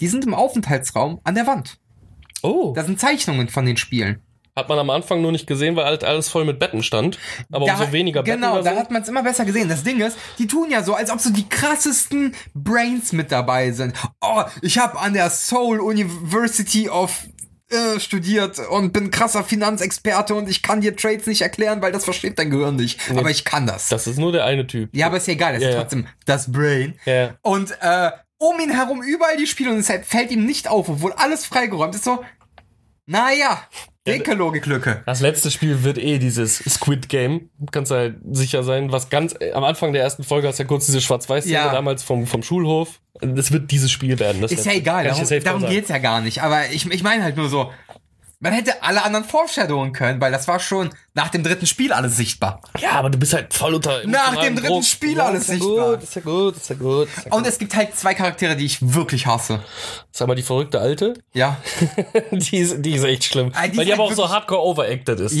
die 0.00 0.08
sind 0.08 0.24
im 0.24 0.34
Aufenthaltsraum 0.34 1.20
an 1.24 1.34
der 1.34 1.46
Wand. 1.46 1.78
oh, 2.42 2.72
Da 2.74 2.84
sind 2.84 3.00
Zeichnungen 3.00 3.48
von 3.48 3.66
den 3.66 3.76
Spielen. 3.76 4.22
Hat 4.56 4.68
man 4.68 4.78
am 4.80 4.90
Anfang 4.90 5.22
nur 5.22 5.30
nicht 5.30 5.46
gesehen, 5.46 5.76
weil 5.76 5.84
halt 5.84 6.02
alles 6.02 6.28
voll 6.28 6.44
mit 6.44 6.58
Betten 6.58 6.82
stand. 6.82 7.16
Aber 7.52 7.64
Da- 7.66 7.74
umso 7.78 7.92
weniger 7.92 8.24
Betten 8.24 8.40
Genau, 8.40 8.60
da 8.60 8.74
hat 8.74 8.90
man 8.90 9.02
es 9.02 9.08
immer 9.08 9.22
besser 9.22 9.44
gesehen. 9.44 9.68
Das 9.68 9.84
Ding 9.84 10.00
ist, 10.00 10.18
die 10.40 10.48
tun 10.48 10.68
ja 10.68 10.82
so, 10.82 10.94
als 10.94 11.12
ob 11.12 11.20
so 11.20 11.30
die 11.30 11.48
krassesten 11.48 12.34
Brains 12.54 13.12
mit 13.12 13.30
dabei 13.30 13.70
sind. 13.70 13.94
Oh, 14.20 14.42
ich 14.62 14.78
habe 14.78 14.98
an 14.98 15.12
der 15.12 15.30
Seoul 15.30 15.78
University 15.80 16.88
of 16.88 17.28
äh, 17.70 18.00
studiert 18.00 18.58
und 18.70 18.92
bin 18.92 19.10
krasser 19.10 19.44
Finanzexperte 19.44 20.34
und 20.34 20.48
ich 20.48 20.62
kann 20.62 20.80
dir 20.80 20.96
Trades 20.96 21.26
nicht 21.26 21.42
erklären, 21.42 21.82
weil 21.82 21.92
das 21.92 22.04
versteht 22.04 22.38
dein 22.38 22.50
Gehirn 22.50 22.76
nicht. 22.76 22.98
Aber 23.10 23.30
ich 23.30 23.44
kann 23.44 23.66
das. 23.66 23.88
Das 23.88 24.06
ist 24.06 24.18
nur 24.18 24.32
der 24.32 24.44
eine 24.44 24.66
Typ. 24.66 24.90
Ja, 24.94 25.06
aber 25.06 25.18
ist 25.18 25.26
ja 25.26 25.34
egal, 25.34 25.54
das 25.54 25.62
Ja, 25.62 25.68
ist 25.68 25.74
ja. 25.74 25.80
trotzdem 25.82 26.06
das 26.24 26.50
Brain. 26.50 26.98
Ja. 27.04 27.36
Und 27.42 27.76
äh, 27.80 28.10
um 28.38 28.58
ihn 28.60 28.70
herum 28.70 29.02
überall 29.02 29.36
die 29.36 29.46
Spiele 29.46 29.70
und 29.70 29.78
es 29.78 29.88
fällt 30.06 30.30
ihm 30.30 30.46
nicht 30.46 30.68
auf, 30.68 30.88
obwohl 30.88 31.12
alles 31.12 31.44
freigeräumt 31.44 31.94
ist. 31.94 32.04
So, 32.04 32.24
naja, 33.06 33.62
dicke 34.12 34.34
Logiklücke. 34.34 35.02
Das 35.06 35.20
letzte 35.20 35.50
Spiel 35.50 35.84
wird 35.84 35.98
eh 35.98 36.18
dieses 36.18 36.58
Squid 36.58 37.08
Game. 37.08 37.50
Kannst 37.70 37.90
du 37.90 37.96
halt 37.96 38.16
sicher 38.32 38.62
sein, 38.62 38.90
was 38.92 39.10
ganz 39.10 39.34
äh, 39.40 39.52
am 39.52 39.64
Anfang 39.64 39.92
der 39.92 40.02
ersten 40.02 40.24
Folge 40.24 40.48
hast 40.48 40.58
du 40.58 40.62
ja 40.64 40.66
kurz 40.68 40.86
diese 40.86 41.00
Schwarz-Weiß-Szene 41.00 41.54
Ja. 41.54 41.72
damals 41.72 42.02
vom, 42.02 42.26
vom 42.26 42.42
Schulhof. 42.42 43.00
Das 43.20 43.50
wird 43.52 43.70
dieses 43.70 43.90
Spiel 43.90 44.18
werden. 44.18 44.40
Das 44.40 44.52
Ist 44.52 44.64
ja 44.64 44.72
egal, 44.72 45.04
darum, 45.04 45.26
darum 45.42 45.66
geht's 45.66 45.88
ja 45.88 45.98
gar 45.98 46.20
nicht. 46.20 46.42
Aber 46.42 46.68
ich, 46.70 46.88
ich 46.90 47.02
meine 47.02 47.22
halt 47.24 47.36
nur 47.36 47.48
so, 47.48 47.70
man 48.40 48.52
hätte 48.52 48.82
alle 48.82 49.02
anderen 49.02 49.24
foreshadowen 49.24 49.92
können, 49.92 50.20
weil 50.20 50.30
das 50.30 50.46
war 50.46 50.60
schon 50.60 50.90
nach 51.14 51.28
dem 51.28 51.42
dritten 51.42 51.66
Spiel 51.66 51.92
alles 51.92 52.16
sichtbar. 52.16 52.60
Ja, 52.78 52.92
aber 52.92 53.10
du 53.10 53.18
bist 53.18 53.32
halt 53.34 53.52
voll 53.52 53.74
unter 53.74 54.06
Nach 54.06 54.36
dem 54.36 54.54
dritten 54.54 54.68
Druck. 54.74 54.84
Spiel 54.84 55.16
ja, 55.16 55.26
alles 55.26 55.42
ist 55.42 55.48
ja 55.48 55.54
sichtbar. 55.54 55.90
Gut, 55.94 56.02
ist 56.04 56.14
ja 56.14 56.20
gut, 56.22 56.56
ist 56.56 56.68
ja 56.70 56.76
gut. 56.76 57.08
Ist 57.08 57.26
ja 57.26 57.32
Und 57.32 57.46
es 57.46 57.58
gibt 57.58 57.74
halt 57.74 57.96
zwei 57.96 58.14
Charaktere, 58.14 58.54
die 58.54 58.66
ich 58.66 58.94
wirklich 58.94 59.26
hasse. 59.26 59.60
Sag 60.12 60.28
mal, 60.28 60.34
die 60.36 60.42
verrückte 60.42 60.80
Alte, 60.80 61.14
Ja. 61.32 61.56
die 62.30 62.58
ist, 62.58 62.76
die 62.82 62.94
ist 62.94 63.04
echt 63.04 63.24
schlimm. 63.24 63.50
Ah, 63.54 63.66
die 63.66 63.76
weil 63.76 63.86
die 63.86 63.92
aber 63.92 64.04
halt 64.04 64.12
auch 64.12 64.16
so 64.16 64.28
hardcore 64.28 64.62
overacted 64.62 65.18
ist. 65.18 65.32
Ne? 65.32 65.38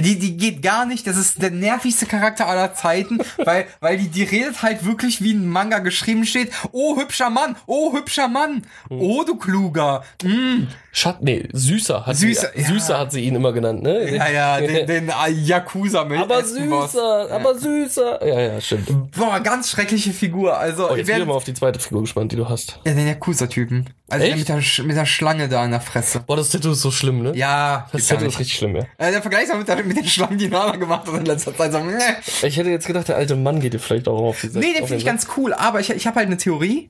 Die, 0.00 0.18
die 0.18 0.36
geht 0.36 0.62
gar 0.62 0.86
nicht. 0.86 1.06
Das 1.06 1.16
ist 1.16 1.40
der 1.42 1.50
nervigste 1.50 2.06
Charakter 2.06 2.46
aller 2.48 2.74
Zeiten, 2.74 3.18
weil, 3.38 3.66
weil 3.80 3.98
die, 3.98 4.08
die 4.08 4.22
redet 4.22 4.62
halt 4.62 4.84
wirklich 4.84 5.22
wie 5.22 5.32
ein 5.32 5.48
Manga 5.48 5.78
geschrieben 5.78 6.24
steht. 6.24 6.52
Oh, 6.72 6.96
hübscher 6.96 7.30
Mann. 7.30 7.56
Oh, 7.66 7.92
hübscher 7.92 8.28
Mann. 8.28 8.62
Hm. 8.88 9.00
Oh, 9.00 9.24
du 9.24 9.36
Kluger. 9.36 10.02
Mm. 10.22 10.64
Schat, 10.92 11.22
nee, 11.22 11.48
Süßer 11.52 12.04
hat 12.04 12.16
Süßer, 12.16 12.50
sie, 12.52 12.60
ja. 12.62 12.66
Süßer 12.66 12.98
hat 12.98 13.12
sie 13.12 13.20
ihn 13.20 13.36
immer 13.36 13.52
genannt, 13.52 13.82
ne? 13.82 14.12
Ja, 14.12 14.28
ja, 14.28 14.60
den, 14.60 14.86
den 14.86 15.12
yakuza 15.44 16.04
mit 16.04 16.18
aber 16.18 16.42
süßer, 16.44 17.30
aber 17.30 17.54
süßer. 17.56 18.26
Ja, 18.26 18.40
ja, 18.40 18.60
stimmt. 18.60 19.12
Boah, 19.12 19.38
ganz 19.40 19.70
schreckliche 19.70 20.12
Figur. 20.12 20.56
Also, 20.58 20.88
Oh, 20.88 20.92
ich 20.92 20.98
jetzt 20.98 21.06
bin 21.06 21.20
ich 21.20 21.26
mal 21.26 21.34
auf 21.34 21.44
die 21.44 21.54
zweite 21.54 21.78
Figur 21.78 22.00
gespannt, 22.02 22.32
die 22.32 22.36
du 22.36 22.48
hast. 22.48 22.80
ja, 22.84 22.92
den 22.92 23.06
Yakuza-Typen. 23.06 23.88
Also 24.08 24.24
der 24.24 24.34
Echt? 24.34 24.48
mit 24.48 24.48
der, 24.48 24.84
mit 24.84 24.96
der 24.96 25.06
Schlange 25.06 25.48
da 25.48 25.64
in 25.64 25.70
der 25.70 25.80
Fresse. 25.80 26.18
Boah, 26.26 26.36
das 26.36 26.50
Tattoo 26.50 26.72
ist 26.72 26.80
so 26.80 26.90
schlimm, 26.90 27.22
ne? 27.22 27.32
Ja, 27.36 27.86
Das 27.92 28.08
Tattoo 28.08 28.24
ist 28.26 28.40
richtig 28.40 28.56
schlimm, 28.56 28.74
ja. 28.74 28.82
Äh, 28.98 29.12
der 29.12 29.22
Vergleich 29.22 29.46
mit, 29.56 29.68
der, 29.68 29.84
mit 29.90 29.98
den 29.98 30.06
Schlangen, 30.06 30.38
die 30.38 30.48
Nana 30.48 30.76
gemacht 30.76 31.06
hat 31.06 31.18
in 31.18 31.26
letzter 31.26 31.54
Zeit. 31.56 31.72
So, 31.72 32.46
Ich 32.46 32.56
hätte 32.56 32.70
jetzt 32.70 32.86
gedacht, 32.86 33.08
der 33.08 33.16
alte 33.16 33.36
Mann 33.36 33.60
geht 33.60 33.74
dir 33.74 33.78
vielleicht 33.78 34.08
auch 34.08 34.20
auf 34.20 34.40
die 34.40 34.48
Seite. 34.48 34.66
nee 34.66 34.72
den 34.72 34.86
finde 34.86 34.96
ich 34.96 35.04
ganz 35.04 35.26
cool. 35.36 35.52
Aber 35.52 35.80
ich, 35.80 35.90
ich 35.90 36.06
habe 36.06 36.16
halt 36.16 36.26
eine 36.26 36.36
Theorie. 36.36 36.88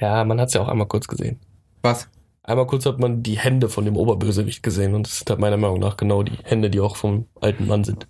Ja, 0.00 0.24
man 0.24 0.40
hat's 0.40 0.54
ja 0.54 0.60
auch 0.60 0.68
einmal 0.68 0.88
kurz 0.88 1.06
gesehen. 1.06 1.38
Was? 1.82 2.08
Einmal 2.42 2.66
kurz 2.66 2.86
hat 2.86 2.98
man 2.98 3.22
die 3.22 3.38
Hände 3.38 3.68
von 3.68 3.84
dem 3.84 3.96
Oberbösewicht 3.96 4.62
gesehen 4.62 4.94
und 4.94 5.06
das 5.06 5.18
sind 5.18 5.30
halt 5.30 5.40
meiner 5.40 5.56
Meinung 5.56 5.80
nach 5.80 5.96
genau 5.96 6.22
die 6.22 6.38
Hände, 6.44 6.70
die 6.70 6.80
auch 6.80 6.96
vom 6.96 7.26
alten 7.40 7.66
Mann 7.66 7.82
sind. 7.84 8.06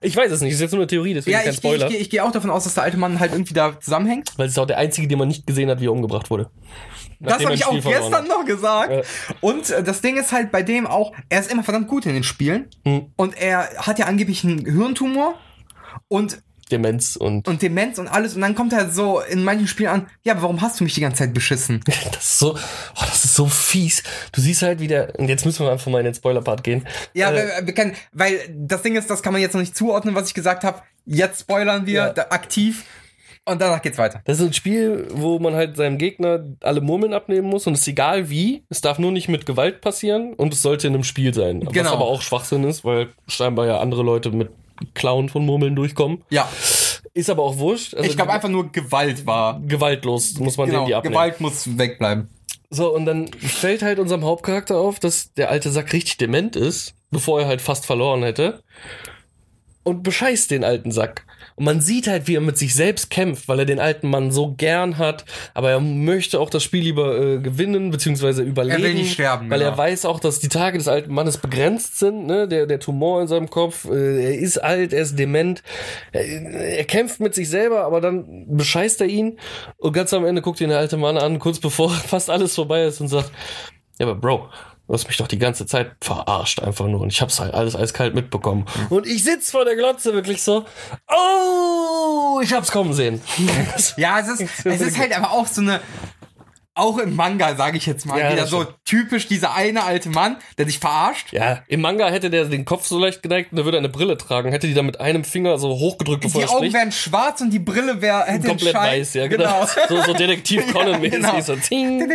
Ich 0.00 0.14
weiß 0.14 0.30
es 0.30 0.40
nicht, 0.42 0.52
ist 0.52 0.60
jetzt 0.60 0.70
nur 0.72 0.80
eine 0.82 0.86
Theorie, 0.86 1.14
deswegen 1.14 1.36
Ja, 1.36 1.42
kein 1.42 1.52
ich 1.54 1.60
gehe 1.60 1.72
ich, 1.72 1.76
Spoiler. 1.80 1.90
geh, 1.92 2.00
ich 2.00 2.10
geh 2.10 2.20
auch 2.20 2.30
davon 2.30 2.50
aus, 2.50 2.64
dass 2.64 2.74
der 2.74 2.84
alte 2.84 2.96
Mann 2.98 3.18
halt 3.18 3.32
irgendwie 3.32 3.54
da 3.54 3.80
zusammenhängt. 3.80 4.30
Weil 4.36 4.46
es 4.46 4.52
ist 4.52 4.58
auch 4.58 4.66
der 4.66 4.78
einzige, 4.78 5.08
den 5.08 5.18
man 5.18 5.26
nicht 5.28 5.46
gesehen 5.46 5.68
hat, 5.70 5.80
wie 5.80 5.86
er 5.86 5.92
umgebracht 5.92 6.30
wurde. 6.30 6.50
Das 7.20 7.44
habe 7.44 7.54
ich 7.54 7.66
auch 7.66 7.72
gestern 7.82 8.28
noch 8.28 8.44
gesagt. 8.44 8.92
Ja. 8.92 9.02
Und 9.40 9.70
äh, 9.70 9.82
das 9.82 10.00
Ding 10.00 10.16
ist 10.16 10.32
halt 10.32 10.50
bei 10.50 10.62
dem 10.62 10.86
auch, 10.86 11.12
er 11.28 11.40
ist 11.40 11.50
immer 11.50 11.64
verdammt 11.64 11.88
gut 11.88 12.06
in 12.06 12.14
den 12.14 12.24
Spielen. 12.24 12.68
Hm. 12.84 13.12
Und 13.16 13.36
er 13.36 13.68
hat 13.76 13.98
ja 13.98 14.06
angeblich 14.06 14.44
einen 14.44 14.64
Hirntumor 14.64 15.34
und, 16.08 16.40
Demenz 16.70 17.16
und 17.16 17.48
und 17.48 17.62
Demenz 17.62 17.98
und 17.98 18.08
alles. 18.08 18.34
Und 18.34 18.42
dann 18.42 18.54
kommt 18.54 18.72
er 18.74 18.90
so 18.90 19.20
in 19.20 19.42
manchen 19.42 19.66
Spielen 19.66 19.88
an, 19.88 20.06
ja, 20.22 20.34
aber 20.34 20.42
warum 20.42 20.60
hast 20.60 20.78
du 20.78 20.84
mich 20.84 20.94
die 20.94 21.00
ganze 21.00 21.20
Zeit 21.24 21.32
beschissen? 21.34 21.80
das 22.12 22.24
ist 22.24 22.38
so, 22.38 22.54
oh, 22.54 23.00
das 23.00 23.24
ist 23.24 23.34
so 23.34 23.46
fies. 23.46 24.02
Du 24.32 24.40
siehst 24.40 24.62
halt 24.62 24.78
wieder, 24.78 25.12
und 25.18 25.28
jetzt 25.28 25.46
müssen 25.46 25.64
wir 25.64 25.72
einfach 25.72 25.90
mal 25.90 25.98
in 25.98 26.04
den 26.04 26.14
Spoiler-Part 26.14 26.62
gehen. 26.62 26.86
Ja, 27.14 27.30
Äh, 27.32 27.34
wir, 27.60 27.66
wir 27.66 27.74
können, 27.74 27.94
weil 28.12 28.38
das 28.54 28.82
Ding 28.82 28.96
ist, 28.96 29.08
das 29.10 29.22
kann 29.22 29.32
man 29.32 29.40
jetzt 29.42 29.54
noch 29.54 29.60
nicht 29.60 29.76
zuordnen, 29.76 30.14
was 30.14 30.28
ich 30.28 30.34
gesagt 30.34 30.62
habe. 30.62 30.82
Jetzt 31.06 31.40
spoilern 31.40 31.86
wir 31.86 31.92
Ja. 31.94 32.10
da, 32.10 32.26
aktiv 32.30 32.84
und 33.50 33.60
danach 33.60 33.82
geht's 33.82 33.98
weiter. 33.98 34.20
Das 34.24 34.40
ist 34.40 34.46
ein 34.46 34.52
Spiel, 34.52 35.08
wo 35.12 35.38
man 35.38 35.54
halt 35.54 35.76
seinem 35.76 35.98
Gegner 35.98 36.44
alle 36.60 36.80
Murmeln 36.80 37.12
abnehmen 37.14 37.48
muss 37.48 37.66
und 37.66 37.74
es 37.74 37.80
ist 37.80 37.88
egal 37.88 38.30
wie. 38.30 38.64
Es 38.68 38.80
darf 38.80 38.98
nur 38.98 39.12
nicht 39.12 39.28
mit 39.28 39.46
Gewalt 39.46 39.80
passieren 39.80 40.34
und 40.34 40.52
es 40.52 40.62
sollte 40.62 40.86
in 40.86 40.94
einem 40.94 41.04
Spiel 41.04 41.32
sein. 41.34 41.60
Genau. 41.60 41.84
Was 41.86 41.92
aber 41.92 42.04
auch 42.06 42.22
Schwachsinn 42.22 42.64
ist, 42.64 42.84
weil 42.84 43.08
scheinbar 43.26 43.66
ja 43.66 43.78
andere 43.80 44.02
Leute 44.02 44.30
mit 44.30 44.50
Klauen 44.94 45.28
von 45.28 45.44
Murmeln 45.44 45.74
durchkommen. 45.74 46.22
Ja, 46.30 46.48
Ist 47.14 47.30
aber 47.30 47.42
auch 47.42 47.58
wurscht. 47.58 47.94
Also 47.94 48.08
ich 48.08 48.16
glaube 48.16 48.32
einfach 48.32 48.48
nur 48.48 48.70
Gewalt 48.70 49.26
war. 49.26 49.60
gewaltlos 49.66 50.38
muss 50.38 50.56
man 50.56 50.66
Genau, 50.68 50.78
denen 50.80 50.86
die 50.88 50.94
abnehmen. 50.94 51.14
Gewalt 51.14 51.40
muss 51.40 51.76
wegbleiben. 51.78 52.28
So, 52.70 52.94
und 52.94 53.06
dann 53.06 53.28
fällt 53.32 53.82
halt 53.82 53.98
unserem 53.98 54.24
Hauptcharakter 54.24 54.76
auf, 54.76 55.00
dass 55.00 55.32
der 55.34 55.50
alte 55.50 55.70
Sack 55.70 55.92
richtig 55.94 56.18
dement 56.18 56.54
ist, 56.54 56.94
bevor 57.10 57.40
er 57.40 57.46
halt 57.48 57.60
fast 57.62 57.86
verloren 57.86 58.22
hätte. 58.22 58.62
Und 59.82 60.02
bescheißt 60.02 60.50
den 60.50 60.64
alten 60.64 60.92
Sack. 60.92 61.24
Und 61.58 61.64
man 61.64 61.80
sieht 61.80 62.06
halt, 62.06 62.28
wie 62.28 62.36
er 62.36 62.40
mit 62.40 62.56
sich 62.56 62.72
selbst 62.72 63.10
kämpft, 63.10 63.48
weil 63.48 63.58
er 63.58 63.64
den 63.64 63.80
alten 63.80 64.08
Mann 64.08 64.30
so 64.30 64.54
gern 64.54 64.96
hat, 64.96 65.24
aber 65.54 65.70
er 65.72 65.80
möchte 65.80 66.38
auch 66.38 66.50
das 66.50 66.62
Spiel 66.62 66.84
lieber 66.84 67.20
äh, 67.20 67.38
gewinnen, 67.40 67.90
beziehungsweise 67.90 68.44
überleben. 68.44 68.80
Er 68.80 68.88
will 68.88 68.94
nicht 68.94 69.14
sterben, 69.14 69.50
Weil 69.50 69.58
genau. 69.58 69.72
er 69.72 69.76
weiß 69.76 70.04
auch, 70.04 70.20
dass 70.20 70.38
die 70.38 70.48
Tage 70.48 70.78
des 70.78 70.86
alten 70.86 71.12
Mannes 71.12 71.38
begrenzt 71.38 71.98
sind, 71.98 72.26
ne? 72.26 72.46
Der, 72.46 72.66
der 72.66 72.78
Tumor 72.78 73.20
in 73.20 73.26
seinem 73.26 73.50
Kopf, 73.50 73.86
äh, 73.90 74.34
er 74.34 74.38
ist 74.38 74.58
alt, 74.58 74.92
er 74.92 75.02
ist 75.02 75.18
dement. 75.18 75.64
Er, 76.12 76.24
er 76.24 76.84
kämpft 76.84 77.18
mit 77.18 77.34
sich 77.34 77.50
selber, 77.50 77.82
aber 77.82 78.00
dann 78.00 78.46
bescheißt 78.56 79.00
er 79.00 79.08
ihn. 79.08 79.40
Und 79.78 79.92
ganz 79.94 80.14
am 80.14 80.24
Ende 80.24 80.42
guckt 80.42 80.60
ihn 80.60 80.68
der 80.68 80.78
alte 80.78 80.96
Mann 80.96 81.18
an, 81.18 81.40
kurz 81.40 81.58
bevor 81.58 81.90
fast 82.06 82.30
alles 82.30 82.54
vorbei 82.54 82.84
ist 82.84 83.00
und 83.00 83.08
sagt, 83.08 83.32
ja, 83.98 84.06
aber 84.06 84.14
Bro, 84.14 84.48
du 84.88 84.94
hast 84.94 85.06
mich 85.06 85.18
doch 85.18 85.28
die 85.28 85.38
ganze 85.38 85.66
Zeit 85.66 85.92
verarscht 86.00 86.60
einfach 86.60 86.86
nur 86.86 87.00
und 87.00 87.12
ich 87.12 87.20
hab's 87.20 87.38
halt 87.38 87.52
alles 87.54 87.76
eiskalt 87.76 88.14
mitbekommen. 88.14 88.64
Und 88.88 89.06
ich 89.06 89.22
sitz 89.22 89.50
vor 89.50 89.64
der 89.66 89.76
Glotze 89.76 90.14
wirklich 90.14 90.42
so, 90.42 90.64
oh, 91.08 92.40
ich 92.42 92.52
hab's 92.54 92.72
kommen 92.72 92.94
sehen. 92.94 93.20
Ja, 93.96 94.20
es 94.20 94.28
ist, 94.28 94.40
es 94.64 94.80
ist 94.80 94.98
halt 94.98 95.16
aber 95.16 95.32
auch 95.32 95.46
so 95.46 95.60
eine, 95.60 95.80
auch 96.78 96.98
im 96.98 97.16
Manga, 97.16 97.54
sage 97.56 97.76
ich 97.76 97.86
jetzt 97.86 98.06
mal, 98.06 98.18
Ja, 98.18 98.32
wieder 98.32 98.46
so 98.46 98.66
typisch 98.84 99.26
dieser 99.26 99.54
eine 99.54 99.84
alte 99.84 100.08
Mann, 100.10 100.36
der 100.56 100.64
dich 100.66 100.78
verarscht. 100.78 101.32
Ja, 101.32 101.60
im 101.68 101.80
Manga 101.80 102.08
hätte 102.08 102.30
der 102.30 102.44
den 102.46 102.64
Kopf 102.64 102.86
so 102.86 102.98
leicht 102.98 103.22
geneigt 103.22 103.52
und 103.52 103.56
der 103.56 103.64
würde 103.64 103.78
eine 103.78 103.88
Brille 103.88 104.16
tragen, 104.16 104.50
hätte 104.52 104.66
die 104.66 104.74
dann 104.74 104.86
mit 104.86 105.00
einem 105.00 105.24
Finger 105.24 105.58
so 105.58 105.68
hochgedrückt, 105.70 106.22
bevor 106.22 106.40
Die 106.42 106.46
er 106.48 106.54
Augen 106.54 106.72
wären 106.72 106.92
schwarz 106.92 107.40
und 107.40 107.50
die 107.50 107.58
Brille 107.58 108.00
wäre 108.00 108.24
hätte 108.24 108.48
Komplett 108.48 108.72
Schein. 108.72 109.00
weiß, 109.00 109.14
ja, 109.14 109.26
genau. 109.26 109.66
So, 109.88 110.02
so 110.02 110.12
Detektiv 110.12 110.66
Conan-mäßig. 110.72 111.20
genau. 111.20 111.40
So, 111.40 111.56
zing, 111.56 112.08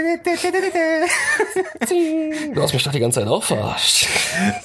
zing. 1.85 2.53
Du 2.53 2.61
hast 2.61 2.73
mich 2.73 2.83
doch 2.83 2.91
die 2.91 2.99
ganze 2.99 3.19
Zeit 3.19 3.29
auch 3.29 3.43
verarscht. 3.43 4.07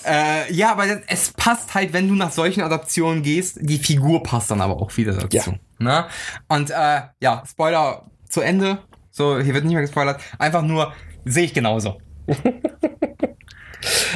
äh, 0.05 0.53
ja, 0.53 0.73
aber 0.73 0.85
es 1.07 1.31
passt 1.33 1.75
halt, 1.75 1.93
wenn 1.93 2.09
du 2.09 2.15
nach 2.15 2.33
solchen 2.33 2.63
Adaptionen 2.63 3.23
gehst, 3.23 3.59
die 3.61 3.79
Figur 3.79 4.23
passt 4.23 4.51
dann 4.51 4.61
aber 4.61 4.77
auch 4.81 4.97
wieder 4.97 5.13
dazu. 5.13 5.51
Ja. 5.51 5.55
Ne? 5.79 6.07
Und 6.49 6.71
äh, 6.71 7.01
ja, 7.21 7.43
Spoiler 7.49 8.07
zu 8.29 8.41
Ende. 8.41 8.79
So, 9.19 9.41
hier 9.41 9.53
wird 9.53 9.65
nicht 9.65 9.75
mehr 9.75 9.83
gespoilert. 9.83 10.21
Einfach 10.39 10.63
nur, 10.63 10.93
sehe 11.25 11.45
ich 11.45 11.53
genauso. 11.53 12.01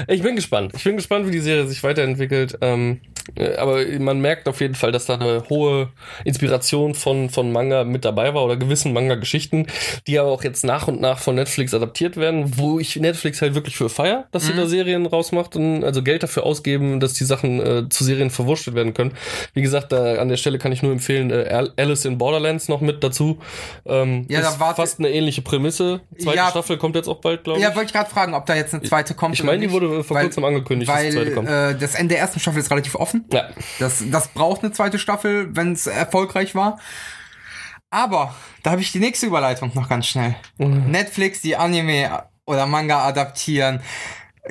Ich 0.09 0.23
bin 0.23 0.35
gespannt. 0.35 0.73
Ich 0.75 0.83
bin 0.83 0.97
gespannt, 0.97 1.27
wie 1.27 1.31
die 1.31 1.39
Serie 1.39 1.67
sich 1.69 1.85
weiterentwickelt. 1.85 2.59
Ähm, 2.61 3.01
äh, 3.05 3.12
aber 3.59 3.85
man 3.99 4.21
merkt 4.21 4.49
auf 4.49 4.61
jeden 4.61 4.75
Fall, 4.75 4.93
dass 4.93 5.07
da 5.07 5.15
eine 5.15 5.45
hohe 5.49 5.89
Inspiration 6.25 6.95
von, 6.95 7.31
von 7.31 7.53
Manga 7.53 7.85
mit 7.85 8.05
dabei 8.05 8.35
war 8.35 8.45
oder 8.45 8.57
gewissen 8.57 8.93
Manga-Geschichten, 8.93 9.67
die 10.07 10.19
aber 10.19 10.31
auch 10.31 10.45
jetzt 10.45 10.65
nach 10.65 10.89
und 10.89 11.01
nach 11.01 11.19
von 11.19 11.35
Netflix 11.35 11.75
adaptiert 11.75 12.17
werden, 12.17 12.53
wo 12.59 12.79
ich 12.79 12.97
Netflix 12.97 13.41
halt 13.43 13.55
wirklich 13.55 13.77
für 13.77 13.89
feier, 13.89 14.27
dass 14.33 14.47
sie 14.47 14.55
da 14.55 14.67
Serien 14.67 15.07
rausmacht 15.07 15.57
und 15.57 15.85
also 15.85 16.03
Geld 16.03 16.23
dafür 16.23 16.45
ausgeben, 16.45 17.01
dass 17.01 17.15
die 17.15 17.25
Sachen 17.25 17.61
äh, 17.61 17.89
zu 17.89 18.05
Serien 18.05 18.31
verwurstet 18.31 18.75
werden 18.75 18.95
können. 18.95 19.13
Wie 19.55 19.63
gesagt, 19.63 19.93
da 19.93 20.17
an 20.17 20.29
der 20.29 20.37
Stelle 20.37 20.59
kann 20.59 20.73
ich 20.73 20.83
nur 20.83 20.93
empfehlen, 20.93 21.31
äh, 21.31 21.49
Al- 21.51 21.73
Alice 21.77 22.05
in 22.05 22.19
Borderlands 22.19 22.69
noch 22.69 22.81
mit 22.81 23.03
dazu. 23.05 23.39
Ähm, 23.87 24.27
Ja, 24.29 24.41
da 24.41 24.59
warte- 24.59 24.77
fast 24.81 24.99
eine 24.99 25.11
ähnliche 25.11 25.43
Prämisse. 25.43 26.01
Zweite 26.19 26.37
Ja. 26.37 26.51
Staffel 26.51 26.77
kommt 26.79 26.97
jetzt 26.97 27.09
auch 27.09 27.21
bald, 27.21 27.45
glaube 27.45 27.59
ich. 27.59 27.65
Ja, 27.65 27.75
wollte 27.75 27.87
ich 27.87 27.93
gerade 27.93 28.11
fragen, 28.11 28.35
ob 28.35 28.47
da 28.47 28.55
jetzt 28.55 28.75
eine 28.75 28.83
zweite 28.83 29.15
kommt. 29.15 29.35
Ich 29.35 29.43
meine, 29.45 29.61
die 29.61 29.71
wurde 29.73 30.03
vor 30.05 30.17
Weil- 30.17 30.25
kurzem 30.25 30.45
angekündigt, 30.45 30.91
dass 30.91 31.01
die 31.01 31.07
Weil 31.07 31.13
zweite 31.13 31.31
kommt. 31.33 31.49
äh, 31.49 31.75
das 31.79 31.95
Ende 31.95 32.15
der 32.15 32.19
ersten 32.19 32.41
Staffel 32.41 32.59
ist 32.61 32.71
relativ 32.71 32.95
offen. 32.95 33.12
Ja. 33.33 33.51
Das, 33.79 34.03
das 34.11 34.29
braucht 34.29 34.63
eine 34.63 34.73
zweite 34.73 34.99
Staffel, 34.99 35.55
wenn 35.55 35.73
es 35.73 35.87
erfolgreich 35.87 36.55
war. 36.55 36.79
Aber 37.91 38.35
da 38.63 38.71
habe 38.71 38.81
ich 38.81 38.93
die 38.93 39.01
nächste 39.01 39.27
Überleitung 39.27 39.71
noch 39.75 39.89
ganz 39.89 40.07
schnell. 40.07 40.35
Mhm. 40.59 40.91
Netflix, 40.91 41.43
die 41.43 41.57
Anime 41.57 42.25
oder 42.47 42.67
Manga 42.67 43.07
adaptieren. 43.07 43.81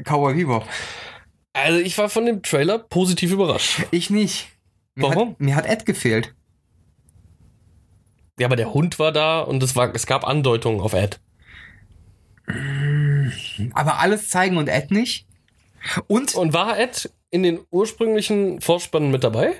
Cowboy 0.03 0.35
Bebop. 0.35 0.67
Also 1.53 1.79
ich 1.79 1.97
war 1.97 2.09
von 2.09 2.25
dem 2.25 2.43
Trailer 2.43 2.79
positiv 2.79 3.31
überrascht. 3.31 3.85
Ich 3.91 4.09
nicht. 4.09 4.49
Mir 4.95 5.09
Warum? 5.09 5.31
Hat, 5.31 5.39
mir 5.39 5.55
hat 5.55 5.65
Ed 5.65 5.85
gefehlt. 5.85 6.33
Ja, 8.39 8.47
aber 8.47 8.55
der 8.55 8.73
Hund 8.73 8.99
war 8.99 9.11
da 9.11 9.41
und 9.41 9.61
es, 9.61 9.75
war, 9.75 9.93
es 9.93 10.05
gab 10.05 10.25
Andeutungen 10.25 10.79
auf 10.79 10.93
Ed. 10.93 11.19
Aber 13.73 13.99
alles 13.99 14.29
zeigen 14.29 14.57
und 14.57 14.67
Ed 14.67 14.91
nicht? 14.91 15.27
Und 16.07 16.35
Und 16.35 16.53
war 16.53 16.79
Ed 16.79 17.11
in 17.31 17.43
den 17.43 17.59
ursprünglichen 17.71 18.61
Vorspannen 18.61 19.09
mit 19.11 19.23
dabei? 19.23 19.53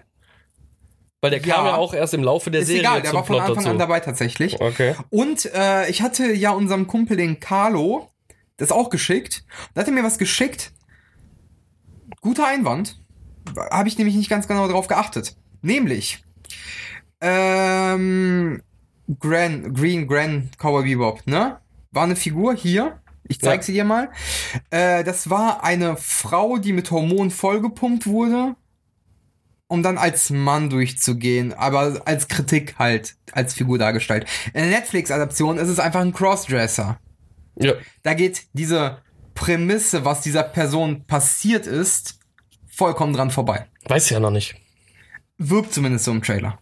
Weil 1.22 1.32
der 1.32 1.40
kam 1.40 1.66
Ja. 1.66 1.72
ja 1.72 1.78
auch 1.78 1.94
erst 1.94 2.14
im 2.14 2.24
Laufe 2.24 2.50
der 2.52 2.62
ist 2.62 2.68
Serie 2.68 2.82
egal, 2.82 3.02
der 3.02 3.14
war 3.14 3.24
von 3.24 3.36
Plot 3.36 3.42
Anfang 3.42 3.56
dazu. 3.58 3.70
an 3.70 3.78
dabei 3.80 4.00
tatsächlich. 4.00 4.60
Okay. 4.60 4.96
Und 5.10 5.46
äh, 5.54 5.90
ich 5.90 6.02
hatte 6.02 6.32
ja 6.34 6.52
unserem 6.52 6.88
Kumpel, 6.88 7.16
den 7.18 7.40
Carlo, 7.40 8.10
das 8.58 8.72
auch 8.72 8.90
geschickt. 8.90 9.44
Da 9.74 9.82
hat 9.82 9.88
er 9.88 9.94
mir 9.94 10.04
was 10.04 10.18
geschickt. 10.18 10.72
Guter 12.22 12.48
Einwand. 12.48 13.00
Habe 13.72 13.88
ich 13.88 13.98
nämlich 13.98 14.16
nicht 14.16 14.30
ganz 14.30 14.48
genau 14.48 14.68
drauf 14.68 14.88
geachtet. 14.88 15.36
Nämlich, 15.62 16.24
ähm, 17.22 18.62
Gran, 19.20 19.74
Green 19.74 20.08
Gran 20.08 20.50
Cowboy 20.58 20.84
Bebop, 20.84 21.26
ne? 21.28 21.60
War 21.92 22.04
eine 22.04 22.16
Figur 22.16 22.54
hier. 22.56 23.01
Ich 23.32 23.40
zeig 23.40 23.62
Ja. 23.62 23.64
sie 23.64 23.74
dir 23.74 23.84
mal. 23.86 24.10
Äh, 24.70 25.04
das 25.04 25.30
war 25.30 25.64
eine 25.64 25.96
Frau, 25.98 26.58
die 26.58 26.74
mit 26.74 26.92
Hormonen 26.92 27.32
vollgepumpt 27.32 28.06
wurde, 28.06 28.56
um 29.68 29.84
dann 29.84 29.98
als 29.98 30.30
Mann 30.32 30.70
durchzugehen, 30.70 31.54
aber 31.54 32.02
als 32.06 32.28
Kritik 32.28 32.76
halt, 32.78 33.16
als 33.32 33.54
Figur 33.54 33.78
dargestellt. 33.78 34.26
In 34.54 34.62
der 34.70 34.80
Netflix-Adaption 34.80 35.58
ist 35.58 35.70
es 35.70 35.80
einfach 35.80 36.02
ein 36.02 36.14
Crossdresser. 36.14 37.00
Ja. 37.56 37.74
Da 38.04 38.14
geht 38.14 38.44
diese 38.54 38.98
Prämisse, 39.34 40.04
was 40.04 40.22
dieser 40.22 40.44
Person 40.44 41.06
passiert 41.06 41.68
ist, 41.68 42.20
vollkommen 42.70 43.14
dran 43.14 43.32
vorbei. 43.32 43.68
Weiß 43.88 44.10
ja 44.10 44.20
noch 44.20 44.32
nicht. 44.32 44.56
Wirkt 45.38 45.74
zumindest 45.74 46.04
so 46.06 46.12
im 46.12 46.22
Trailer. 46.22 46.60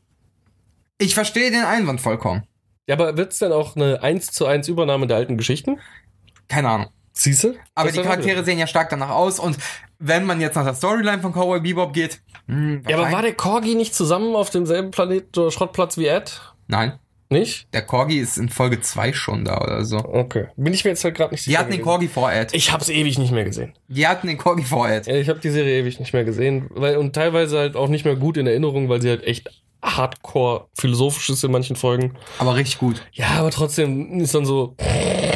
Ich 0.99 1.15
verstehe 1.15 1.49
den 1.49 1.63
Einwand 1.63 1.99
vollkommen. 1.99 2.43
Ja, 2.88 2.95
aber 2.95 3.17
wird's 3.17 3.39
denn 3.39 3.51
auch 3.51 3.76
eine 3.76 4.03
1 4.03 4.28
zu 4.28 4.45
1 4.45 4.67
Übernahme 4.67 5.07
der 5.07 5.17
alten 5.17 5.38
Geschichten? 5.38 5.80
Keine 6.49 6.67
Ahnung. 6.69 6.87
Siehste? 7.13 7.55
Aber 7.75 7.87
Das 7.89 7.95
die 7.97 8.01
Charaktere 8.03 8.43
sehen 8.43 8.59
ja 8.59 8.67
stark 8.67 8.89
danach 8.89 9.09
aus 9.09 9.39
und 9.39 9.57
wenn 9.99 10.25
man 10.25 10.39
jetzt 10.41 10.55
nach 10.55 10.63
der 10.65 10.73
Storyline 10.73 11.21
von 11.21 11.31
Cowboy 11.33 11.59
Bebop 11.61 11.93
geht, 11.93 12.21
hm, 12.47 12.83
Ja, 12.87 12.97
aber 12.97 13.11
war 13.11 13.21
der 13.21 13.33
Corgi 13.33 13.75
nicht 13.75 13.93
zusammen 13.95 14.35
auf 14.35 14.49
demselben 14.49 14.91
Planet 14.91 15.37
oder 15.37 15.51
Schrottplatz 15.51 15.97
wie 15.97 16.07
Ed? 16.07 16.41
Nein, 16.67 16.93
Nicht? 17.29 17.67
der 17.73 17.81
Corgi 17.81 18.19
ist 18.19 18.37
in 18.37 18.47
Folge 18.47 18.79
2 18.79 19.11
schon 19.11 19.43
da 19.43 19.57
oder 19.59 19.83
so. 19.83 19.97
Okay. 19.97 20.47
Bin 20.55 20.73
ich 20.73 20.85
mir 20.85 20.91
jetzt 20.91 21.03
halt 21.03 21.15
gerade 21.15 21.33
nicht 21.33 21.45
Die 21.45 21.57
hatten 21.57 21.71
den. 21.71 21.81
Corgi 21.81 22.07
vor 22.07 22.31
Ed. 22.31 22.53
Ich 22.53 22.71
hab's 22.71 22.87
ewig 22.89 23.17
nicht 23.19 23.31
mehr 23.33 23.43
gesehen. 23.43 23.73
Die 23.89 24.07
hatten 24.07 24.27
den 24.27 24.37
Corgi 24.37 24.63
vor 24.63 24.87
Ed. 24.89 25.07
Ja, 25.07 25.15
Ich 25.15 25.27
habe 25.27 25.39
die 25.39 25.49
Serie 25.49 25.79
ewig 25.81 25.99
nicht 25.99 26.13
mehr 26.13 26.23
gesehen. 26.23 26.67
Weil, 26.69 26.95
und 26.97 27.13
teilweise 27.13 27.57
halt 27.59 27.75
auch 27.75 27.89
nicht 27.89 28.05
mehr 28.05 28.15
gut 28.15 28.37
in 28.37 28.47
Erinnerung, 28.47 28.87
weil 28.87 29.01
sie 29.01 29.09
halt 29.09 29.23
echt 29.25 29.49
hardcore 29.84 30.67
philosophisch 30.73 31.30
ist 31.30 31.43
in 31.43 31.51
manchen 31.51 31.75
Folgen. 31.75 32.15
Aber 32.38 32.55
richtig 32.55 32.80
gut. 32.80 33.01
Ja, 33.13 33.27
aber 33.39 33.51
trotzdem 33.51 34.19
ist 34.19 34.36
dann 34.36 34.45
so, 34.45 34.75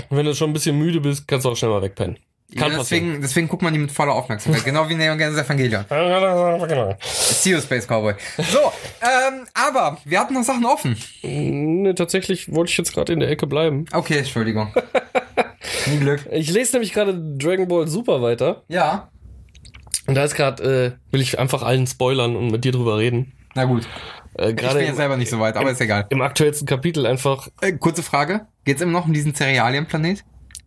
wenn 0.10 0.26
du 0.26 0.36
schon 0.36 0.50
ein 0.50 0.54
bisschen 0.54 0.78
müde 0.78 1.02
bist, 1.02 1.28
kannst 1.28 1.46
du 1.46 1.50
auch 1.50 1.56
schnell 1.58 1.72
mal 1.72 1.82
wegpennen. 1.82 2.18
Kann 2.56 2.72
ja, 2.72 2.78
deswegen, 2.78 3.20
deswegen 3.22 3.48
guckt 3.48 3.64
man 3.64 3.74
die 3.74 3.80
mit 3.80 3.92
voller 3.92 4.14
Aufmerksamkeit. 4.14 4.64
genau 4.64 4.88
wie 4.88 4.94
Neon 4.94 5.18
Genesis 5.18 5.44
Evangelion. 5.44 5.86
passieren. 5.86 6.96
See 7.02 7.52
you, 7.52 7.62
Space 7.62 7.88
Cowboy. 7.88 8.14
So, 8.38 8.60
ähm, 9.02 9.48
aber 9.54 9.98
wir 10.06 10.20
hatten 10.20 10.36
noch 10.36 10.44
Sachen 10.44 10.66
offen. 10.66 10.96
Nee, 11.24 11.94
tatsächlich 11.94 12.54
wollte 12.54 12.72
ich 12.72 12.78
jetzt 12.78 12.94
gerade 12.94 13.12
in 13.12 13.22
der 13.22 13.30
Ecke 13.30 13.48
bleiben. 13.48 13.86
Okay, 13.92 14.20
Entschuldigung. 14.20 14.72
Nie 15.88 15.98
Glück. 15.98 16.28
Ich 16.32 16.52
lese 16.52 16.74
nämlich 16.74 16.94
gerade 16.94 17.20
Dragon 17.38 17.68
Ball 17.68 17.88
Super 17.88 18.22
weiter. 18.22 18.64
Ja. 18.68 19.10
Und 20.06 20.16
da 20.16 20.24
ist 20.24 20.36
gerade, 20.36 20.96
äh, 20.96 21.12
will 21.12 21.22
ich 21.22 21.40
einfach 21.40 21.64
allen 21.64 21.88
spoilern 21.88 22.36
und 22.36 22.52
mit 22.52 22.66
dir 22.66 22.72
drüber 22.72 22.98
reden. 23.00 23.34
Na 23.56 23.66
gut. 23.66 23.88
Äh, 24.38 24.50
Ich 24.52 24.56
bin 24.56 24.78
im, 24.78 24.96
selber 24.96 25.18
nicht 25.18 25.30
so 25.30 25.40
weit, 25.40 25.56
aber 25.58 25.72
ist 25.72 25.82
egal. 25.82 26.06
im 26.10 26.22
aktuellsten 26.22 26.68
Kapitel 26.68 27.06
einfach, 27.06 27.48
Äh, 27.62 27.74
kurze 27.74 28.04
Frage. 28.04 28.48
Geht's 28.66 28.82
immer 28.82 28.92
noch 28.94 29.06
um 29.06 29.14
diesen 29.14 29.34
Cerealienplanet? 29.36 30.24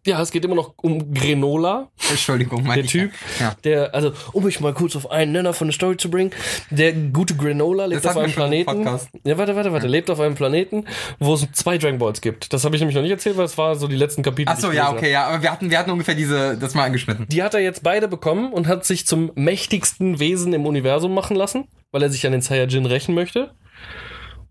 ja, 0.09 0.23
es 0.23 0.31
geht 0.31 0.45
immer 0.45 0.55
noch 0.55 0.75
um 0.77 1.13
Grenola. 1.13 1.89
Entschuldigung, 2.11 2.63
mein 2.63 2.79
Der. 2.83 2.87
Typ, 2.87 3.11
Ja. 3.41 3.57
der, 3.65 3.93
also, 3.93 4.13
um 4.33 4.45
mich 4.45 4.61
mal 4.61 4.73
kurz 4.73 4.95
auf 4.95 5.11
einen 5.11 5.33
Nenner 5.33 5.53
von 5.53 5.67
der 5.67 5.73
Story 5.75 5.97
zu 5.97 6.09
bringen, 6.13 6.31
der 6.71 6.93
gute 6.93 7.35
Granola 7.35 7.87
lebt 7.87 8.05
Das 8.05 8.13
auf 8.13 8.19
einem 8.19 8.27
im 8.31 8.33
Planeten. 8.37 8.85
Ja, 9.25 9.37
warte, 9.37 9.57
warte, 9.57 9.73
warte. 9.73 9.89
Lebt 9.89 10.09
auf 10.09 10.21
einem 10.21 10.37
Planeten, 10.37 10.85
wo 11.19 11.35
es 11.35 11.49
zwei 11.55 11.77
Dragon 11.77 11.99
Balls 11.99 12.21
gibt. 12.21 12.53
Das 12.53 12.65
habe 12.65 12.77
ich 12.77 12.81
nämlich 12.81 12.95
noch 12.95 13.03
nicht 13.03 13.11
erzählt, 13.11 13.37
weil 13.37 13.47
es 13.47 13.59
war 13.59 13.75
so 13.75 13.89
die 13.89 13.97
letzten 13.97 14.23
Kapitel. 14.23 14.53
Ach 14.57 14.61
so, 14.61 14.71
ja, 14.71 14.93
okay, 14.93 15.11
ja, 15.11 15.27
aber 15.27 15.43
wir 15.43 15.51
hatten, 15.51 15.71
wir 15.71 15.79
hatten 15.81 15.91
ungefähr 15.91 16.15
diese, 16.15 16.57
das 16.57 16.75
mal 16.75 16.85
angeschnitten. 16.85 17.27
Die 17.29 17.43
hat 17.43 17.55
er 17.55 17.61
jetzt 17.61 17.83
beide 17.83 18.07
bekommen 18.07 18.53
und 18.53 18.69
hat 18.69 18.85
sich 18.85 19.09
zum 19.09 19.33
mächtigsten 19.35 20.21
Wesen 20.21 20.53
im 20.53 20.67
Universum 20.67 21.15
machen 21.15 21.35
lassen, 21.37 21.65
weil 21.97 22.03
er 22.03 22.11
sich 22.11 22.27
an 22.27 22.33
den 22.33 22.43
Saiyajin 22.43 22.85
rächen 22.85 23.15
möchte. 23.15 23.53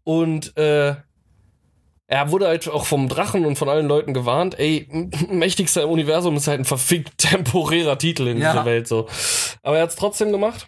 Und 0.04 0.58
äh, 0.58 0.96
er 2.08 2.32
wurde 2.32 2.48
halt 2.48 2.68
auch 2.68 2.86
vom 2.86 3.08
Drachen 3.08 3.46
und 3.46 3.56
von 3.56 3.70
allen 3.70 3.88
Leuten 3.88 4.16
gewarnt, 4.16 4.58
ey, 4.58 4.88
mächtigster 5.30 5.84
im 5.84 5.90
Universum 5.92 6.36
ist 6.38 6.48
halt 6.48 6.60
ein 6.60 6.66
verfickt 6.66 7.18
temporärer 7.20 8.00
Titel 8.00 8.26
in 8.28 8.40
Ja. 8.40 8.52
dieser 8.52 8.66
Welt 8.66 8.88
so. 8.88 9.08
Aber 9.62 9.78
er 9.78 9.84
hat 9.84 9.90
es 9.92 9.96
trotzdem 9.96 10.32
gemacht. 10.32 10.68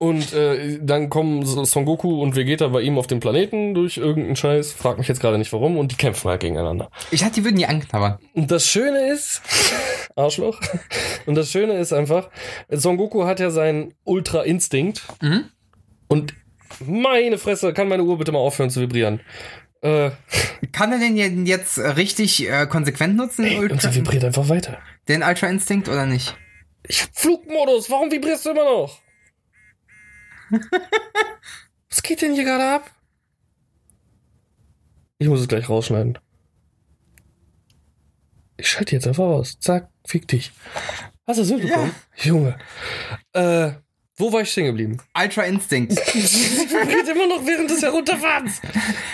Und 0.00 0.32
äh, 0.32 0.78
dann 0.80 1.10
kommen 1.10 1.44
so 1.44 1.64
Son 1.64 1.84
Goku 1.84 2.22
und 2.22 2.34
Vegeta 2.36 2.68
bei 2.68 2.80
ihm 2.82 2.98
auf 2.98 3.08
den 3.08 3.18
Planeten 3.20 3.74
durch 3.74 3.96
irgendeinen 3.96 4.36
Scheiß, 4.36 4.72
frag 4.72 4.96
mich 4.96 5.08
jetzt 5.08 5.20
gerade 5.20 5.38
nicht 5.38 5.52
warum, 5.52 5.76
und 5.76 5.90
die 5.90 5.96
kämpfen 5.96 6.30
halt 6.30 6.40
gegeneinander. 6.40 6.88
Ich 7.10 7.20
dachte, 7.20 7.34
die 7.34 7.44
würden 7.44 7.56
die 7.56 7.66
anknabbern. 7.66 8.16
Und 8.32 8.48
das 8.50 8.66
Schöne 8.68 9.10
ist, 9.10 9.42
Arschloch, 10.16 10.60
und 11.26 11.34
das 11.34 11.50
Schöne 11.50 11.72
ist 11.74 11.92
einfach, 11.92 12.30
Son 12.70 12.96
Goku 12.96 13.24
hat 13.24 13.40
ja 13.40 13.50
seinen 13.50 13.92
Ultra-Instinkt 14.04 15.02
Mhm. 15.20 15.46
Und 16.08 16.34
meine 16.80 17.38
Fresse, 17.38 17.72
kann 17.72 17.88
meine 17.88 18.04
Uhr 18.04 18.18
bitte 18.18 18.32
mal 18.32 18.38
aufhören 18.38 18.70
zu 18.70 18.80
vibrieren. 18.80 19.20
Äh, 19.80 20.10
Kann 20.72 20.92
er 20.92 20.98
den 20.98 21.16
denn 21.16 21.46
jetzt 21.46 21.78
richtig 21.78 22.48
äh, 22.48 22.66
konsequent 22.66 23.16
nutzen, 23.16 23.44
den, 23.44 23.58
und 23.70 23.80
sie 23.80 23.88
Ultra, 23.88 23.94
vibriert 23.94 24.24
einfach 24.24 24.48
weiter. 24.48 24.78
den 25.06 25.22
Ultra 25.22 25.46
Instinct 25.48 25.88
oder 25.88 26.04
nicht? 26.04 26.36
Ich 26.86 27.02
hab 27.02 27.10
Flugmodus, 27.16 27.88
warum 27.90 28.10
vibrierst 28.10 28.44
du 28.46 28.50
immer 28.50 28.64
noch? 28.64 29.00
Was 31.90 32.02
geht 32.02 32.22
denn 32.22 32.34
hier 32.34 32.44
gerade 32.44 32.64
ab? 32.64 32.90
Ich 35.18 35.28
muss 35.28 35.40
es 35.40 35.48
gleich 35.48 35.68
rausschneiden. 35.68 36.18
Ich 38.56 38.68
schalte 38.68 38.94
jetzt 38.96 39.06
einfach 39.06 39.24
aus. 39.24 39.58
Zack, 39.60 39.88
fick 40.06 40.26
dich. 40.28 40.52
Hast 41.26 41.38
du 41.38 41.42
es 41.42 41.50
mitbekommen? 41.50 41.94
Junge. 42.16 42.58
Äh, 43.32 43.72
wo 44.18 44.32
war 44.32 44.40
ich 44.42 44.50
stehen 44.52 44.66
geblieben? 44.66 44.98
Ultra 45.18 45.42
Instinct. 45.44 45.92
vibriert 46.14 47.08
immer 47.08 47.26
noch 47.28 47.46
während 47.46 47.70
des 47.70 47.82
Herunterfahrens. 47.82 48.60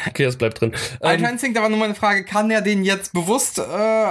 Okay, 0.09 0.24
das 0.24 0.36
bleibt 0.36 0.61
drin. 0.61 0.72
Ultra 1.00 1.12
Ähm, 1.14 1.24
Instinct, 1.24 1.59
aber 1.59 1.68
nur 1.68 1.78
mal 1.78 1.84
eine 1.86 1.94
Frage, 1.94 2.24
kann 2.24 2.50
er 2.50 2.61
den 2.62 2.84
jetzt 2.84 3.12
bewusst, 3.12 3.59
äh, 3.59 4.09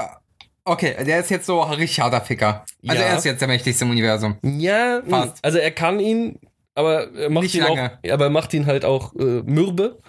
okay, 0.66 0.96
der 1.04 1.20
ist 1.20 1.30
jetzt 1.30 1.46
so 1.46 1.62
richtig 1.62 2.00
harter 2.00 2.22
Ficker. 2.22 2.66
Also 2.88 3.02
Ja. 3.02 3.10
er 3.10 3.18
ist 3.18 3.26
jetzt 3.26 3.42
der 3.42 3.48
mächtigste 3.48 3.86
im 3.86 3.92
Universum. 3.92 4.38
ja, 4.44 5.02
Fast. 5.10 5.38
also 5.44 5.58
er 5.58 5.72
kann 5.72 6.00
ihn, 6.00 6.40
aber 6.76 7.12
er 7.14 7.30
macht 7.30 7.44
Nicht 7.44 7.56
ihn 7.56 7.64
lange. 7.64 8.00
auch, 8.06 8.12
aber 8.12 8.26
er 8.26 8.30
macht 8.32 8.54
ihn 8.54 8.66
halt 8.66 8.86
auch 8.86 9.14
äh, 9.16 9.42
mürbe. 9.46 10.00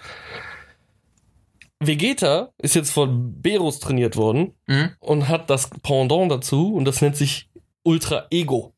Vegeta 1.80 2.50
ist 2.62 2.74
jetzt 2.74 2.90
von 2.92 3.40
Beros 3.42 3.78
trainiert 3.80 4.16
worden 4.16 4.54
Mhm. 4.66 4.90
und 5.00 5.28
hat 5.28 5.50
das 5.50 5.68
Pendant 5.82 6.30
dazu 6.30 6.72
und 6.74 6.84
das 6.86 7.00
nennt 7.02 7.16
sich 7.16 7.48
Ultra 7.82 8.26
Ego. 8.30 8.72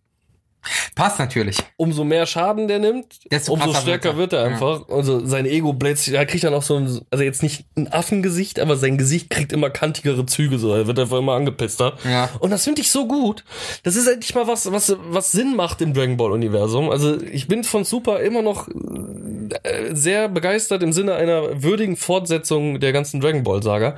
Passt 0.95 1.19
natürlich. 1.19 1.59
Umso 1.77 2.05
mehr 2.05 2.27
Schaden 2.27 2.69
der 2.69 2.79
nimmt, 2.79 3.19
Desto 3.31 3.55
umso 3.55 3.73
stärker 3.75 4.17
wird 4.17 4.27
wird 4.27 4.33
er, 4.33 4.41
er. 4.41 4.53
einfach. 4.53 4.89
Also 4.89 5.25
sein 5.25 5.47
Ego 5.47 5.77
sich, 5.95 6.15
er 6.15 6.27
kriegt 6.27 6.45
dann 6.45 6.55
auch 6.55 6.63
so 6.63 6.77
ein, 6.77 7.01
also 7.11 7.25
jetzt 7.25 7.43
nicht 7.43 7.65
ein 7.77 7.93
Affengesicht, 7.93 8.61
aber 8.61 8.77
sein 8.77 8.99
Gesicht 8.99 9.31
kriegt 9.31 9.53
immer 9.53 9.71
kantigere 9.71 10.27
Züge, 10.27 10.59
so 10.59 10.75
er 10.75 10.87
wird 10.87 10.99
einfach 10.99 11.19
immer 11.19 11.35
angepisster. 11.35 11.95
Ja. 12.05 12.29
Und 12.41 12.51
das 12.51 12.65
finde 12.65 12.81
ich 12.81 12.91
so 12.91 13.07
gut. 13.07 13.45
Das 13.83 13.97
ist 13.97 14.07
endlich 14.07 14.35
mal 14.35 14.47
was, 14.47 14.71
was, 14.71 14.97
was 15.09 15.33
Sinn 15.33 15.55
macht 15.57 15.81
im 15.81 15.95
Dragon 15.95 16.17
Ball 16.17 16.33
Universum. 16.33 16.91
Also 16.91 17.21
ich 17.21 17.49
bin 17.49 17.65
von 17.65 17.85
Super 17.85 18.21
immer 18.21 18.43
noch 18.43 18.69
äh, 18.69 19.95
sehr 19.95 20.29
begeistert 20.29 20.83
im 20.83 20.93
Sinne 20.93 21.15
einer 21.15 21.63
würdigen 21.63 21.97
Fortsetzung 21.97 22.81
der 22.81 22.93
ganzen 22.93 23.21
Dragon 23.21 23.43
Ball 23.43 23.63
Saga, 23.63 23.97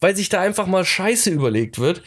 weil 0.00 0.16
sich 0.16 0.28
da 0.28 0.40
einfach 0.40 0.66
mal 0.66 0.84
Scheiße 0.84 1.30
überlegt 1.30 1.78
wird, 1.78 2.02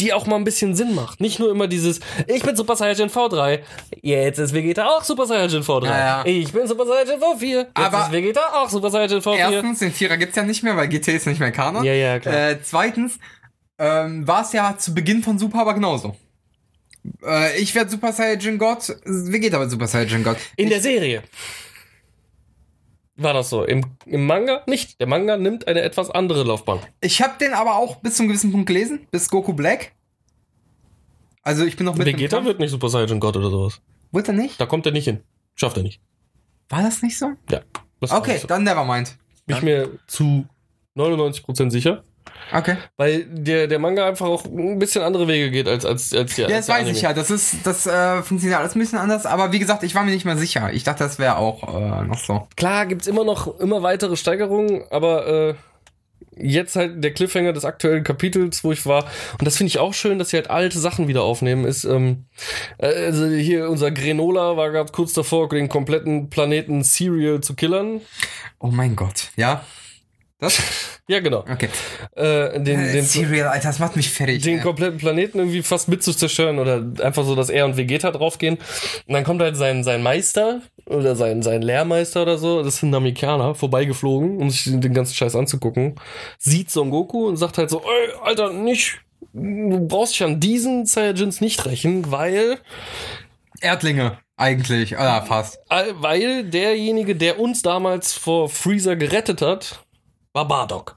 die 0.00 0.12
auch 0.12 0.26
mal 0.26 0.36
ein 0.36 0.44
bisschen 0.44 0.74
Sinn 0.74 0.94
macht. 0.94 1.20
Nicht 1.20 1.38
nur 1.38 1.50
immer 1.50 1.68
dieses, 1.68 2.00
ich 2.26 2.42
bin 2.42 2.56
Super 2.56 2.76
Saiyajin 2.76 3.08
V3, 3.08 3.60
jetzt 4.02 4.38
ist 4.38 4.52
Vegeta 4.52 4.86
auch 4.86 5.04
Super 5.04 5.26
Saiyajin 5.26 5.62
V3. 5.62 5.84
Ja, 5.86 5.98
ja. 5.98 6.22
Ich 6.24 6.52
bin 6.52 6.66
Super 6.66 6.86
Saiyajin 6.86 7.20
V4, 7.20 7.58
jetzt 7.58 7.70
Aber- 7.74 8.04
ist 8.04 8.12
Vegeta 8.12 8.40
auch 8.54 8.68
Super 8.68 8.90
Saiyajin 8.90 9.20
V4. 9.20 9.36
Erstens, 9.36 9.78
den 9.80 9.92
Vierer 9.92 10.16
gibt's 10.16 10.36
ja 10.36 10.42
nicht 10.42 10.62
mehr, 10.62 10.76
weil 10.76 10.88
GT 10.88 11.08
ist 11.14 11.26
nicht 11.26 11.40
mehr 11.40 11.52
Kanon. 11.52 11.84
Ja, 11.84 11.92
ja, 11.92 12.18
klar. 12.18 12.50
Äh, 12.50 12.58
zweitens, 12.62 13.18
ähm, 13.78 14.26
war 14.26 14.42
es 14.42 14.52
ja 14.52 14.76
zu 14.76 14.94
Beginn 14.94 15.22
von 15.22 15.38
Super 15.38 15.60
aber 15.60 15.74
genauso. 15.74 16.16
Äh, 17.24 17.58
ich 17.60 17.74
werde 17.74 17.90
Super 17.90 18.12
Saiyajin 18.12 18.58
Gott, 18.58 18.96
Vegeta 19.04 19.58
wird 19.60 19.70
Super 19.70 19.86
Saiyajin 19.86 20.24
Gott. 20.24 20.38
In 20.56 20.68
der 20.68 20.80
Serie 20.80 21.22
war 23.16 23.34
das 23.34 23.50
so. 23.50 23.64
Im, 23.64 23.84
Im 24.06 24.26
Manga 24.26 24.62
nicht. 24.66 25.00
Der 25.00 25.06
Manga 25.06 25.36
nimmt 25.36 25.68
eine 25.68 25.82
etwas 25.82 26.10
andere 26.10 26.44
Laufbahn. 26.44 26.80
Ich 27.00 27.20
habe 27.22 27.34
den 27.38 27.52
aber 27.52 27.76
auch 27.76 27.96
bis 27.96 28.16
zum 28.16 28.28
gewissen 28.28 28.52
Punkt 28.52 28.66
gelesen, 28.66 29.06
bis 29.10 29.28
Goku 29.28 29.52
Black. 29.52 29.92
Also 31.42 31.64
ich 31.64 31.76
bin 31.76 31.86
noch 31.86 31.96
mit 31.96 32.06
Vegeta 32.06 32.44
wird 32.44 32.60
nicht 32.60 32.70
Super 32.70 32.88
Saiyan 32.88 33.20
God 33.20 33.36
oder 33.36 33.50
sowas. 33.50 33.80
Wird 34.12 34.28
er 34.28 34.34
nicht? 34.34 34.60
Da 34.60 34.66
kommt 34.66 34.86
er 34.86 34.92
nicht 34.92 35.04
hin. 35.04 35.22
Schafft 35.54 35.76
er 35.76 35.82
nicht. 35.82 36.00
War 36.68 36.82
das 36.82 37.02
nicht 37.02 37.18
so? 37.18 37.32
Ja. 37.50 37.60
Okay, 38.00 38.38
so. 38.38 38.46
dann 38.46 38.62
nevermind. 38.62 39.18
Bin 39.46 39.56
ich 39.56 39.62
mir 39.62 39.98
zu 40.06 40.46
99% 40.96 41.70
sicher. 41.70 42.04
Okay. 42.52 42.76
Weil 42.96 43.24
der, 43.24 43.66
der 43.66 43.78
Manga 43.78 44.06
einfach 44.06 44.26
auch 44.26 44.44
ein 44.44 44.78
bisschen 44.78 45.02
andere 45.02 45.26
Wege 45.28 45.50
geht 45.50 45.68
als, 45.68 45.84
als, 45.84 46.12
als 46.14 46.36
der 46.36 46.48
Ja, 46.48 46.56
das 46.56 46.66
der 46.66 46.74
weiß 46.74 46.82
Anime. 46.82 46.96
ich 46.96 47.02
ja. 47.02 47.12
Das 47.12 47.30
ist, 47.30 47.56
das 47.64 47.86
äh, 47.86 48.22
funktioniert 48.22 48.60
alles 48.60 48.74
ein 48.74 48.78
bisschen 48.78 48.98
anders. 48.98 49.26
Aber 49.26 49.52
wie 49.52 49.58
gesagt, 49.58 49.82
ich 49.82 49.94
war 49.94 50.04
mir 50.04 50.10
nicht 50.12 50.24
mehr 50.24 50.36
sicher. 50.36 50.72
Ich 50.72 50.84
dachte, 50.84 51.04
das 51.04 51.18
wäre 51.18 51.36
auch 51.36 51.62
äh, 51.74 52.04
noch 52.04 52.18
so. 52.18 52.46
Klar, 52.56 52.86
gibt's 52.86 53.06
immer 53.06 53.24
noch 53.24 53.58
immer 53.58 53.82
weitere 53.82 54.16
Steigerungen, 54.16 54.82
aber 54.90 55.26
äh, 55.26 55.54
jetzt 56.36 56.76
halt 56.76 57.02
der 57.02 57.12
Cliffhanger 57.12 57.52
des 57.52 57.64
aktuellen 57.64 58.04
Kapitels, 58.04 58.64
wo 58.64 58.72
ich 58.72 58.86
war. 58.86 59.04
Und 59.38 59.44
das 59.46 59.56
finde 59.56 59.68
ich 59.68 59.78
auch 59.78 59.94
schön, 59.94 60.18
dass 60.18 60.30
sie 60.30 60.36
halt 60.36 60.50
alte 60.50 60.78
Sachen 60.78 61.08
wieder 61.08 61.22
aufnehmen. 61.22 61.64
Ist, 61.64 61.84
ähm, 61.84 62.24
äh, 62.78 62.86
also 63.06 63.26
hier 63.26 63.68
unser 63.68 63.90
Grenola 63.90 64.56
war 64.56 64.70
gerade 64.70 64.92
kurz 64.92 65.12
davor, 65.12 65.48
den 65.48 65.68
kompletten 65.68 66.30
Planeten 66.30 66.82
Serial 66.84 67.40
zu 67.40 67.54
killern. 67.54 68.00
Oh 68.58 68.68
mein 68.68 68.96
Gott. 68.96 69.30
Ja. 69.36 69.64
Das? 70.42 70.60
Ja, 71.08 71.18
genau. 71.18 71.40
Okay. 71.40 71.68
Äh, 72.14 72.60
den, 72.60 72.78
Äh, 72.78 72.92
den, 72.92 73.02
Serial, 73.04 73.48
Alter, 73.48 73.68
das 73.68 73.80
macht 73.80 73.96
mich 73.96 74.08
fertig. 74.08 74.44
den 74.44 74.58
ey. 74.58 74.62
kompletten 74.62 74.98
Planeten 74.98 75.40
irgendwie 75.40 75.62
fast 75.62 75.88
mit 75.88 76.00
zu 76.02 76.12
zerstören 76.14 76.60
oder 76.60 76.86
einfach 77.04 77.24
so, 77.24 77.34
dass 77.34 77.50
er 77.50 77.64
und 77.64 77.76
Vegeta 77.76 78.12
draufgehen. 78.12 78.56
Und 79.08 79.12
dann 79.12 79.24
kommt 79.24 79.42
halt 79.42 79.56
sein, 79.56 79.82
sein 79.82 80.00
Meister 80.04 80.62
oder 80.86 81.16
sein, 81.16 81.42
sein 81.42 81.60
Lehrmeister 81.60 82.22
oder 82.22 82.38
so, 82.38 82.62
das 82.62 82.76
sind 82.76 82.90
Namikaner, 82.90 83.56
vorbeigeflogen, 83.56 84.38
um 84.38 84.48
sich 84.48 84.62
den, 84.64 84.80
den 84.80 84.94
ganzen 84.94 85.14
Scheiß 85.14 85.34
anzugucken, 85.34 85.96
sieht 86.38 86.70
Son 86.70 86.90
Goku 86.90 87.26
und 87.26 87.36
sagt 87.36 87.58
halt 87.58 87.68
so, 87.68 87.80
ey, 87.80 88.12
Alter, 88.22 88.52
nicht, 88.52 89.00
du 89.32 89.80
brauchst 89.88 90.14
dich 90.14 90.22
an 90.22 90.38
diesen 90.38 90.86
Saiyajins 90.86 91.40
nicht 91.40 91.66
rächen, 91.66 92.12
weil, 92.12 92.58
Erdlinge, 93.60 94.18
eigentlich. 94.36 94.94
Oder 94.94 95.22
fast. 95.22 95.58
äh, 95.68 95.92
weil 95.96 96.44
derjenige, 96.44 97.16
der 97.16 97.38
uns 97.40 97.62
damals 97.62 98.12
vor 98.12 98.48
Freezer 98.48 98.96
gerettet 98.96 99.42
hat, 99.42 99.81
war 100.32 100.46
Bardock. 100.48 100.96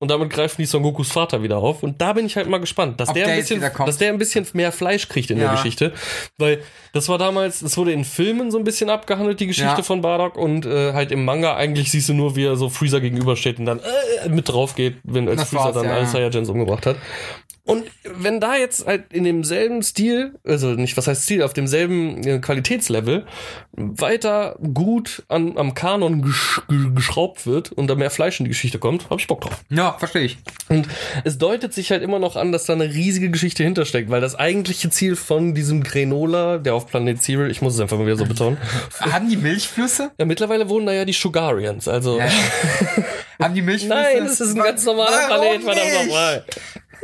Und 0.00 0.10
damit 0.10 0.28
greifen 0.28 0.56
die 0.60 0.66
Son 0.66 0.82
Gokus 0.82 1.10
Vater 1.10 1.42
wieder 1.42 1.56
auf. 1.56 1.82
Und 1.82 1.98
da 2.02 2.12
bin 2.12 2.26
ich 2.26 2.36
halt 2.36 2.46
mal 2.48 2.58
gespannt, 2.58 3.00
dass 3.00 3.08
Ob 3.08 3.14
der, 3.14 3.24
der 3.24 3.34
ein 3.34 3.40
bisschen, 3.40 3.60
dass 3.86 3.96
der 3.96 4.12
ein 4.12 4.18
bisschen 4.18 4.46
mehr 4.52 4.70
Fleisch 4.70 5.08
kriegt 5.08 5.30
in 5.30 5.38
Ja. 5.38 5.44
der 5.44 5.52
Geschichte. 5.54 5.94
Weil 6.36 6.60
das 6.92 7.08
war 7.08 7.16
damals, 7.16 7.60
das 7.60 7.78
wurde 7.78 7.92
in 7.92 8.04
Filmen 8.04 8.50
so 8.50 8.58
ein 8.58 8.64
bisschen 8.64 8.90
abgehandelt, 8.90 9.40
die 9.40 9.46
Geschichte 9.46 9.76
Ja. 9.78 9.82
von 9.82 10.02
Bardock. 10.02 10.36
Und 10.36 10.66
äh, 10.66 10.92
halt 10.92 11.10
im 11.10 11.24
Manga 11.24 11.56
eigentlich 11.56 11.90
siehst 11.90 12.10
du 12.10 12.12
nur, 12.12 12.36
wie 12.36 12.44
er 12.44 12.56
so 12.56 12.68
Freezer 12.68 13.00
gegenübersteht 13.00 13.58
und 13.58 13.64
dann 13.64 13.78
äh, 13.78 14.28
mit 14.28 14.46
drauf 14.48 14.74
geht, 14.74 14.96
wenn 15.04 15.26
als 15.26 15.38
Das 15.42 15.48
Freezer 15.50 15.72
dann 15.72 15.84
ja, 15.84 15.92
alle. 15.94 16.06
Saiyajins 16.06 16.50
umgebracht 16.50 16.84
hat. 16.84 16.96
Und 17.66 17.86
wenn 18.04 18.40
da 18.40 18.56
jetzt 18.56 18.86
halt 18.86 19.10
in 19.10 19.24
demselben 19.24 19.82
Stil, 19.82 20.34
also 20.44 20.72
nicht, 20.72 20.98
was 20.98 21.06
heißt 21.06 21.22
Stil, 21.22 21.42
auf 21.42 21.54
demselben 21.54 22.22
äh, 22.22 22.38
Qualitätslevel 22.38 23.24
weiter 23.72 24.56
gut 24.74 25.22
an, 25.28 25.56
am 25.56 25.72
Kanon 25.72 26.20
gesch 26.20 26.60
geschraubt 26.94 27.46
wird 27.46 27.72
und 27.72 27.86
da 27.86 27.94
mehr 27.94 28.10
Fleisch 28.10 28.38
in 28.38 28.44
die 28.44 28.50
Geschichte 28.50 28.78
kommt, 28.78 29.08
habe 29.08 29.18
ich 29.18 29.26
Bock 29.26 29.40
drauf. 29.40 29.64
Ja, 29.70 29.94
verstehe 29.94 30.24
ich. 30.24 30.38
Und 30.68 30.86
es 31.24 31.38
deutet 31.38 31.72
sich 31.72 31.90
halt 31.90 32.02
immer 32.02 32.18
noch 32.18 32.36
an, 32.36 32.52
dass 32.52 32.66
da 32.66 32.74
eine 32.74 32.84
riesige 32.84 33.30
Geschichte 33.30 33.64
hintersteckt, 33.64 34.10
weil 34.10 34.20
das 34.20 34.34
eigentliche 34.34 34.90
Ziel 34.90 35.16
von 35.16 35.54
diesem 35.54 35.82
Grenola, 35.82 36.58
der 36.58 36.74
auf 36.74 36.86
Planet 36.86 37.22
Zero, 37.22 37.46
ich 37.46 37.62
muss 37.62 37.74
es 37.74 37.80
einfach 37.80 37.96
mal 37.96 38.04
wieder 38.04 38.16
so 38.16 38.26
betonen, 38.26 38.58
Haben 39.00 39.30
die 39.30 39.38
Milchflüsse? 39.38 40.10
ja, 40.18 40.24
mittlerweile 40.26 40.68
wohnen 40.68 40.84
da 40.84 40.92
ja 40.92 41.06
die 41.06 41.14
Sugarians, 41.14 41.88
also. 41.88 42.18
Ja. 42.18 42.28
Haben 43.40 43.54
die 43.54 43.62
Milchflüsse? 43.62 43.94
Nein, 43.94 44.26
es 44.26 44.40
ist 44.40 44.54
ein 44.54 44.62
ganz 44.62 44.84
normaler 44.84 45.28
Warum 45.28 45.60
Planet, 45.60 45.62
verdammt 45.64 46.06
nochmal. 46.06 46.44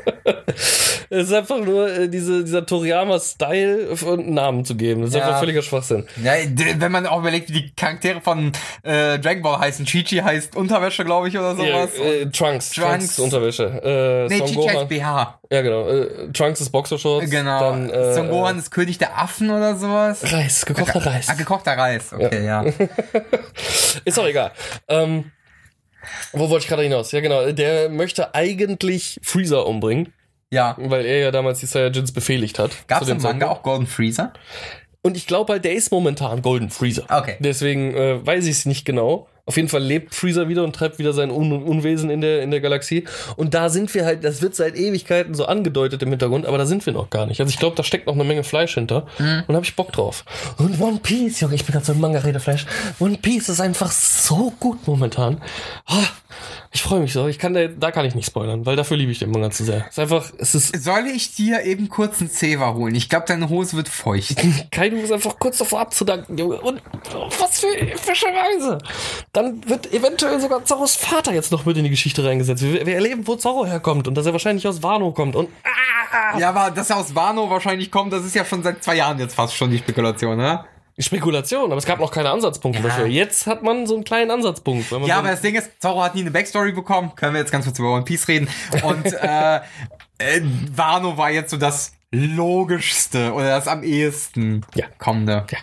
es 0.46 1.08
ist 1.28 1.32
einfach 1.32 1.58
nur 1.60 1.90
äh, 1.90 2.08
diese, 2.08 2.44
dieser 2.44 2.64
Toriyama-Style 2.66 3.88
einen 4.06 4.34
Namen 4.34 4.64
zu 4.64 4.74
geben. 4.76 5.02
Das 5.02 5.10
ist 5.10 5.16
Ja. 5.16 5.26
einfach 5.26 5.40
völliger 5.40 5.62
Schwachsinn. 5.62 6.06
Ja, 6.22 6.32
wenn 6.78 6.92
man 6.92 7.06
auch 7.06 7.20
überlegt, 7.20 7.48
wie 7.50 7.62
die 7.62 7.74
Charaktere 7.74 8.20
von 8.20 8.52
äh, 8.82 9.18
Dragon 9.18 9.42
Ball 9.42 9.58
heißen. 9.60 9.84
Chi-Chi 9.86 10.18
heißt 10.18 10.56
Unterwäsche, 10.56 11.04
glaube 11.04 11.28
ich, 11.28 11.38
oder 11.38 11.54
Ja, 11.62 11.86
sowas. 11.86 11.94
äh, 11.98 12.26
Trunks, 12.26 12.70
Trunks, 12.70 13.16
Trunks. 13.16 13.18
Unterwäsche. 13.18 13.64
Äh, 13.82 14.28
nee, 14.28 14.38
Son 14.38 14.46
Chi-Chi 14.46 14.56
Gohan. 14.60 14.76
heißt 14.76 14.88
BH. 14.88 15.40
Ja, 15.52 15.62
genau. 15.62 15.88
Äh, 15.88 16.32
Trunks 16.32 16.60
ist 16.60 16.70
Boxershorts. 16.70 17.30
Genau. 17.30 17.60
Dann, 17.60 17.90
äh, 17.90 18.14
Son 18.14 18.28
Gohan 18.28 18.58
ist 18.58 18.70
König 18.70 18.98
der 18.98 19.18
Affen 19.18 19.50
oder 19.50 19.76
sowas. 19.76 20.20
Reis, 20.32 20.64
gekochter 20.64 21.04
Reis. 21.04 21.28
Ah, 21.28 21.34
gekochter 21.34 21.72
Reis. 21.76 22.12
Okay, 22.12 22.44
ja. 22.44 22.64
Ist 24.04 24.18
auch 24.18 24.26
egal. 24.26 24.52
Ähm, 24.88 25.30
wo 26.32 26.48
wollte 26.50 26.64
ich 26.64 26.68
gerade 26.68 26.82
hinaus? 26.82 27.12
Ja, 27.12 27.20
genau. 27.20 27.50
Der 27.52 27.88
möchte 27.88 28.34
eigentlich 28.34 29.18
Freezer 29.22 29.66
umbringen, 29.66 30.12
Ja. 30.50 30.76
weil 30.78 31.04
er 31.06 31.18
ja 31.20 31.30
damals 31.30 31.60
die 31.60 31.66
Saiyajins 31.66 32.12
befehligt 32.12 32.58
hat. 32.58 32.70
Gab 32.88 33.02
es 33.02 33.08
im 33.08 33.16
Manga 33.18 33.30
Zeitpunkt. 33.30 33.44
auch 33.58 33.62
Golden 33.62 33.86
Freezer? 33.86 34.32
Und 35.02 35.16
ich 35.16 35.26
glaube 35.26 35.54
halt, 35.54 35.64
der 35.64 35.72
ist 35.72 35.90
momentan 35.90 36.42
Golden 36.42 36.68
Freezer. 36.68 37.04
Okay. 37.08 37.36
Deswegen 37.38 37.94
äh, 37.94 38.26
weiß 38.26 38.44
ich 38.44 38.50
es 38.52 38.66
nicht 38.66 38.84
genau. 38.84 39.28
Auf 39.46 39.56
jeden 39.56 39.68
Fall 39.68 39.82
lebt 39.82 40.14
Freezer 40.14 40.48
wieder 40.48 40.64
und 40.64 40.74
treibt 40.74 40.98
wieder 40.98 41.12
sein 41.12 41.30
Un 41.30 41.52
Unwesen 41.62 42.10
in 42.10 42.20
der, 42.20 42.42
in 42.42 42.50
der 42.50 42.60
Galaxie. 42.60 43.04
Und 43.36 43.54
da 43.54 43.68
sind 43.68 43.92
wir 43.94 44.04
halt, 44.04 44.24
das 44.24 44.42
wird 44.42 44.54
seit 44.54 44.76
Ewigkeiten 44.76 45.34
so 45.34 45.46
angedeutet 45.46 46.02
im 46.02 46.10
Hintergrund, 46.10 46.46
aber 46.46 46.58
da 46.58 46.66
sind 46.66 46.84
wir 46.86 46.92
noch 46.92 47.10
gar 47.10 47.26
nicht. 47.26 47.40
Also 47.40 47.50
ich 47.50 47.58
glaube, 47.58 47.76
da 47.76 47.82
steckt 47.82 48.06
noch 48.06 48.14
eine 48.14 48.24
Menge 48.24 48.44
Fleisch 48.44 48.74
hinter. 48.74 49.06
Und 49.18 49.48
da 49.48 49.54
habe 49.54 49.64
ich 49.64 49.76
Bock 49.76 49.92
drauf. 49.92 50.24
Und 50.58 50.80
One 50.80 51.00
Piece, 51.02 51.40
Junge, 51.40 51.54
ich 51.54 51.64
bin 51.64 51.72
gerade 51.72 51.84
so 51.86 51.92
ein 51.92 52.00
Manga-Redefleisch. 52.00 52.66
One 52.98 53.18
Piece 53.18 53.48
ist 53.48 53.60
einfach 53.60 53.90
so 53.90 54.52
gut 54.60 54.86
momentan. 54.86 55.40
Ah, 55.86 56.06
ich 56.72 56.82
freue 56.82 57.00
mich 57.00 57.12
so. 57.12 57.26
Ich 57.26 57.40
kann 57.40 57.52
da, 57.52 57.66
da 57.66 57.90
kann 57.90 58.06
ich 58.06 58.14
nicht 58.14 58.26
spoilern, 58.26 58.64
weil 58.64 58.76
dafür 58.76 58.96
liebe 58.96 59.10
ich 59.10 59.18
den 59.18 59.32
Manga 59.32 59.50
zu 59.50 59.64
sehr. 59.64 59.86
Es 59.88 59.92
ist 59.92 59.98
einfach, 59.98 60.30
es 60.38 60.54
ist, 60.54 60.84
Soll 60.84 61.08
ich 61.08 61.34
dir 61.34 61.64
eben 61.64 61.88
kurz 61.88 62.20
einen 62.20 62.30
Zewa 62.30 62.74
holen? 62.74 62.94
Ich 62.94 63.08
glaube, 63.08 63.24
deine 63.26 63.48
Hose 63.48 63.76
wird 63.76 63.88
feucht. 63.88 64.36
Kaido 64.70 64.96
ist 64.96 65.10
einfach 65.10 65.36
kurz 65.40 65.58
davor 65.58 65.80
abzudanken, 65.80 66.38
Junge. 66.38 66.60
Und 66.60 66.80
oh, 67.12 67.28
was 67.40 67.58
für 67.58 67.76
epische 67.76 68.26
Reise. 68.26 68.78
Dann 69.32 69.68
wird 69.68 69.92
eventuell 69.92 70.40
sogar 70.40 70.64
Zorros 70.64 70.94
Vater 70.94 71.34
jetzt 71.34 71.50
noch 71.50 71.66
mit 71.66 71.76
in 71.76 71.82
die 71.84 71.90
Geschichte 71.90 72.24
reingesetzt. 72.24 72.62
Wir, 72.62 72.86
wir 72.86 72.94
erleben, 72.94 73.26
wo 73.26 73.34
Zorro 73.34 73.66
herkommt 73.66 74.06
und 74.06 74.14
dass 74.14 74.26
er 74.26 74.32
wahrscheinlich 74.32 74.68
aus 74.68 74.80
Wano 74.80 75.10
kommt. 75.10 75.34
Und 75.34 75.48
ah, 75.64 76.38
Ja, 76.38 76.50
aber 76.50 76.70
dass 76.70 76.90
er 76.90 76.98
aus 76.98 77.16
Wano 77.16 77.50
wahrscheinlich 77.50 77.90
kommt, 77.90 78.12
das 78.12 78.24
ist 78.24 78.36
ja 78.36 78.44
schon 78.44 78.62
seit 78.62 78.84
zwei 78.84 78.94
Jahren 78.94 79.18
jetzt 79.18 79.34
fast 79.34 79.56
schon 79.56 79.70
die 79.70 79.78
Spekulation, 79.78 80.36
ne? 80.36 80.64
Spekulation, 81.00 81.64
aber 81.66 81.76
es 81.76 81.86
gab 81.86 81.98
noch 82.00 82.10
keine 82.10 82.30
Ansatzpunkte 82.30 82.82
Ja. 82.82 82.88
dafür. 82.88 83.06
Jetzt 83.06 83.46
hat 83.46 83.62
man 83.62 83.86
so 83.86 83.94
einen 83.94 84.04
kleinen 84.04 84.30
Ansatzpunkt. 84.30 84.90
Ja, 85.06 85.18
aber 85.18 85.28
das 85.28 85.40
Ding 85.40 85.54
ist, 85.54 85.70
Zorro 85.80 86.02
hat 86.02 86.14
nie 86.14 86.20
eine 86.22 86.30
Backstory 86.30 86.72
bekommen. 86.72 87.12
Können 87.16 87.34
wir 87.34 87.40
jetzt 87.40 87.52
ganz 87.52 87.64
kurz 87.64 87.78
über 87.78 87.92
One 87.94 88.04
Piece 88.04 88.28
reden. 88.28 88.48
Und 88.82 89.06
äh, 89.12 89.56
äh, 90.18 90.40
Wano 90.74 91.16
war 91.16 91.30
jetzt 91.30 91.50
so 91.50 91.56
das 91.56 91.92
logischste 92.12 93.32
oder 93.32 93.48
das 93.50 93.68
am 93.68 93.82
ehesten 93.82 94.62
Ja. 94.74 94.86
kommende. 94.98 95.46
Ja. 95.50 95.58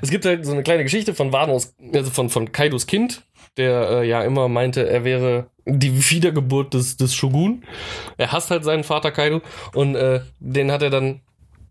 Es 0.00 0.10
gibt 0.10 0.24
halt 0.24 0.44
so 0.46 0.52
eine 0.52 0.62
kleine 0.62 0.82
Geschichte 0.82 1.14
von 1.14 1.32
Wanos, 1.32 1.74
also 1.94 2.10
von, 2.10 2.30
von 2.30 2.52
Kaidos 2.52 2.86
Kind, 2.86 3.24
der 3.56 3.90
äh, 3.90 4.08
ja 4.08 4.22
immer 4.22 4.48
meinte, 4.48 4.88
er 4.88 5.04
wäre 5.04 5.46
die 5.66 6.10
Wiedergeburt 6.10 6.74
des, 6.74 6.96
des 6.96 7.14
Shogun. 7.14 7.64
Er 8.16 8.32
hasst 8.32 8.50
halt 8.50 8.64
seinen 8.64 8.82
Vater 8.84 9.10
Kaido 9.12 9.42
und 9.74 9.94
äh, 9.94 10.20
den 10.40 10.72
hat 10.72 10.82
er 10.82 10.90
dann 10.90 11.20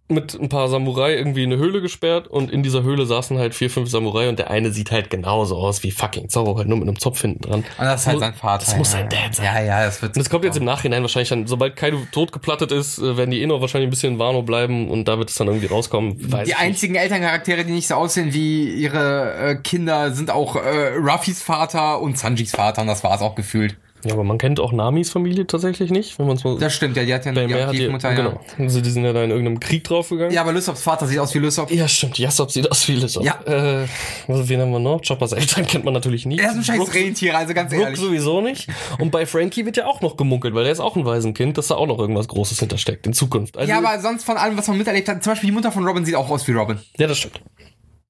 mit 0.10 0.34
ein 0.34 0.50
paar 0.50 0.68
Samurai 0.70 1.14
irgendwie 1.16 1.44
in 1.44 1.54
eine 1.54 1.62
Höhle 1.62 1.82
gesperrt 1.82 2.28
und 2.28 2.52
in 2.52 2.64
dieser 2.64 2.82
Höhle 2.84 3.06
saßen 3.06 3.38
halt 3.38 3.54
vier, 3.54 3.70
fünf 3.70 3.90
Samurai 3.90 4.28
und 4.28 4.40
der 4.40 4.50
eine 4.50 4.72
sieht 4.72 4.92
halt 4.92 5.10
genauso 5.10 5.56
aus 5.56 5.84
wie 5.84 5.92
fucking 5.92 6.30
Zorro, 6.30 6.58
halt 6.58 6.68
nur 6.68 6.78
mit 6.80 6.88
einem 6.88 7.00
Zopf 7.00 7.22
hinten 7.22 7.42
dran. 7.42 7.60
Und 7.60 7.86
das 7.86 8.02
ist 8.02 8.08
halt 8.08 8.16
muss- 8.16 8.26
sein 8.26 8.34
Vater. 8.34 8.66
Das 8.66 8.78
muss 8.78 8.92
ja. 8.94 9.00
sein 9.00 9.10
Dad 9.10 9.36
sein. 9.36 9.46
Ja, 9.46 9.62
ja, 9.62 9.86
das 9.86 10.02
wird. 10.02 10.16
Und 10.16 10.20
das 10.20 10.30
kommt 10.30 10.46
jetzt 10.46 10.58
im 10.58 10.66
Nachhinein 10.66 11.04
wahrscheinlich 11.04 11.30
dann, 11.30 11.46
sobald 11.48 11.76
Kaido 11.76 12.00
totgeplattet 12.12 12.72
ist, 12.72 12.98
äh, 12.98 13.18
werden 13.18 13.30
die 13.32 13.42
eh 13.42 13.46
noch 13.48 13.62
wahrscheinlich 13.62 13.88
ein 13.88 13.92
bisschen 13.92 14.14
in 14.14 14.20
Wano 14.20 14.42
bleiben 14.42 14.90
und 14.90 15.08
da 15.08 15.18
wird 15.20 15.30
es 15.30 15.36
dann 15.36 15.48
irgendwie 15.48 15.68
rauskommen. 15.68 16.16
Weiß 16.32 16.46
die 16.46 16.52
ich 16.52 16.58
nicht. 16.58 16.60
einzigen 16.60 16.96
Elterncharaktere, 16.96 17.64
die 17.64 17.72
nicht 17.74 17.88
so 17.88 17.96
aussehen 17.96 18.34
wie 18.34 18.74
ihre 18.74 19.34
äh, 19.36 19.56
Kinder, 19.56 20.12
sind 20.12 20.32
auch 20.32 20.56
äh, 20.56 20.96
Ruffys 20.98 21.44
Vater 21.44 22.02
und 22.02 22.18
Sanjis 22.18 22.52
Vater 22.52 22.82
und 22.82 22.88
das 22.88 23.04
war's 23.04 23.22
auch 23.22 23.36
gefühlt. 23.36 23.78
Ja, 24.06 24.14
aber 24.14 24.24
man 24.24 24.38
kennt 24.38 24.60
auch 24.62 24.72
Namis 24.72 25.10
Familie 25.10 25.46
tatsächlich 25.46 25.92
nicht, 25.92 26.18
wenn 26.20 26.28
man 26.28 26.38
es 26.38 26.44
mal. 26.46 26.58
Das 26.58 26.74
stimmt, 26.74 26.96
ja, 26.96 27.04
die 27.04 27.14
hat 27.14 27.26
ja 27.26 27.34
bei 27.34 27.46
die 27.48 27.54
mehr 27.54 27.68
hat 27.68 27.74
die, 27.74 27.86
Adoptivmutter, 27.86 28.10
ja. 28.12 28.16
genau. 28.16 28.40
Also 28.58 28.80
die 28.80 28.90
sind 28.92 29.04
ja 29.04 29.12
da 29.12 29.24
in 29.24 29.30
irgendeinem 29.32 29.60
Krieg 29.60 29.84
draufgegangen. 29.84 30.32
Ja, 30.34 30.42
aber 30.42 30.54
Lysops 30.54 30.82
Vater 30.82 31.06
sieht 31.06 31.20
aus 31.20 31.34
wie 31.36 31.40
Lysop. 31.40 31.70
Ja, 31.70 31.86
stimmt. 31.88 32.18
Jassop 32.18 32.50
sieht 32.50 32.72
aus 32.72 32.88
wie 32.88 32.94
Lissop. 32.96 33.26
Ja. 33.26 33.40
Äh, 33.46 33.88
also 34.28 34.48
wen 34.48 34.62
haben 34.62 34.72
wir 34.72 34.80
noch? 34.80 35.02
Choppers 35.06 35.34
Eltern 35.34 35.66
kennt 35.68 35.84
man 35.84 35.94
natürlich 35.94 36.26
nicht. 36.26 36.40
Er 36.40 36.52
ist 36.52 36.56
ein 36.58 36.64
scheiß 36.64 36.78
Brooke- 36.78 36.94
Rentier, 36.96 37.38
also 37.38 37.54
ganz 37.54 37.72
Brooke 37.72 37.84
ehrlich. 37.84 38.00
sowieso 38.00 38.40
nicht. 38.40 38.70
Und 39.00 39.12
bei 39.12 39.26
Frankie 39.26 39.66
wird 39.66 39.76
ja 39.76 39.86
auch 39.86 40.00
noch 40.00 40.16
gemunkelt, 40.16 40.54
weil 40.56 40.66
er 40.66 40.72
ist 40.72 40.80
auch 40.80 40.96
ein 40.96 41.04
Waisenkind, 41.06 41.58
dass 41.58 41.68
da 41.68 41.76
auch 41.76 41.88
noch 41.88 42.00
irgendwas 42.00 42.28
Großes 42.30 42.58
hintersteckt 42.60 43.06
in 43.06 43.12
Zukunft. 43.14 43.58
Also, 43.58 43.70
Ja, 43.70 43.80
aber 43.80 44.00
sonst 44.00 44.24
von 44.24 44.38
allem, 44.38 44.58
was 44.58 44.68
man 44.70 44.78
miterlebt 44.78 45.10
hat, 45.10 45.22
zum 45.24 45.32
Beispiel 45.34 45.50
die 45.50 45.54
Mutter 45.56 45.72
von 45.74 45.86
Robin 45.86 46.06
sieht 46.06 46.16
auch 46.16 46.30
aus 46.30 46.48
wie 46.48 46.54
Robin. 46.54 46.80
Ja, 46.98 47.08
das 47.08 47.18
stimmt. 47.18 47.42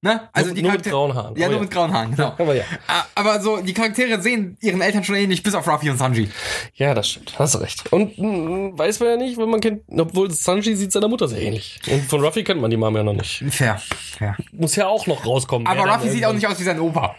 Ne? 0.02 0.28
Also 0.32 0.48
Nur- 0.48 0.54
die 0.56 0.62
nur 0.62 0.72
mit 0.72 0.80
Charaktere- 0.82 0.90
grauen 0.92 1.14
Haaren. 1.14 1.36
Ja, 1.36 1.46
Oh 1.46 1.50
nur 1.50 1.56
ja. 1.58 1.62
mit 1.62 1.70
grauen 1.70 1.92
Haaren, 1.92 2.10
genau. 2.16 2.28
Aber 2.38 2.54
ja. 2.54 2.64
Ah, 2.86 3.04
Aber 3.14 3.38
so, 3.42 3.58
die 3.58 3.74
Charaktere 3.74 4.22
sehen 4.22 4.56
ihren 4.62 4.80
Eltern 4.80 5.04
schon 5.04 5.14
ähnlich, 5.16 5.42
bis 5.42 5.54
auf 5.54 5.68
Ruffy 5.68 5.90
und 5.90 5.98
Sanji. 5.98 6.30
Ja, 6.74 6.94
das 6.94 7.10
stimmt. 7.10 7.38
Hast 7.38 7.60
recht. 7.60 7.92
Und 7.92 8.16
mm, 8.16 8.78
weiß 8.78 9.00
man 9.00 9.08
ja 9.10 9.16
nicht, 9.18 9.36
wenn 9.36 9.50
man 9.50 9.60
kennt, 9.60 9.82
obwohl 9.94 10.30
Sanji 10.30 10.74
sieht 10.74 10.90
seiner 10.92 11.08
Mutter 11.08 11.28
sehr 11.28 11.42
ähnlich. 11.42 11.80
Und 11.86 12.02
von 12.04 12.24
Ruffy 12.24 12.44
kennt 12.44 12.62
man 12.62 12.70
die 12.70 12.78
Mama 12.78 12.98
ja 13.00 13.04
noch 13.04 13.12
nicht. 13.12 13.44
Fair, 13.50 13.78
fair. 13.78 14.36
Muss 14.52 14.74
ja 14.76 14.86
auch 14.86 15.06
noch 15.06 15.26
rauskommen. 15.26 15.66
Aber 15.66 15.82
Ruffy 15.92 16.08
sieht 16.08 16.24
auch 16.24 16.32
nicht 16.32 16.46
aus 16.46 16.58
wie 16.58 16.64
sein 16.64 16.80
Opa. 16.80 17.14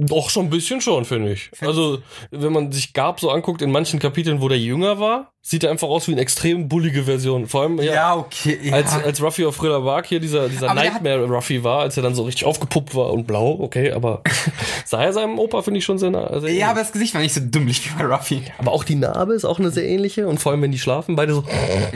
Doch, 0.00 0.30
schon 0.30 0.46
ein 0.46 0.50
bisschen 0.50 0.80
schon, 0.80 1.04
finde 1.04 1.32
ich. 1.32 1.50
Also, 1.60 1.98
wenn 2.30 2.52
man 2.52 2.70
sich 2.70 2.92
Gab 2.92 3.18
so 3.18 3.30
anguckt, 3.30 3.62
in 3.62 3.72
manchen 3.72 3.98
Kapiteln, 3.98 4.40
wo 4.40 4.48
der 4.48 4.58
jünger 4.58 5.00
war, 5.00 5.32
sieht 5.42 5.64
er 5.64 5.70
einfach 5.70 5.88
aus 5.88 6.06
wie 6.08 6.12
eine 6.12 6.20
extrem 6.20 6.68
bullige 6.68 7.04
Version. 7.04 7.46
Vor 7.46 7.62
allem, 7.62 7.78
ja, 7.78 7.92
Ja, 7.94 8.16
okay. 8.16 8.58
Ja. 8.62 8.74
als, 8.74 8.92
als 8.92 9.22
Ruffy 9.22 9.44
auf 9.46 9.56
Thriller 9.56 9.80
Bark 9.80 10.06
hier 10.06 10.20
dieser, 10.20 10.48
dieser 10.48 10.70
Aber 10.70 10.80
der 10.82 10.90
Nightmare 10.92 11.24
Ruffy 11.24 11.64
war, 11.64 11.80
als 11.80 11.96
er 11.96 12.02
dann 12.02 12.14
so 12.14 12.22
richtig 12.24 12.44
aufgepuppt 12.44 12.94
war 12.94 13.10
und 13.12 13.26
blau, 13.26 13.56
okay, 13.60 13.90
aber 13.92 14.22
sah 14.84 15.02
er 15.02 15.12
seinem 15.12 15.38
Opa, 15.38 15.62
finde 15.62 15.78
ich 15.78 15.84
schon 15.84 15.98
sehr, 15.98 16.10
nah- 16.10 16.28
sehr 16.38 16.50
ja, 16.50 16.54
ähnlich. 16.54 16.64
aber 16.66 16.80
das 16.80 16.92
Gesicht 16.92 17.14
war 17.14 17.22
nicht 17.22 17.34
so 17.34 17.40
dümmlich 17.40 17.84
wie 17.90 17.98
bei 17.98 18.04
Ruffy. 18.04 18.42
aber 18.58 18.72
auch 18.72 18.84
die 18.84 18.94
Narbe 18.96 19.32
ist 19.34 19.44
auch 19.46 19.58
eine 19.58 19.70
sehr 19.70 19.88
ähnliche 19.88 20.28
und 20.28 20.38
vor 20.38 20.52
allem, 20.52 20.62
wenn 20.62 20.72
die 20.72 20.78
schlafen, 20.78 21.16
beide 21.16 21.32
so, 21.34 21.44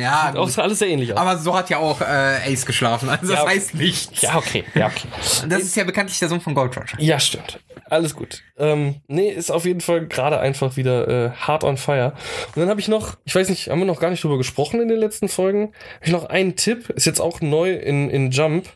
Ja, 0.00 0.32
auch 0.36 0.56
alles 0.58 0.78
sehr 0.78 0.88
ähnlich 0.88 1.12
aus. 1.12 1.18
aber 1.18 1.36
so 1.38 1.54
hat 1.54 1.68
ja 1.70 1.78
auch 1.78 2.00
äh, 2.00 2.04
Ace 2.52 2.64
geschlafen. 2.66 3.08
Also 3.10 3.26
das 3.26 3.34
Ja, 3.36 3.42
okay. 3.42 3.54
heißt 3.56 3.74
nichts. 3.74 4.22
ja, 4.22 4.36
okay, 4.38 4.64
ja, 4.74 4.86
okay. 4.86 5.08
Das 5.48 5.62
ist 5.62 5.76
ja 5.76 5.84
bekanntlich 5.84 6.18
der 6.18 6.28
Sohn 6.30 6.40
von 6.40 6.54
Gold 6.54 6.74
Roger. 6.76 6.96
Ja, 6.98 7.20
stimmt. 7.20 7.60
Alles 7.92 8.16
gut. 8.16 8.42
Ähm, 8.56 9.02
nee, 9.06 9.28
ist 9.28 9.52
auf 9.52 9.66
jeden 9.66 9.82
Fall 9.82 10.06
gerade 10.06 10.40
einfach 10.40 10.78
wieder 10.78 11.08
äh, 11.08 11.30
hard 11.32 11.62
on 11.62 11.76
fire. 11.76 12.14
Und 12.46 12.56
dann 12.56 12.70
habe 12.70 12.80
ich 12.80 12.88
noch, 12.88 13.18
ich 13.24 13.34
weiß 13.34 13.50
nicht, 13.50 13.68
haben 13.68 13.80
wir 13.80 13.84
noch 13.84 14.00
gar 14.00 14.08
nicht 14.08 14.24
drüber 14.24 14.38
gesprochen 14.38 14.80
in 14.80 14.88
den 14.88 14.98
letzten 14.98 15.28
Folgen. 15.28 15.74
Habe 15.96 16.06
ich 16.06 16.10
noch 16.12 16.24
einen 16.24 16.56
Tipp, 16.56 16.88
ist 16.88 17.04
jetzt 17.04 17.20
auch 17.20 17.42
neu 17.42 17.74
in, 17.74 18.08
in 18.08 18.30
Jump. 18.30 18.66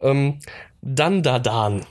Ähm, 0.00 0.38
Dandadan. 0.80 1.84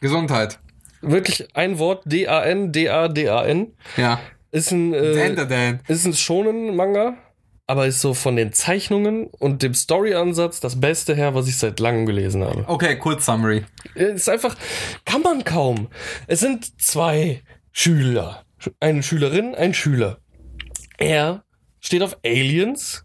Gesundheit. 0.00 0.60
Wirklich 1.02 1.54
ein 1.54 1.78
Wort, 1.78 2.04
D-A-N, 2.06 2.72
D-A-D-A-N. 2.72 3.74
Ja. 3.98 4.18
Ist 4.50 4.70
ein, 4.70 4.94
äh, 4.94 5.78
ist 5.88 6.06
ein 6.06 6.14
schonen 6.14 6.74
Manga, 6.74 7.18
aber 7.66 7.86
ist 7.86 8.00
so 8.00 8.14
von 8.14 8.36
den 8.36 8.52
Zeichnungen 8.52 9.26
und 9.26 9.62
dem 9.62 9.74
Storyansatz 9.74 10.60
das 10.60 10.80
Beste 10.80 11.14
her, 11.14 11.34
was 11.34 11.48
ich 11.48 11.56
seit 11.56 11.80
langem 11.80 12.06
gelesen 12.06 12.44
habe. 12.44 12.64
Okay, 12.66 12.98
kurz 12.98 13.24
Summary. 13.24 13.64
Es 13.94 14.22
ist 14.22 14.28
einfach, 14.28 14.56
kann 15.04 15.22
man 15.22 15.44
kaum. 15.44 15.88
Es 16.26 16.40
sind 16.40 16.80
zwei 16.80 17.42
Schüler. 17.72 18.44
Eine 18.80 19.02
Schülerin, 19.02 19.54
ein 19.54 19.74
Schüler. 19.74 20.18
Er 20.98 21.44
steht 21.80 22.02
auf 22.02 22.18
Aliens. 22.24 23.04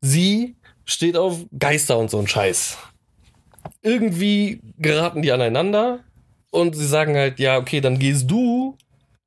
Sie 0.00 0.56
steht 0.84 1.16
auf 1.16 1.44
Geister 1.56 1.98
und 1.98 2.10
so 2.10 2.18
ein 2.18 2.28
Scheiß. 2.28 2.78
Irgendwie 3.82 4.60
geraten 4.78 5.22
die 5.22 5.32
aneinander 5.32 6.00
und 6.50 6.74
sie 6.74 6.86
sagen 6.86 7.16
halt, 7.16 7.38
ja, 7.38 7.58
okay, 7.58 7.80
dann 7.80 7.98
gehst 7.98 8.30
du. 8.30 8.76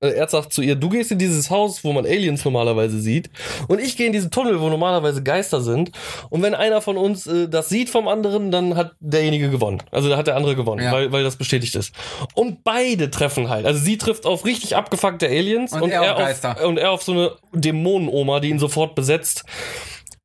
Äh, 0.01 0.09
Er 0.13 0.27
sagt 0.27 0.51
zu 0.53 0.61
ihr, 0.61 0.75
du 0.75 0.89
gehst 0.89 1.11
in 1.11 1.19
dieses 1.19 1.49
Haus, 1.49 1.83
wo 1.83 1.93
man 1.93 2.05
Aliens 2.05 2.43
normalerweise 2.43 2.99
sieht, 2.99 3.29
und 3.67 3.79
ich 3.79 3.95
gehe 3.97 4.07
in 4.07 4.13
diesen 4.13 4.31
Tunnel, 4.31 4.59
wo 4.59 4.69
normalerweise 4.69 5.23
Geister 5.23 5.61
sind. 5.61 5.91
Und 6.29 6.41
wenn 6.41 6.53
einer 6.55 6.81
von 6.81 6.97
uns 6.97 7.27
äh, 7.27 7.47
das 7.47 7.69
sieht 7.69 7.89
vom 7.89 8.07
anderen, 8.07 8.51
dann 8.51 8.75
hat 8.75 8.93
derjenige 8.99 9.49
gewonnen. 9.49 9.81
Also 9.91 10.09
da 10.09 10.17
hat 10.17 10.27
der 10.27 10.35
andere 10.35 10.55
gewonnen, 10.55 10.83
Ja. 10.83 10.91
weil, 10.91 11.11
weil 11.11 11.23
das 11.23 11.35
bestätigt 11.35 11.75
ist. 11.75 11.93
Und 12.33 12.63
beide 12.63 13.11
treffen 13.11 13.49
halt. 13.49 13.65
Also 13.65 13.79
sie 13.79 13.97
trifft 13.97 14.25
auf 14.25 14.45
richtig 14.45 14.75
abgefuckte 14.75 15.27
Aliens 15.27 15.73
Und 15.73 15.91
er 15.91 16.01
auf 16.01 16.09
auf, 16.11 16.17
Geister. 16.17 16.67
und 16.67 16.77
er 16.77 16.91
auf 16.91 17.03
so 17.03 17.11
eine 17.11 17.31
Dämonenoma, 17.53 18.39
die 18.39 18.49
ihn 18.49 18.59
sofort 18.59 18.95
besetzt. 18.95 19.45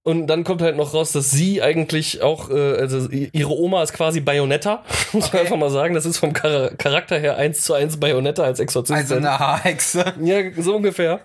Und 0.06 0.28
dann 0.28 0.44
kommt 0.44 0.62
halt 0.62 0.76
noch 0.76 0.94
raus, 0.94 1.10
dass 1.10 1.32
sie 1.32 1.60
eigentlich 1.60 2.22
auch, 2.22 2.48
äh, 2.48 2.76
also 2.76 3.08
ihre 3.10 3.50
Oma 3.50 3.82
ist 3.82 3.92
quasi 3.92 4.20
Bayonetta, 4.20 4.84
muss 5.12 5.24
man 5.24 5.24
Okay. 5.24 5.38
einfach 5.40 5.56
mal 5.56 5.68
sagen. 5.70 5.94
Das 5.94 6.06
ist 6.06 6.18
vom 6.18 6.32
Char 6.32 6.70
Charakter 6.78 7.18
her 7.18 7.36
eins 7.38 7.62
zu 7.62 7.74
eins 7.74 7.98
Bayonetta 7.98 8.44
als 8.44 8.60
Exorzistin. 8.60 9.02
Also 9.02 9.16
eine 9.16 9.36
Haarhexe. 9.36 10.14
Ja, 10.22 10.36
so 10.58 10.76
ungefähr. 10.76 11.22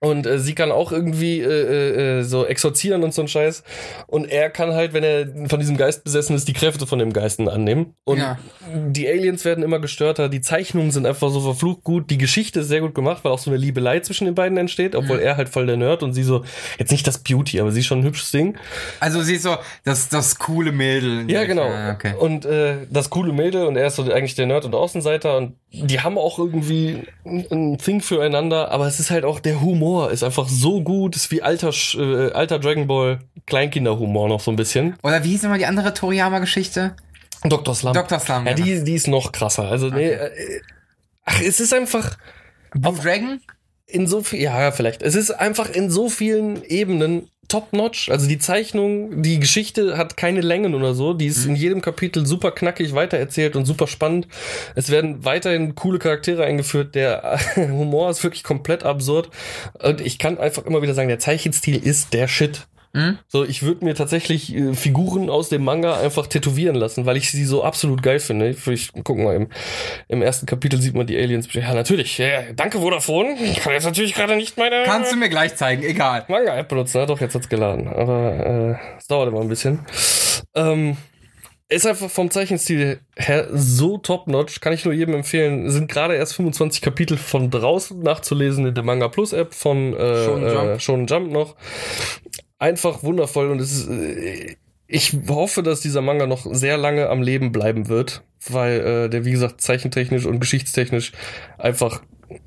Und 0.00 0.26
äh, 0.26 0.38
sie 0.38 0.54
kann 0.54 0.70
auch 0.70 0.92
irgendwie 0.92 1.40
äh, 1.40 2.18
äh, 2.20 2.22
so 2.22 2.46
exorzieren 2.46 3.02
und 3.02 3.12
so 3.12 3.22
ein 3.22 3.26
Scheiß. 3.28 3.64
Und 4.06 4.26
er 4.30 4.48
kann 4.48 4.72
halt, 4.72 4.92
wenn 4.92 5.02
er 5.02 5.26
von 5.48 5.58
diesem 5.58 5.76
Geist 5.76 6.04
besessen 6.04 6.36
ist, 6.36 6.46
die 6.46 6.52
Kräfte 6.52 6.86
von 6.86 7.00
dem 7.00 7.12
Geisten 7.12 7.48
annehmen. 7.48 7.94
Und 8.04 8.18
Ja. 8.18 8.38
die 8.72 9.08
Aliens 9.08 9.44
werden 9.44 9.64
immer 9.64 9.80
gestörter. 9.80 10.28
Die 10.28 10.40
Zeichnungen 10.40 10.92
sind 10.92 11.04
einfach 11.04 11.30
so 11.30 11.40
verflucht 11.40 11.82
gut. 11.82 12.10
Die 12.10 12.18
Geschichte 12.18 12.60
ist 12.60 12.68
sehr 12.68 12.80
gut 12.80 12.94
gemacht, 12.94 13.24
weil 13.24 13.32
auch 13.32 13.40
so 13.40 13.50
eine 13.50 13.58
Liebelei 13.58 13.98
zwischen 14.00 14.26
den 14.26 14.36
beiden 14.36 14.56
entsteht. 14.56 14.94
Obwohl 14.94 15.18
er 15.18 15.36
halt 15.36 15.48
voll 15.48 15.66
der 15.66 15.76
Nerd 15.76 16.04
und 16.04 16.12
sie 16.12 16.22
so, 16.22 16.44
jetzt 16.78 16.92
nicht 16.92 17.06
das 17.06 17.18
Beauty, 17.18 17.60
aber 17.60 17.72
sie 17.72 17.80
ist 17.80 17.86
schon 17.86 17.98
ein 17.98 18.04
hübsches 18.04 18.30
Ding. 18.30 18.56
Also 19.00 19.20
sie 19.22 19.34
ist 19.34 19.42
so 19.42 19.56
das, 19.84 20.08
das 20.08 20.38
coole 20.38 20.70
Mädel. 20.70 21.28
Ja, 21.28 21.44
genau. 21.44 21.68
Ja, 21.68 21.92
okay. 21.92 22.14
Und 22.16 22.44
äh, 22.44 22.86
das 22.90 23.10
coole 23.10 23.32
Mädel 23.32 23.66
und 23.66 23.76
er 23.76 23.88
ist 23.88 23.96
so 23.96 24.04
eigentlich 24.12 24.36
der 24.36 24.46
Nerd 24.46 24.64
und 24.64 24.76
Außenseiter 24.76 25.36
und 25.36 25.54
die 25.72 26.00
haben 26.00 26.16
auch 26.18 26.38
irgendwie 26.38 27.02
ein 27.26 27.46
ein 27.50 27.78
Thing 27.78 28.00
füreinander, 28.00 28.70
aber 28.70 28.86
es 28.86 29.00
ist 29.00 29.10
halt 29.10 29.24
auch 29.24 29.38
der 29.40 29.60
Humor 29.60 29.87
ist 30.10 30.22
einfach 30.22 30.48
so 30.48 30.82
gut, 30.82 31.16
ist 31.16 31.30
wie 31.30 31.42
alter 31.42 31.72
äh, 31.94 32.32
alter 32.32 32.58
Dragon 32.58 32.86
Ball 32.86 33.18
Kleinkinderhumor 33.46 34.28
noch 34.28 34.40
so 34.40 34.50
ein 34.50 34.56
bisschen. 34.56 34.96
Oder 35.02 35.24
wie 35.24 35.30
hieß 35.30 35.44
immer 35.44 35.58
die 35.58 35.66
andere 35.66 35.94
Toriyama-Geschichte? 35.94 36.94
Dr. 37.44 37.74
Slump. 37.74 37.94
Dr. 37.94 38.18
Slump, 38.18 38.46
Ja, 38.46 38.56
ja. 38.56 38.56
die 38.56 38.84
die 38.84 38.94
ist 38.94 39.08
noch 39.08 39.32
krasser. 39.32 39.68
Also 39.68 39.88
nee, 39.88 40.08
äh, 40.10 40.60
ach, 41.24 41.40
es 41.40 41.60
ist 41.60 41.72
einfach 41.72 42.16
Blue 42.72 42.98
Dragon? 42.98 43.40
in 43.86 44.06
so 44.06 44.22
viel, 44.22 44.40
ja, 44.40 44.70
vielleicht. 44.72 45.02
Es 45.02 45.14
ist 45.14 45.30
einfach 45.30 45.70
in 45.70 45.90
so 45.90 46.08
vielen 46.08 46.62
Ebenen 46.64 47.30
top-notch. 47.48 48.10
Also 48.10 48.28
die 48.28 48.38
Zeichnung, 48.38 49.22
die 49.22 49.40
Geschichte 49.40 49.96
hat 49.96 50.16
keine 50.16 50.40
Längen 50.40 50.74
oder 50.74 50.94
so. 50.94 51.14
Die 51.14 51.26
ist 51.26 51.44
in 51.46 51.56
jedem 51.56 51.80
Kapitel 51.80 52.26
super 52.26 52.50
knackig 52.50 52.94
weitererzählt 52.94 53.56
und 53.56 53.64
super 53.64 53.86
spannend. 53.86 54.28
Es 54.74 54.90
werden 54.90 55.24
weiterhin 55.24 55.74
coole 55.74 55.98
Charaktere 55.98 56.44
eingeführt. 56.44 56.94
Der 56.94 57.40
Humor 57.56 58.10
ist 58.10 58.22
wirklich 58.22 58.44
komplett 58.44 58.84
absurd. 58.84 59.30
Und 59.82 60.00
ich 60.00 60.18
kann 60.18 60.38
einfach 60.38 60.64
immer 60.66 60.82
wieder 60.82 60.94
sagen, 60.94 61.08
der 61.08 61.18
Zeichenstil 61.18 61.76
ist 61.76 62.12
der 62.12 62.28
Shit. 62.28 62.66
So, 63.28 63.44
ich 63.44 63.62
würde 63.62 63.84
mir 63.84 63.94
tatsächlich 63.94 64.54
äh, 64.54 64.74
Figuren 64.74 65.30
aus 65.30 65.48
dem 65.48 65.64
Manga 65.64 66.00
einfach 66.00 66.26
tätowieren 66.26 66.74
lassen, 66.74 67.06
weil 67.06 67.16
ich 67.16 67.30
sie 67.30 67.44
so 67.44 67.62
absolut 67.62 68.02
geil 68.02 68.18
finde. 68.18 68.48
Ich, 68.48 68.66
ich 68.66 68.92
gucken 69.04 69.24
mal, 69.24 69.36
im, 69.36 69.48
im 70.08 70.22
ersten 70.22 70.46
Kapitel 70.46 70.80
sieht 70.80 70.94
man 70.94 71.06
die 71.06 71.16
Aliens. 71.16 71.52
Ja, 71.52 71.74
natürlich. 71.74 72.18
Ja, 72.18 72.42
danke, 72.54 72.80
Vodafone. 72.80 73.36
Ich 73.42 73.60
kann 73.60 73.72
jetzt 73.72 73.84
natürlich 73.84 74.14
gerade 74.14 74.36
nicht 74.36 74.56
meine 74.56 74.84
Kannst 74.84 75.12
du 75.12 75.16
mir 75.16 75.28
gleich 75.28 75.56
zeigen, 75.56 75.82
egal. 75.82 76.24
Manga-App 76.28 76.68
benutzen. 76.68 76.98
Ja, 76.98 77.06
doch, 77.06 77.20
jetzt 77.20 77.34
hat's 77.34 77.48
geladen. 77.48 77.88
Aber 77.88 78.78
äh, 78.78 78.98
es 78.98 79.06
dauert 79.06 79.28
immer 79.28 79.40
ein 79.40 79.48
bisschen. 79.48 79.80
Ähm, 80.54 80.96
ist 81.70 81.86
einfach 81.86 82.08
vom 82.08 82.30
Zeichenstil 82.30 83.00
her 83.14 83.48
so 83.52 83.98
top-notch, 83.98 84.60
kann 84.60 84.72
ich 84.72 84.86
nur 84.86 84.94
jedem 84.94 85.14
empfehlen. 85.14 85.68
Sind 85.70 85.90
gerade 85.90 86.14
erst 86.14 86.34
25 86.34 86.80
Kapitel 86.80 87.18
von 87.18 87.50
draußen 87.50 88.00
nachzulesen 88.00 88.66
in 88.66 88.74
der 88.74 88.84
Manga 88.84 89.08
Plus 89.08 89.34
App 89.34 89.52
von 89.52 89.94
äh, 89.94 90.24
Shonen 90.24 90.50
Jump. 90.50 90.68
Äh, 90.68 90.80
Shonen 90.80 91.06
Jump 91.06 91.30
noch. 91.30 91.56
Einfach 92.58 93.02
wundervoll 93.02 93.50
und 93.50 93.60
es 93.60 93.72
ist, 93.72 93.88
äh, 93.88 94.56
ich 94.86 95.16
hoffe, 95.28 95.62
dass 95.62 95.80
dieser 95.80 96.00
Manga 96.00 96.26
noch 96.26 96.46
sehr 96.52 96.76
lange 96.78 97.08
am 97.08 97.22
Leben 97.22 97.52
bleiben 97.52 97.88
wird, 97.88 98.22
weil 98.48 98.80
äh, 98.80 99.08
der, 99.10 99.24
wie 99.24 99.30
gesagt, 99.32 99.60
zeichentechnisch 99.60 100.24
und 100.24 100.40
geschichtstechnisch 100.40 101.12
einfach 101.58 102.02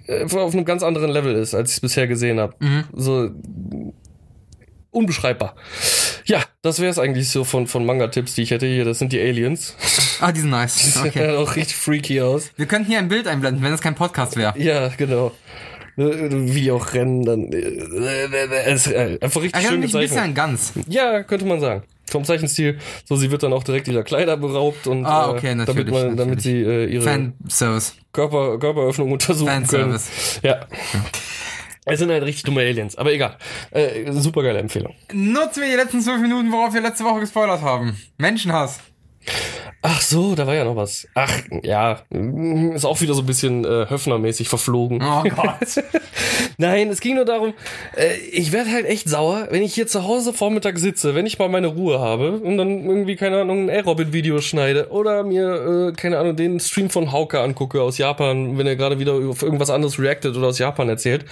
äh, 0.07 0.23
auf 0.23 0.53
einem 0.53 0.65
ganz 0.65 0.83
anderen 0.83 1.11
Level 1.11 1.35
ist, 1.35 1.53
als 1.53 1.69
ich 1.69 1.75
es 1.77 1.81
bisher 1.81 2.07
gesehen 2.07 2.39
habe. 2.39 2.55
So 2.93 3.29
unbeschreibbar. 4.91 5.55
Ja, 6.25 6.43
das 6.61 6.79
wäre 6.79 6.91
es 6.91 6.99
eigentlich 6.99 7.29
so 7.29 7.43
von, 7.43 7.65
von 7.67 7.85
Manga-Tipps, 7.85 8.35
die 8.35 8.41
ich 8.43 8.51
hätte 8.51 8.67
hier. 8.67 8.85
Das 8.85 8.99
sind 8.99 9.13
die 9.13 9.19
Aliens. 9.19 9.75
Ah, 10.19 10.31
die 10.31 10.41
sind 10.41 10.49
nice. 10.49 10.93
Sehen 10.93 11.07
Okay. 11.07 11.35
auch 11.35 11.55
richtig 11.55 11.75
freaky 11.77 12.21
aus. 12.21 12.51
Wir 12.57 12.65
könnten 12.65 12.87
hier 12.89 12.99
ein 12.99 13.07
Bild 13.07 13.27
einblenden, 13.27 13.63
wenn 13.63 13.73
es 13.73 13.81
kein 13.81 13.95
Podcast 13.95 14.35
wäre. 14.35 14.53
Ja, 14.59 14.89
genau. 14.89 15.31
Äh, 16.09 16.53
Wie 16.55 16.71
auch 16.71 16.93
rennen, 16.93 17.23
dann. 17.25 17.51
äh, 17.51 17.57
äh, 17.57 18.47
Es 18.65 18.87
ist 18.87 18.93
äh, 18.93 19.17
einfach 19.21 19.41
richtig 19.41 19.53
Erinnert 19.53 19.71
schön 19.71 19.79
mich 19.81 19.95
ein 19.95 20.01
bisschen 20.01 20.01
gezeichnet. 20.01 20.23
an 20.23 20.33
Gans. 20.33 20.73
Ja, 20.87 21.23
könnte 21.23 21.45
man 21.45 21.59
sagen. 21.59 21.83
Vom 22.09 22.25
Zeichenstil. 22.25 22.77
So, 23.05 23.15
sie 23.15 23.31
wird 23.31 23.43
dann 23.43 23.53
auch 23.53 23.63
direkt 23.63 23.87
ihrer 23.87 24.03
Kleider 24.03 24.35
beraubt 24.35 24.85
und 24.87 25.05
Ah, 25.05 25.29
okay, 25.29 25.51
äh, 25.51 25.55
natürlich, 25.55 25.85
damit, 25.87 25.93
man, 26.07 26.17
damit 26.17 26.41
sie 26.41 26.61
äh, 26.61 26.85
ihre 26.85 27.03
Fanservice. 27.03 27.93
Körper, 28.11 28.59
Körperöffnung 28.59 29.11
untersuchen 29.13 29.47
können. 29.47 29.65
Fanservice. 29.97 30.39
Ja. 30.43 30.59
Es 31.85 31.99
sind 31.99 32.11
halt 32.11 32.23
richtig 32.23 32.43
dumme 32.43 32.61
Aliens, 32.61 32.95
aber 32.97 33.11
egal. 33.13 33.37
Äh, 33.71 34.11
super 34.11 34.43
geile 34.43 34.59
Empfehlung. 34.59 34.93
Nutzen 35.13 35.61
wir 35.63 35.69
die 35.69 35.75
letzten 35.75 36.01
zwölf 36.01 36.21
Minuten, 36.21 36.51
worauf 36.51 36.73
wir 36.73 36.81
letzte 36.81 37.03
Woche 37.05 37.21
gespoilert 37.21 37.61
haben. 37.61 37.97
Menschenhass. 38.17 38.79
Ach 39.83 39.99
so, 39.99 40.35
da 40.35 40.45
war 40.45 40.53
ja 40.53 40.63
noch 40.63 40.75
was. 40.75 41.07
Ach, 41.15 41.31
ja, 41.63 42.01
mm, 42.11 42.73
ist 42.73 42.85
auch 42.85 43.01
wieder 43.01 43.15
so 43.15 43.23
ein 43.23 43.25
bisschen 43.25 43.65
äh, 43.65 43.87
Höfner-mäßig 43.89 44.47
verflogen. 44.47 45.01
Oh 45.01 45.23
Gott. 45.23 45.83
Nein, 46.57 46.89
es 46.89 47.01
ging 47.01 47.15
nur 47.15 47.25
darum, 47.25 47.55
äh, 47.95 48.15
ich 48.31 48.51
werde 48.51 48.71
halt 48.71 48.85
echt 48.85 49.09
sauer, 49.09 49.47
wenn 49.49 49.63
ich 49.63 49.73
hier 49.73 49.87
zu 49.87 50.03
Hause 50.03 50.33
Vormittag 50.33 50.77
sitze, 50.77 51.15
wenn 51.15 51.25
ich 51.25 51.39
mal 51.39 51.49
meine 51.49 51.67
Ruhe 51.67 51.99
habe 51.99 52.33
und 52.33 52.57
dann 52.57 52.85
irgendwie, 52.85 53.15
keine 53.15 53.41
Ahnung, 53.41 53.65
ein 53.65 53.69
Aerobic-Video 53.71 54.39
schneide 54.41 54.91
oder 54.91 55.23
mir, 55.23 55.89
äh, 55.89 55.93
keine 55.93 56.19
Ahnung, 56.19 56.35
den 56.35 56.59
Stream 56.59 56.91
von 56.91 57.11
Hauke 57.11 57.39
angucke 57.39 57.81
aus 57.81 57.97
Japan, 57.97 58.59
wenn 58.59 58.67
er 58.67 58.75
gerade 58.75 58.99
wieder 58.99 59.13
auf 59.13 59.41
irgendwas 59.41 59.71
anderes 59.71 59.97
reactet 59.97 60.37
oder 60.37 60.49
aus 60.49 60.59
Japan 60.59 60.89
erzählt. 60.89 61.25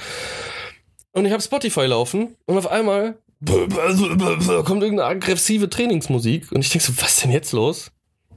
Und 1.12 1.26
ich 1.26 1.32
habe 1.32 1.44
Spotify 1.44 1.86
laufen 1.86 2.36
und 2.48 2.58
auf 2.58 2.70
einmal 2.72 3.20
kommt 3.46 4.84
irgendeine 4.84 5.06
aggressive 5.06 5.70
Trainingsmusik 5.70 6.52
und 6.52 6.62
ich 6.62 6.70
denk 6.70 6.82
so, 6.82 6.94
was 6.98 7.14
ist 7.14 7.24
denn 7.24 7.32
jetzt 7.32 7.52
los? 7.54 7.92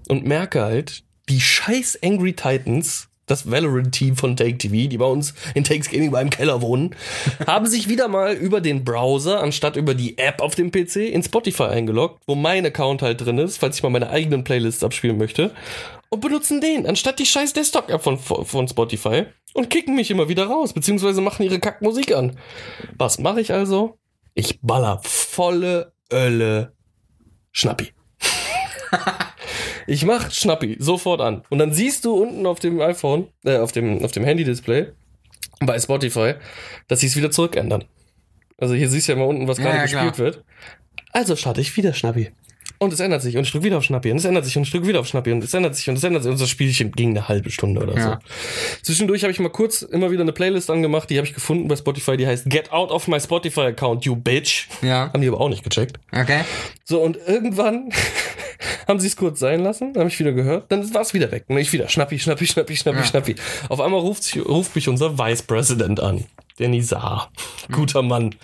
Und 0.08 0.26
merke 0.26 0.62
halt, 0.62 1.04
die 1.28 1.40
scheiß 1.40 1.98
Angry 2.02 2.34
Titans 2.34 3.08
das 3.26 3.50
Valorant-Team 3.50 4.16
von 4.16 4.36
Take 4.36 4.58
TV, 4.58 4.88
die 4.88 4.98
bei 4.98 5.06
uns 5.06 5.34
in 5.54 5.64
Takes 5.64 5.88
Gaming 5.88 6.10
beim 6.10 6.30
Keller 6.30 6.60
wohnen, 6.60 6.94
haben 7.46 7.66
sich 7.66 7.88
wieder 7.88 8.08
mal 8.08 8.34
über 8.34 8.60
den 8.60 8.84
Browser, 8.84 9.42
anstatt 9.42 9.76
über 9.76 9.94
die 9.94 10.18
App 10.18 10.40
auf 10.40 10.54
dem 10.54 10.70
PC, 10.70 10.96
in 10.96 11.22
Spotify 11.22 11.64
eingeloggt, 11.64 12.22
wo 12.26 12.34
mein 12.34 12.66
Account 12.66 13.02
halt 13.02 13.20
drin 13.20 13.38
ist, 13.38 13.58
falls 13.58 13.76
ich 13.76 13.82
mal 13.82 13.90
meine 13.90 14.10
eigenen 14.10 14.44
Playlists 14.44 14.84
abspielen 14.84 15.18
möchte, 15.18 15.52
und 16.10 16.20
benutzen 16.20 16.60
den, 16.60 16.86
anstatt 16.86 17.18
die 17.18 17.26
scheiß 17.26 17.54
Desktop-App 17.54 18.02
von, 18.02 18.18
von 18.18 18.68
Spotify 18.68 19.24
und 19.54 19.70
kicken 19.70 19.94
mich 19.94 20.10
immer 20.10 20.28
wieder 20.28 20.46
raus, 20.46 20.72
beziehungsweise 20.72 21.20
machen 21.20 21.44
ihre 21.44 21.58
Kackmusik 21.58 22.14
an. 22.14 22.36
Was 22.98 23.18
mache 23.18 23.40
ich 23.40 23.52
also? 23.52 23.98
Ich 24.34 24.60
baller 24.60 25.00
volle 25.02 25.92
Ölle 26.12 26.74
Schnappi. 27.52 27.92
ich 29.86 30.04
mach 30.04 30.30
Schnappi 30.30 30.76
sofort 30.78 31.20
an. 31.20 31.42
Und 31.50 31.58
dann 31.58 31.72
siehst 31.72 32.04
du 32.04 32.14
unten 32.22 32.46
auf 32.46 32.60
dem 32.60 32.80
iPhone, 32.80 33.28
äh, 33.44 33.56
auf 33.58 33.72
dem, 33.72 34.04
auf 34.04 34.12
dem 34.12 34.24
Handy-Display 34.24 34.88
bei 35.60 35.78
Spotify, 35.78 36.34
dass 36.88 37.00
sie 37.00 37.06
es 37.06 37.16
wieder 37.16 37.30
zurückändern. 37.30 37.84
Also 38.58 38.74
hier 38.74 38.88
siehst 38.88 39.08
du 39.08 39.12
ja 39.12 39.18
mal 39.18 39.24
unten, 39.24 39.48
was 39.48 39.58
Ja, 39.58 39.64
gerade 39.64 39.76
ja, 39.78 39.82
gespielt 39.82 40.14
klar. 40.14 40.18
wird. 40.18 40.44
Also 41.12 41.36
starte 41.36 41.60
ich 41.60 41.76
wieder 41.76 41.92
Schnappi. 41.94 42.30
Und 42.82 42.92
es 42.92 42.98
ändert 42.98 43.22
sich 43.22 43.36
und 43.36 43.44
ich 43.44 43.52
drücke 43.52 43.64
wieder 43.64 43.78
auf 43.78 43.84
Schnappi 43.84 44.10
und 44.10 44.16
es 44.16 44.24
ändert 44.24 44.44
sich 44.44 44.56
und 44.56 44.64
ich 44.64 44.70
drücke 44.72 44.88
wieder 44.88 44.98
auf 44.98 45.06
Schnappi 45.06 45.30
und 45.30 45.44
es 45.44 45.54
ändert 45.54 45.76
sich 45.76 45.88
und 45.88 45.94
es 45.96 46.02
ändert 46.02 46.24
sich 46.24 46.32
und 46.32 46.40
das 46.40 46.48
Spielchen 46.50 46.90
ging 46.90 47.10
eine 47.10 47.28
halbe 47.28 47.50
Stunde 47.50 47.80
oder 47.80 47.96
Ja. 47.96 48.18
so. 48.20 48.82
Zwischendurch 48.82 49.22
habe 49.22 49.30
ich 49.30 49.38
mal 49.38 49.50
kurz 49.50 49.82
immer 49.82 50.10
wieder 50.10 50.22
eine 50.22 50.32
Playlist 50.32 50.68
angemacht, 50.68 51.08
die 51.08 51.16
habe 51.18 51.26
ich 51.28 51.32
gefunden 51.32 51.68
bei 51.68 51.76
Spotify, 51.76 52.16
die 52.16 52.26
heißt 52.26 52.50
Get 52.50 52.72
Out 52.72 52.90
of 52.90 53.06
My 53.06 53.20
Spotify 53.20 53.60
Account, 53.66 54.04
you 54.04 54.16
bitch. 54.16 54.66
Ja. 54.82 55.12
Haben 55.12 55.20
die 55.22 55.28
aber 55.28 55.40
auch 55.40 55.48
nicht 55.48 55.62
gecheckt. 55.62 56.00
Okay. 56.10 56.40
So, 56.84 57.00
und 57.00 57.18
irgendwann 57.24 57.90
haben 58.88 58.98
sie 58.98 59.06
es 59.06 59.16
kurz 59.16 59.38
sein 59.38 59.60
lassen, 59.60 59.94
habe 59.96 60.08
ich 60.08 60.18
wieder 60.18 60.32
gehört, 60.32 60.72
dann 60.72 60.92
war 60.92 61.02
es 61.02 61.14
wieder 61.14 61.30
weg. 61.30 61.44
Und 61.46 61.58
ich 61.58 61.72
wieder 61.72 61.88
Schnappi, 61.88 62.18
Schnappi, 62.18 62.46
Schnappi, 62.48 62.76
Schnappi, 62.76 62.98
Ja. 62.98 63.04
Schnappi. 63.04 63.36
Auf 63.68 63.80
einmal 63.80 64.00
ruft, 64.00 64.24
sich- 64.24 64.44
ruft 64.44 64.74
mich 64.74 64.88
unser 64.88 65.18
Vice 65.18 65.42
President 65.42 66.00
an, 66.00 66.24
der 66.58 66.68
Nizar. 66.68 67.30
Guter 67.70 68.02
Mann. 68.02 68.34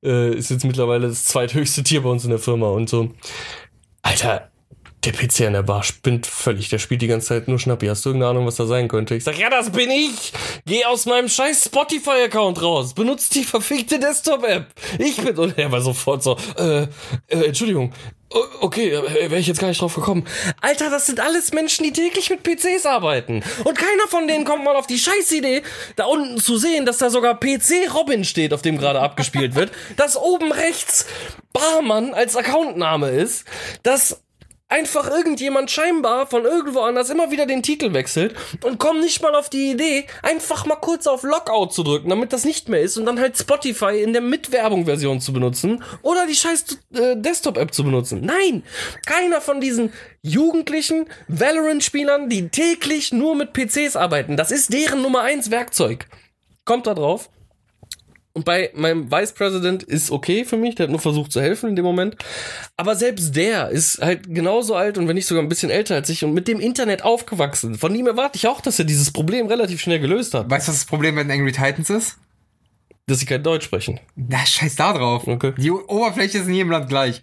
Äh, 0.00 0.36
ist 0.36 0.50
jetzt 0.50 0.64
mittlerweile 0.64 1.08
das 1.08 1.24
zweithöchste 1.24 1.82
Tier 1.82 2.02
bei 2.04 2.08
uns 2.10 2.22
in 2.22 2.30
der 2.30 2.38
Firma 2.38 2.68
und 2.68 2.88
so. 2.88 3.10
Alter, 4.04 4.48
der 5.04 5.12
PC 5.12 5.42
an 5.46 5.52
der 5.52 5.62
Bar 5.62 5.84
spinnt 5.84 6.26
völlig. 6.26 6.68
Der 6.70 6.78
spielt 6.78 7.02
die 7.02 7.06
ganze 7.06 7.28
Zeit 7.28 7.48
nur 7.48 7.58
Schnappi. 7.58 7.86
Hast 7.86 8.04
du 8.04 8.10
irgendeine 8.10 8.30
Ahnung, 8.30 8.46
was 8.46 8.56
da 8.56 8.66
sein 8.66 8.88
könnte? 8.88 9.14
Ich 9.14 9.24
sag, 9.24 9.38
ja, 9.38 9.48
das 9.48 9.70
bin 9.70 9.90
ich. 9.90 10.32
Geh 10.66 10.84
aus 10.84 11.06
meinem 11.06 11.28
scheiß 11.28 11.66
Spotify-Account 11.66 12.60
raus. 12.62 12.94
Benutzt 12.94 13.34
die 13.34 13.44
verfickte 13.44 13.98
Desktop-App. 13.98 14.66
Ich 14.98 15.16
bin... 15.16 15.38
Und 15.38 15.56
er 15.56 15.70
war 15.70 15.80
sofort 15.80 16.22
so, 16.22 16.36
äh, 16.58 16.82
äh 16.82 17.46
Entschuldigung. 17.46 17.92
Okay, 18.60 18.90
äh, 18.90 19.30
wäre 19.30 19.38
ich 19.38 19.46
jetzt 19.46 19.60
gar 19.60 19.68
nicht 19.68 19.80
drauf 19.80 19.94
gekommen. 19.94 20.26
Alter, 20.60 20.90
das 20.90 21.06
sind 21.06 21.20
alles 21.20 21.52
Menschen, 21.52 21.84
die 21.84 21.92
täglich 21.92 22.28
mit 22.28 22.42
PCs 22.42 22.84
arbeiten. 22.84 23.42
Und 23.64 23.78
keiner 23.78 24.06
von 24.08 24.28
denen 24.28 24.44
kommt 24.44 24.64
mal 24.64 24.76
auf 24.76 24.86
die 24.86 24.98
Scheißidee, 24.98 25.62
da 25.96 26.04
unten 26.04 26.38
zu 26.38 26.58
sehen, 26.58 26.84
dass 26.84 26.98
da 26.98 27.08
sogar 27.08 27.38
PC 27.38 27.92
Robin 27.94 28.24
steht, 28.24 28.52
auf 28.52 28.60
dem 28.62 28.76
gerade 28.76 29.00
abgespielt 29.00 29.54
wird, 29.54 29.72
dass 29.96 30.16
oben 30.16 30.52
rechts 30.52 31.06
Barmann 31.52 32.12
als 32.12 32.36
Accountname 32.36 33.08
ist, 33.08 33.46
dass 33.82 34.20
einfach 34.68 35.10
irgendjemand 35.10 35.70
scheinbar 35.70 36.26
von 36.26 36.44
irgendwo 36.44 36.80
anders 36.80 37.10
immer 37.10 37.30
wieder 37.30 37.46
den 37.46 37.62
Titel 37.62 37.94
wechselt 37.94 38.34
und 38.64 38.78
kommt 38.78 39.00
nicht 39.00 39.22
mal 39.22 39.34
auf 39.34 39.48
die 39.48 39.70
Idee, 39.70 40.06
einfach 40.22 40.66
mal 40.66 40.76
kurz 40.76 41.06
auf 41.06 41.22
Lockout 41.22 41.70
zu 41.70 41.82
drücken, 41.82 42.10
damit 42.10 42.32
das 42.32 42.44
nicht 42.44 42.68
mehr 42.68 42.80
ist 42.80 42.98
und 42.98 43.06
dann 43.06 43.18
halt 43.18 43.38
Spotify 43.38 44.02
in 44.02 44.12
der 44.12 44.22
Mitwerbung-Version 44.22 45.20
zu 45.20 45.32
benutzen 45.32 45.82
oder 46.02 46.26
die 46.26 46.34
scheiß 46.34 46.78
äh, 46.94 47.16
Desktop-App 47.16 47.72
zu 47.72 47.82
benutzen. 47.82 48.20
Nein, 48.20 48.62
keiner 49.06 49.40
von 49.40 49.60
diesen 49.60 49.92
jugendlichen 50.22 51.06
Valorant-Spielern, 51.28 52.28
die 52.28 52.48
täglich 52.48 53.12
nur 53.12 53.34
mit 53.34 53.54
PCs 53.54 53.96
arbeiten, 53.96 54.36
das 54.36 54.50
ist 54.50 54.72
deren 54.72 55.00
Nummer 55.02 55.22
eins 55.22 55.50
Werkzeug. 55.50 56.06
Kommt 56.64 56.86
da 56.86 56.92
drauf. 56.92 57.30
Und 58.38 58.44
bei 58.44 58.70
meinem 58.72 59.10
Vice 59.10 59.32
President 59.32 59.82
ist 59.82 60.12
okay 60.12 60.44
für 60.44 60.56
mich, 60.56 60.76
der 60.76 60.84
hat 60.84 60.92
nur 60.92 61.00
versucht 61.00 61.32
zu 61.32 61.40
helfen 61.40 61.70
in 61.70 61.74
dem 61.74 61.84
Moment. 61.84 62.14
Aber 62.76 62.94
selbst 62.94 63.34
der 63.34 63.70
ist 63.70 64.00
halt 64.00 64.32
genauso 64.32 64.76
alt 64.76 64.96
und 64.96 65.08
wenn 65.08 65.16
nicht 65.16 65.26
sogar 65.26 65.42
ein 65.42 65.48
bisschen 65.48 65.70
älter 65.70 65.96
als 65.96 66.08
ich 66.08 66.22
und 66.22 66.34
mit 66.34 66.46
dem 66.46 66.60
Internet 66.60 67.02
aufgewachsen. 67.02 67.74
Von 67.74 67.96
ihm 67.96 68.06
erwarte 68.06 68.36
ich 68.36 68.46
auch, 68.46 68.60
dass 68.60 68.78
er 68.78 68.84
dieses 68.84 69.10
Problem 69.10 69.48
relativ 69.48 69.80
schnell 69.80 69.98
gelöst 69.98 70.34
hat. 70.34 70.48
Weißt 70.48 70.68
du, 70.68 70.70
was 70.70 70.78
das 70.78 70.86
Problem 70.86 71.16
bei 71.16 71.24
den 71.24 71.32
Angry 71.32 71.50
Titans 71.50 71.90
ist? 71.90 72.18
Dass 73.08 73.18
sie 73.18 73.26
kein 73.26 73.42
Deutsch 73.42 73.64
sprechen. 73.64 73.98
Na, 74.14 74.46
scheiß 74.46 74.76
da 74.76 74.92
drauf. 74.92 75.26
Okay. 75.26 75.52
Die 75.58 75.72
Oberfläche 75.72 76.38
ist 76.38 76.46
in 76.46 76.54
jedem 76.54 76.70
Land 76.70 76.88
gleich. 76.88 77.20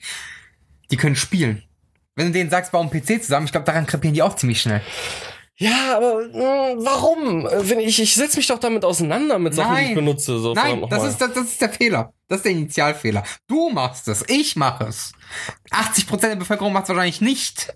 Die 0.91 0.97
können 0.97 1.15
spielen. 1.15 1.63
Wenn 2.17 2.27
du 2.27 2.33
denen 2.33 2.49
sagst, 2.49 2.73
bau 2.73 2.81
einen 2.81 2.89
PC 2.89 3.23
zusammen, 3.23 3.45
ich 3.45 3.53
glaube, 3.53 3.67
daran 3.67 3.85
krepieren 3.85 4.13
die 4.13 4.21
auch 4.21 4.35
ziemlich 4.35 4.59
schnell. 4.59 4.81
Ja, 5.57 5.95
aber 5.97 6.27
mh, 6.27 6.83
warum? 6.83 7.47
Äh, 7.47 7.69
Wenn 7.69 7.79
ich, 7.79 8.01
ich 8.01 8.13
setze 8.13 8.37
mich 8.37 8.47
doch 8.47 8.59
damit 8.59 8.83
auseinander 8.83 9.39
mit 9.39 9.53
Sachen, 9.53 9.75
die 9.75 9.81
ich 9.81 9.87
Nein. 9.89 9.95
benutze. 9.95 10.37
So, 10.39 10.53
Nein, 10.53 10.85
das 10.89 11.05
ist, 11.05 11.21
das, 11.21 11.33
das 11.33 11.45
ist 11.45 11.61
der 11.61 11.69
Fehler. 11.69 12.13
Das 12.27 12.39
ist 12.39 12.43
der 12.43 12.51
Initialfehler. 12.51 13.23
Du 13.47 13.69
machst 13.69 14.07
es, 14.09 14.25
ich 14.27 14.55
mache 14.55 14.85
es. 14.85 15.13
80% 15.71 16.19
der 16.19 16.35
Bevölkerung 16.35 16.73
macht 16.73 16.83
es 16.83 16.89
wahrscheinlich 16.89 17.21
nicht. 17.21 17.73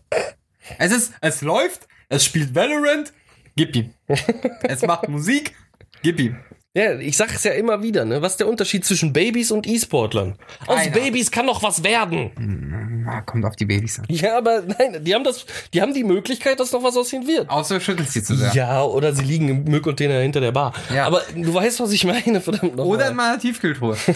Es 0.77 0.91
ist, 0.91 1.13
es 1.21 1.41
läuft, 1.41 1.87
es 2.09 2.25
spielt 2.25 2.53
Valorant, 2.53 3.13
gib 3.55 3.75
ihm. 3.75 3.93
es 4.63 4.81
macht 4.81 5.07
Musik, 5.07 5.55
gib 6.03 6.19
ihm. 6.19 6.37
Ja, 6.75 6.99
ich 6.99 7.17
sag's 7.17 7.43
ja 7.43 7.53
immer 7.53 7.81
wieder, 7.81 8.05
ne? 8.05 8.21
Was 8.21 8.33
ist 8.33 8.41
der 8.41 8.47
Unterschied 8.47 8.85
zwischen 8.85 9.11
Babys 9.11 9.49
und 9.49 9.65
E-Sportlern? 9.65 10.35
Aus 10.67 10.75
Keiner. 10.77 10.91
Babys 10.91 11.31
kann 11.31 11.47
doch 11.47 11.63
was 11.63 11.83
werden. 11.83 13.03
Na, 13.05 13.21
kommt 13.21 13.43
auf 13.43 13.55
die 13.55 13.65
Babys 13.65 13.97
an. 13.97 14.05
Ja, 14.07 14.37
aber 14.37 14.61
nein, 14.61 15.03
die 15.03 15.15
haben 15.15 15.23
das, 15.23 15.47
die 15.73 15.81
haben 15.81 15.95
die 15.95 16.03
Möglichkeit, 16.03 16.59
dass 16.59 16.71
noch 16.71 16.83
was 16.83 16.95
aus 16.95 17.11
ihnen 17.11 17.25
wird. 17.27 17.49
Außer 17.49 17.75
du 17.79 17.81
schüttelst 17.81 18.13
sie 18.13 18.21
zu 18.21 18.35
sehr. 18.35 18.53
Ja, 18.53 18.83
oder 18.83 19.15
sie 19.15 19.23
liegen 19.23 19.49
im 19.49 19.63
Müllcontainer 19.63 20.19
hinter 20.19 20.41
der 20.41 20.51
Bar. 20.51 20.73
Ja. 20.93 21.07
Aber 21.07 21.23
du 21.35 21.51
weißt, 21.51 21.79
was 21.79 21.91
ich 21.91 22.03
meine, 22.05 22.39
verdammt 22.39 22.75
noch 22.75 22.85
Oder 22.85 23.09
in 23.09 23.15
meiner 23.15 23.39
Tiefkühltruhe. 23.39 23.97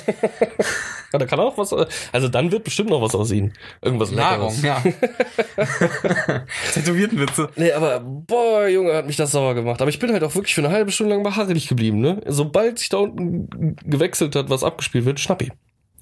Ja, 1.13 1.19
da 1.19 1.27
kann 1.27 1.39
auch 1.39 1.55
was, 1.59 1.71
also 2.11 2.27
dann 2.27 2.51
wird 2.51 2.63
bestimmt 2.63 2.89
noch 2.89 2.99
was 2.99 3.13
aus 3.13 3.29
ihnen. 3.29 3.53
Irgendwas 3.83 4.09
Nahrung, 4.09 4.51
Leckeres. 4.63 4.63
ja. 4.63 6.43
Tätowiertenwitze. 6.73 7.49
Nee, 7.55 7.71
aber 7.71 7.99
boah, 7.99 8.67
Junge, 8.67 8.95
hat 8.95 9.05
mich 9.05 9.15
das 9.15 9.29
sauer 9.29 9.53
gemacht. 9.53 9.79
Aber 9.79 9.89
ich 9.91 9.99
bin 9.99 10.11
halt 10.11 10.23
auch 10.23 10.33
wirklich 10.33 10.55
für 10.55 10.61
eine 10.61 10.71
halbe 10.73 10.91
Stunde 10.91 11.13
lang 11.13 11.21
beharrlich 11.21 11.67
geblieben, 11.67 12.01
ne? 12.01 12.19
Sobald 12.43 12.77
sich 12.77 12.89
da 12.89 12.97
unten 12.97 13.77
gewechselt 13.85 14.35
hat, 14.35 14.49
was 14.49 14.65
abgespielt 14.65 15.05
wird, 15.05 15.19
Schnappi. 15.19 15.51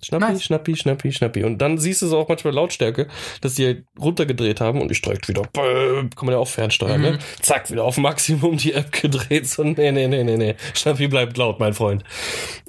Schnappi, 0.03 0.25
Nice. 0.25 0.43
Schnappi, 0.43 0.75
Schnappi, 0.75 1.11
Schnappi. 1.11 1.43
Und 1.43 1.59
dann 1.59 1.77
siehst 1.77 2.01
du 2.01 2.07
es 2.07 2.13
auch 2.13 2.27
manchmal 2.27 2.55
Lautstärke, 2.55 3.07
dass 3.41 3.53
die 3.53 3.65
halt 3.67 3.85
runtergedreht 3.99 4.59
haben 4.59 4.81
und 4.81 4.91
ich 4.91 4.99
direkt 5.03 5.27
wieder, 5.27 5.43
bäh, 5.53 6.09
kann 6.15 6.25
man 6.25 6.33
ja 6.33 6.37
auch 6.39 6.47
fernsteuern, 6.47 6.99
ne? 6.99 7.19
Zack, 7.41 7.69
wieder 7.69 7.83
auf 7.83 7.97
Maximum 7.97 8.57
die 8.57 8.73
App 8.73 8.91
gedreht. 8.91 9.47
So, 9.47 9.63
nee, 9.63 9.91
nee, 9.91 10.07
nee, 10.07 10.23
nee, 10.23 10.37
nee. 10.37 10.55
Schnappi 10.73 11.07
bleibt 11.07 11.37
laut, 11.37 11.59
mein 11.59 11.75
Freund. 11.75 12.03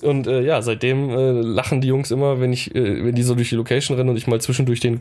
Und 0.03 0.27
äh, 0.27 0.43
ja, 0.43 0.61
seitdem 0.61 1.09
äh, 1.09 1.31
lachen 1.41 1.81
die 1.81 1.89
Jungs 1.89 2.11
immer, 2.11 2.39
wenn 2.39 2.53
ich, 2.53 2.75
äh, 2.75 3.03
wenn 3.03 3.14
die 3.14 3.23
so 3.23 3.35
durch 3.35 3.49
die 3.49 3.57
Location 3.57 3.97
rennen 3.97 4.11
und 4.11 4.16
ich 4.18 4.27
mal 4.27 4.41
zwischendurch 4.43 4.81
den, 4.81 5.01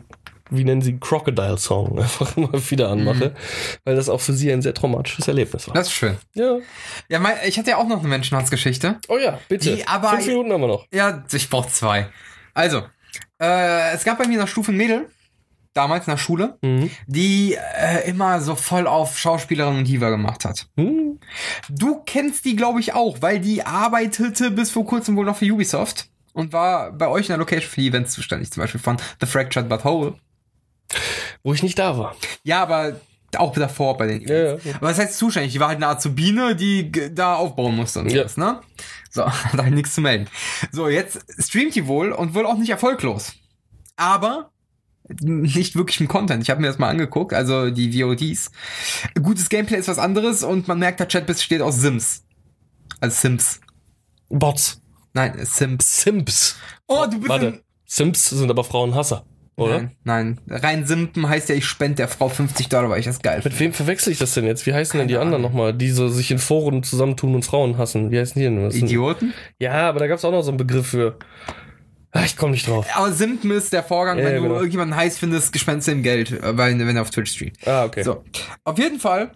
wie 0.56 0.64
nennen 0.64 0.82
sie, 0.82 0.98
Crocodile-Song 0.98 1.98
einfach 2.00 2.36
immer 2.36 2.52
wieder 2.70 2.90
anmache, 2.90 3.34
weil 3.84 3.96
das 3.96 4.08
auch 4.08 4.20
für 4.20 4.32
sie 4.32 4.52
ein 4.52 4.62
sehr 4.62 4.74
traumatisches 4.74 5.26
Erlebnis 5.28 5.66
war. 5.68 5.74
Das 5.74 5.88
ist 5.88 5.94
schön. 5.94 6.16
Ja. 6.34 6.58
Ja, 7.08 7.18
mein, 7.18 7.34
ich 7.46 7.58
hatte 7.58 7.70
ja 7.70 7.76
auch 7.78 7.88
noch 7.88 8.00
eine 8.00 8.08
Menschenhandsgeschichte. 8.08 8.98
Oh 9.08 9.18
ja, 9.18 9.38
bitte. 9.48 9.74
Die 9.76 9.86
aber- 9.88 10.10
Fünf 10.10 10.26
Minuten 10.26 10.52
haben 10.52 10.60
wir 10.60 10.68
noch. 10.68 10.86
Ja, 10.92 11.24
ich 11.32 11.48
brauch 11.50 11.66
zwei. 11.66 12.08
Also, 12.54 12.82
äh, 13.40 13.92
es 13.94 14.04
gab 14.04 14.18
bei 14.18 14.26
mir 14.26 14.34
in 14.34 14.40
der 14.40 14.46
Stufe 14.46 14.72
ein 14.72 14.76
Mädel, 14.76 15.08
damals 15.74 16.06
in 16.06 16.10
der 16.10 16.18
Schule, 16.18 16.58
Mhm. 16.62 16.90
die 17.06 17.54
äh, 17.78 18.08
immer 18.08 18.40
so 18.42 18.54
voll 18.56 18.86
auf 18.86 19.18
Schauspielerin 19.18 19.78
und 19.78 19.84
Diva 19.88 20.10
gemacht 20.10 20.44
hat. 20.44 20.66
Hm? 20.76 21.18
Du 21.70 22.02
kennst 22.04 22.44
die, 22.44 22.56
glaube 22.56 22.80
ich, 22.80 22.92
auch, 22.94 23.22
weil 23.22 23.40
die 23.40 23.64
arbeitete 23.64 24.50
bis 24.50 24.70
vor 24.70 24.84
kurzem 24.86 25.16
wohl 25.16 25.24
noch 25.24 25.36
für 25.36 25.50
Ubisoft 25.50 26.08
und 26.34 26.52
war 26.52 26.92
bei 26.92 27.08
euch 27.08 27.26
in 27.26 27.28
der 27.28 27.38
Location 27.38 27.70
für 27.70 27.80
die 27.80 27.88
Events 27.88 28.12
zuständig, 28.12 28.50
zum 28.52 28.62
Beispiel 28.62 28.80
von 28.80 28.98
The 29.20 29.26
Fractured 29.26 29.68
But 29.68 29.84
Whole. 29.84 30.14
Wo 31.42 31.52
ich 31.54 31.62
nicht 31.62 31.78
da 31.78 31.96
war. 31.98 32.16
Ja, 32.42 32.62
aber 32.62 33.00
auch 33.36 33.52
davor 33.54 33.96
bei 33.96 34.06
den 34.06 34.20
Ja, 34.22 34.28
Events. 34.34 34.64
ja. 34.64 34.74
Aber 34.76 34.88
was 34.88 34.98
heißt 34.98 35.16
zuständig? 35.16 35.52
Die 35.52 35.60
war 35.60 35.68
halt 35.68 35.76
eine 35.78 35.88
Azubine, 35.88 36.54
die 36.54 36.92
da 37.14 37.34
aufbauen 37.36 37.74
musste 37.76 38.00
und 38.00 38.10
Ja. 38.10 38.18
sowas, 38.22 38.36
ne? 38.36 38.60
So, 39.10 39.24
hat 39.30 39.60
halt 39.60 39.74
nichts 39.74 39.94
zu 39.94 40.00
melden. 40.02 40.28
So, 40.70 40.88
jetzt 40.88 41.24
streamt 41.38 41.74
die 41.74 41.86
wohl 41.86 42.12
und 42.12 42.34
wohl 42.34 42.46
auch 42.46 42.56
nicht 42.58 42.70
erfolglos. 42.70 43.32
Aber 43.96 44.50
nicht 45.20 45.74
wirklich 45.76 46.00
im 46.00 46.08
Content. 46.08 46.42
Ich 46.42 46.50
habe 46.50 46.60
mir 46.60 46.68
das 46.68 46.78
mal 46.78 46.88
angeguckt, 46.88 47.34
also 47.34 47.70
die 47.70 48.00
VODs. 48.02 48.50
Gutes 49.20 49.48
Gameplay 49.48 49.78
ist 49.78 49.88
was 49.88 49.98
anderes 49.98 50.42
und 50.42 50.68
man 50.68 50.78
merkt, 50.78 51.00
der 51.00 51.08
Chat 51.08 51.26
besteht 51.26 51.60
aus 51.60 51.76
Sims. 51.76 52.22
Also 53.00 53.16
Sims. 53.16 53.60
Bots. 54.28 54.80
Nein, 55.12 55.34
Sims. 55.44 56.02
Simps. 56.02 56.56
Oh, 56.86 57.04
du 57.10 57.18
bist 57.18 57.28
Warte. 57.28 57.46
ein... 57.48 57.60
Simps 57.84 58.30
sind 58.30 58.48
aber 58.48 58.64
Frauenhasser, 58.64 59.26
oder? 59.64 59.90
Nein, 60.04 60.38
nein. 60.46 60.60
Rein 60.60 60.86
Simpen 60.86 61.28
heißt 61.28 61.48
ja, 61.48 61.54
ich 61.54 61.64
spende 61.66 61.96
der 61.96 62.08
Frau 62.08 62.28
50 62.28 62.68
Dollar, 62.68 62.90
weil 62.90 63.00
ich 63.00 63.06
das 63.06 63.20
geil 63.22 63.40
Mit 63.42 63.58
wem 63.58 63.72
verwechsel 63.72 64.12
ich 64.12 64.18
das 64.18 64.34
denn 64.34 64.44
jetzt? 64.44 64.66
Wie 64.66 64.74
heißen 64.74 64.98
denn 64.98 65.08
die 65.08 65.14
Keine 65.14 65.24
anderen 65.26 65.42
nochmal, 65.42 65.72
die 65.74 65.90
so 65.90 66.08
sich 66.08 66.30
in 66.30 66.38
Foren 66.38 66.82
zusammentun 66.82 67.34
und 67.34 67.44
Frauen 67.44 67.78
hassen? 67.78 68.10
Wie 68.10 68.18
heißen 68.18 68.34
die 68.40 68.44
denn? 68.46 68.62
Was 68.64 68.74
Idioten? 68.74 69.32
Ja, 69.58 69.88
aber 69.88 70.00
da 70.00 70.06
gab's 70.06 70.24
auch 70.24 70.32
noch 70.32 70.42
so 70.42 70.50
einen 70.50 70.58
Begriff 70.58 70.88
für. 70.88 71.16
Ah, 72.12 72.24
ich 72.24 72.36
komme 72.36 72.52
nicht 72.52 72.68
drauf. 72.68 72.86
Aber 72.94 73.10
Simpen 73.10 73.50
ist 73.52 73.72
der 73.72 73.82
Vorgang, 73.82 74.18
Ja, 74.18 74.24
wenn 74.24 74.32
ja, 74.32 74.38
du 74.38 74.42
genau. 74.44 74.56
irgendjemanden 74.56 74.96
heiß 74.96 75.18
findest, 75.18 75.52
gespenst 75.52 75.88
ihm 75.88 76.02
Geld, 76.02 76.30
äh, 76.30 76.56
wenn 76.58 76.94
er 76.96 77.02
auf 77.02 77.10
Twitch 77.10 77.32
streamt. 77.32 77.56
Ah, 77.66 77.84
okay. 77.84 78.02
So, 78.02 78.22
auf 78.64 78.78
jeden 78.78 79.00
Fall 79.00 79.32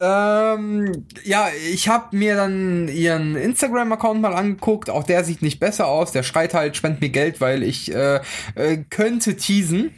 Ähm, 0.00 1.06
ja, 1.24 1.48
ich 1.72 1.88
habe 1.88 2.16
mir 2.16 2.36
dann 2.36 2.88
ihren 2.88 3.34
Instagram-Account 3.34 4.20
mal 4.20 4.34
angeguckt. 4.34 4.90
Auch 4.90 5.04
der 5.04 5.24
sieht 5.24 5.42
nicht 5.42 5.58
besser 5.58 5.88
aus. 5.88 6.12
Der 6.12 6.22
schreit 6.22 6.54
halt, 6.54 6.76
spend 6.76 7.00
mir 7.00 7.08
Geld, 7.08 7.40
weil 7.40 7.62
ich 7.62 7.92
äh, 7.92 8.20
äh, 8.54 8.78
könnte 8.90 9.36
teasen. 9.36 9.92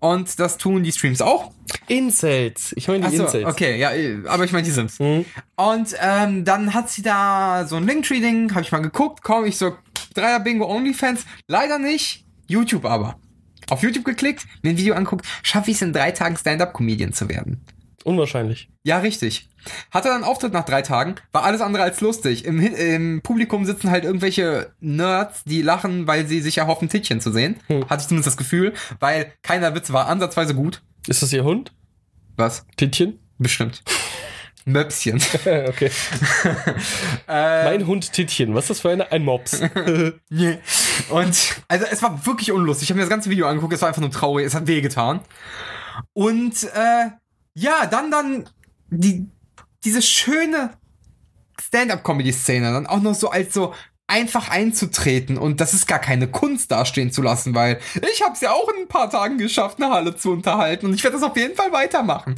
Und 0.00 0.38
das 0.38 0.58
tun 0.58 0.82
die 0.82 0.92
Streams 0.92 1.20
auch. 1.20 1.52
Incels. 1.88 2.72
Ich 2.76 2.86
meine 2.88 3.00
die 3.00 3.06
Achso, 3.06 3.24
Incels. 3.24 3.44
okay, 3.46 3.78
ja, 3.78 3.92
äh, 3.92 4.18
aber 4.26 4.44
ich 4.44 4.52
meine 4.52 4.64
die 4.64 4.70
Sims. 4.70 4.98
Mhm. 5.00 5.24
Und 5.56 5.94
ähm, 6.00 6.44
dann 6.44 6.72
hat 6.72 6.88
sie 6.88 7.02
da 7.02 7.66
so 7.66 7.76
ein 7.76 7.86
Linktree-Ding, 7.86 8.52
habe 8.52 8.62
ich 8.62 8.70
mal 8.70 8.78
geguckt, 8.78 9.22
komm, 9.22 9.44
ich 9.44 9.56
so, 9.56 9.76
Dreier 10.14 10.40
Bingo 10.40 10.66
OnlyFans, 10.66 11.26
leider 11.48 11.78
nicht, 11.78 12.24
YouTube 12.46 12.84
aber. 12.84 13.18
Auf 13.70 13.82
YouTube 13.82 14.04
geklickt, 14.04 14.46
mir 14.62 14.70
ein 14.70 14.78
Video 14.78 14.94
anguckt, 14.94 15.26
schaffe 15.42 15.70
ich 15.70 15.76
es 15.76 15.82
in 15.82 15.92
drei 15.92 16.12
Tagen 16.12 16.36
Stand-Up-Comedian 16.36 17.12
zu 17.12 17.28
werden. 17.28 17.60
Unwahrscheinlich. 18.08 18.70
Ja, 18.84 19.00
richtig. 19.00 19.50
Hatte 19.90 20.08
dann 20.08 20.22
einen 20.22 20.24
Auftritt 20.24 20.54
nach 20.54 20.64
drei 20.64 20.80
Tagen, 20.80 21.16
war 21.30 21.44
alles 21.44 21.60
andere 21.60 21.82
als 21.82 22.00
lustig. 22.00 22.46
Im, 22.46 22.58
Im 22.58 23.20
Publikum 23.20 23.66
sitzen 23.66 23.90
halt 23.90 24.04
irgendwelche 24.04 24.72
Nerds, 24.80 25.44
die 25.44 25.60
lachen, 25.60 26.06
weil 26.06 26.26
sie 26.26 26.40
sich 26.40 26.56
erhoffen, 26.56 26.88
Tittchen 26.88 27.20
zu 27.20 27.30
sehen. 27.30 27.60
Hm. 27.66 27.86
Hatte 27.90 28.00
ich 28.00 28.08
zumindest 28.08 28.28
das 28.28 28.38
Gefühl, 28.38 28.72
weil 28.98 29.34
keiner 29.42 29.74
Witz 29.74 29.92
war 29.92 30.06
ansatzweise 30.06 30.54
gut. 30.54 30.80
Ist 31.06 31.20
das 31.20 31.34
ihr 31.34 31.44
Hund? 31.44 31.74
Was? 32.36 32.64
Tittchen? 32.78 33.18
Bestimmt. 33.36 33.82
Möpschen. 34.64 35.16
okay. 35.66 35.90
äh, 37.28 37.64
Mein 37.64 37.86
Hund 37.86 38.10
Tittchen. 38.14 38.54
Was 38.54 38.64
ist 38.64 38.70
das 38.70 38.80
für 38.80 38.88
eine? 38.88 39.12
Ein 39.12 39.22
Mops. 39.22 39.60
Nee. 40.30 40.58
Und 41.10 41.62
also 41.68 41.84
es 41.90 42.02
war 42.02 42.24
wirklich 42.24 42.52
unlustig. 42.52 42.86
Ich 42.86 42.90
habe 42.90 42.96
mir 42.96 43.04
das 43.04 43.10
ganze 43.10 43.28
Video 43.28 43.46
angeguckt, 43.46 43.74
es 43.74 43.82
war 43.82 43.88
einfach 43.88 44.00
nur 44.00 44.10
traurig, 44.10 44.46
es 44.46 44.54
hat 44.54 44.66
wehgetan. 44.66 45.20
Und 46.14 46.64
äh, 46.64 47.10
ja, 47.58 47.86
dann 47.86 48.10
dann 48.10 48.48
die 48.90 49.26
diese 49.84 50.02
schöne 50.02 50.70
Stand-up-Comedy-Szene 51.60 52.72
dann 52.72 52.86
auch 52.86 53.00
noch 53.00 53.14
so 53.14 53.30
als 53.30 53.52
so 53.54 53.74
einfach 54.06 54.48
einzutreten 54.48 55.36
und 55.36 55.60
das 55.60 55.74
ist 55.74 55.86
gar 55.86 55.98
keine 55.98 56.28
Kunst 56.28 56.70
dastehen 56.70 57.12
zu 57.12 57.20
lassen, 57.20 57.54
weil 57.54 57.78
ich 58.12 58.22
habe 58.22 58.32
es 58.32 58.40
ja 58.40 58.52
auch 58.52 58.68
in 58.70 58.82
ein 58.82 58.88
paar 58.88 59.10
Tagen 59.10 59.38
geschafft, 59.38 59.80
eine 59.80 59.92
Halle 59.92 60.16
zu 60.16 60.32
unterhalten 60.32 60.86
und 60.86 60.94
ich 60.94 61.04
werde 61.04 61.18
das 61.18 61.28
auf 61.28 61.36
jeden 61.36 61.54
Fall 61.54 61.72
weitermachen. 61.72 62.36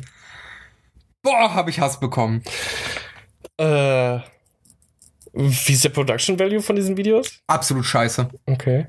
Boah, 1.23 1.55
habe 1.55 1.71
ich 1.71 1.79
Hass 1.81 2.01
bekommen. 2.01 2.43
äh, 3.59 4.19
wie 5.33 5.73
ist 5.73 5.85
der 5.85 5.91
Production 5.91 6.39
Value 6.39 6.61
von 6.61 6.75
diesen 6.77 6.97
Videos? 6.97 7.41
Absolut 7.47 7.85
scheiße. 7.85 8.29
Okay. 8.47 8.87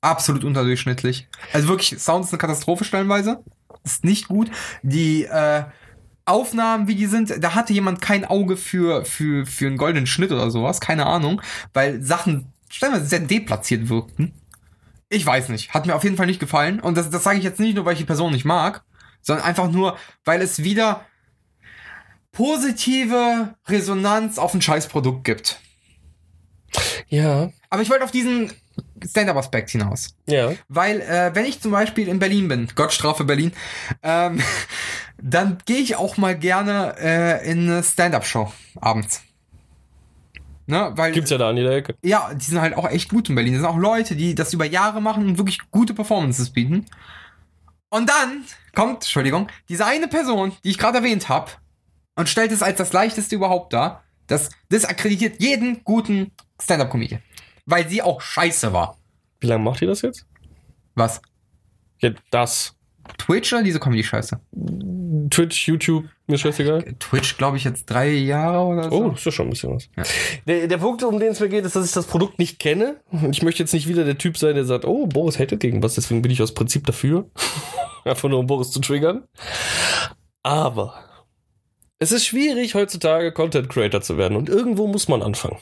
absolut 0.00 0.42
unterdurchschnittlich. 0.44 1.28
Also 1.52 1.68
wirklich, 1.68 2.00
Sound 2.00 2.24
ist 2.24 2.32
eine 2.32 2.38
Katastrophe 2.38 2.84
stellenweise. 2.84 3.44
Ist 3.84 4.04
nicht 4.04 4.28
gut. 4.28 4.50
Die 4.82 5.24
äh, 5.24 5.64
Aufnahmen, 6.24 6.86
wie 6.86 6.94
die 6.94 7.06
sind, 7.06 7.42
da 7.42 7.54
hatte 7.54 7.72
jemand 7.72 8.00
kein 8.00 8.24
Auge 8.24 8.56
für, 8.56 9.04
für, 9.04 9.44
für 9.44 9.66
einen 9.66 9.76
goldenen 9.76 10.06
Schnitt 10.06 10.30
oder 10.30 10.50
sowas, 10.50 10.80
keine 10.80 11.06
Ahnung, 11.06 11.42
weil 11.72 12.00
Sachen 12.02 12.52
stellenweise 12.70 13.06
sehr 13.06 13.20
deplatziert 13.20 13.88
wirkten. 13.88 14.32
Ich 15.08 15.26
weiß 15.26 15.48
nicht, 15.48 15.74
hat 15.74 15.86
mir 15.86 15.94
auf 15.94 16.04
jeden 16.04 16.16
Fall 16.16 16.26
nicht 16.26 16.40
gefallen. 16.40 16.80
Und 16.80 16.96
das, 16.96 17.10
das 17.10 17.24
sage 17.24 17.38
ich 17.38 17.44
jetzt 17.44 17.60
nicht 17.60 17.74
nur, 17.74 17.84
weil 17.84 17.94
ich 17.94 17.98
die 17.98 18.06
Person 18.06 18.32
nicht 18.32 18.44
mag, 18.44 18.82
sondern 19.20 19.44
einfach 19.44 19.70
nur, 19.70 19.98
weil 20.24 20.40
es 20.40 20.62
wieder 20.62 21.04
positive 22.30 23.54
Resonanz 23.68 24.38
auf 24.38 24.54
ein 24.54 24.62
Scheißprodukt 24.62 25.24
gibt. 25.24 25.60
Ja. 27.08 27.50
Aber 27.68 27.82
ich 27.82 27.90
wollte 27.90 28.04
auf 28.04 28.10
diesen 28.10 28.50
Stand-up-Aspekt 29.04 29.70
hinaus. 29.70 30.14
Ja. 30.26 30.52
Weil, 30.68 31.00
äh, 31.00 31.34
wenn 31.34 31.44
ich 31.44 31.60
zum 31.60 31.72
Beispiel 31.72 32.08
in 32.08 32.18
Berlin 32.18 32.48
bin, 32.48 32.68
Gott 32.74 32.92
strafe 32.92 33.24
Berlin, 33.24 33.52
ähm, 34.02 34.40
dann 35.22 35.58
gehe 35.66 35.78
ich 35.78 35.96
auch 35.96 36.16
mal 36.16 36.36
gerne 36.36 36.94
äh, 36.98 37.50
in 37.50 37.68
eine 37.68 37.82
Stand-up-Show 37.82 38.52
abends. 38.80 39.22
Ne, 40.66 40.92
weil, 40.94 41.12
Gibt's 41.12 41.30
ja 41.30 41.38
da 41.38 41.50
an 41.50 41.56
jeder 41.56 41.72
Ecke. 41.72 41.96
ja, 42.02 42.32
die 42.32 42.44
sind 42.44 42.60
halt 42.60 42.76
auch 42.76 42.88
echt 42.88 43.08
gut 43.08 43.28
in 43.28 43.34
Berlin. 43.34 43.52
Das 43.54 43.62
sind 43.62 43.70
auch 43.70 43.78
Leute, 43.78 44.14
die 44.14 44.34
das 44.34 44.52
über 44.52 44.64
Jahre 44.64 45.02
machen 45.02 45.26
und 45.26 45.38
wirklich 45.38 45.58
gute 45.70 45.92
Performances 45.92 46.50
bieten. 46.50 46.86
Und 47.90 48.08
dann 48.08 48.44
kommt, 48.74 49.02
Entschuldigung, 49.02 49.48
diese 49.68 49.84
eine 49.84 50.08
Person, 50.08 50.52
die 50.64 50.70
ich 50.70 50.78
gerade 50.78 50.98
erwähnt 50.98 51.28
habe, 51.28 51.50
und 52.14 52.28
stellt 52.28 52.52
es 52.52 52.62
als 52.62 52.78
das 52.78 52.92
leichteste 52.92 53.34
überhaupt 53.34 53.72
dar. 53.72 54.04
Das 54.26 54.50
disakkreditiert 54.70 55.42
jeden 55.42 55.82
guten 55.84 56.30
Stand-up-Comedian. 56.60 57.22
Weil 57.66 57.88
sie 57.88 58.02
auch 58.02 58.20
scheiße 58.20 58.72
war. 58.72 58.98
Wie 59.40 59.46
lange 59.46 59.64
macht 59.64 59.82
ihr 59.82 59.88
das 59.88 60.02
jetzt? 60.02 60.26
Was? 60.94 61.20
Ja, 62.00 62.10
das. 62.30 62.76
Twitch 63.18 63.52
oder 63.52 63.62
diese 63.62 63.80
Comedy-Scheiße? 63.80 64.40
Twitch, 65.30 65.66
YouTube, 65.66 66.04
mir 66.26 66.38
scheißegal. 66.38 66.94
Twitch, 66.98 67.36
glaube 67.36 67.56
ich, 67.56 67.64
jetzt 67.64 67.86
drei 67.86 68.10
Jahre 68.10 68.64
oder 68.64 68.90
so. 68.90 68.96
Oh, 68.96 69.08
das 69.10 69.20
ist 69.20 69.24
ja 69.24 69.32
schon 69.32 69.46
ein 69.46 69.50
bisschen 69.50 69.74
was. 69.74 69.88
Der, 70.46 70.68
der 70.68 70.78
Punkt, 70.78 71.02
um 71.02 71.18
den 71.18 71.32
es 71.32 71.40
mir 71.40 71.48
geht, 71.48 71.64
ist, 71.64 71.74
dass 71.74 71.86
ich 71.86 71.92
das 71.92 72.06
Produkt 72.06 72.38
nicht 72.38 72.58
kenne. 72.58 73.00
Und 73.10 73.30
ich 73.30 73.42
möchte 73.42 73.62
jetzt 73.62 73.72
nicht 73.72 73.88
wieder 73.88 74.04
der 74.04 74.18
Typ 74.18 74.38
sein, 74.38 74.54
der 74.54 74.64
sagt, 74.64 74.84
oh, 74.84 75.06
Boris 75.06 75.38
hatet 75.38 75.60
gegen 75.60 75.82
was, 75.82 75.94
deswegen 75.94 76.22
bin 76.22 76.30
ich 76.30 76.42
aus 76.42 76.54
Prinzip 76.54 76.86
dafür. 76.86 77.28
Einfach 78.04 78.28
nur, 78.28 78.38
um 78.38 78.46
Boris 78.46 78.70
zu 78.70 78.80
triggern. 78.80 79.24
Aber 80.42 80.94
es 81.98 82.12
ist 82.12 82.26
schwierig, 82.26 82.74
heutzutage 82.74 83.32
Content 83.32 83.68
Creator 83.68 84.00
zu 84.00 84.18
werden. 84.18 84.36
Und 84.36 84.48
irgendwo 84.48 84.86
muss 84.86 85.08
man 85.08 85.22
anfangen. 85.22 85.58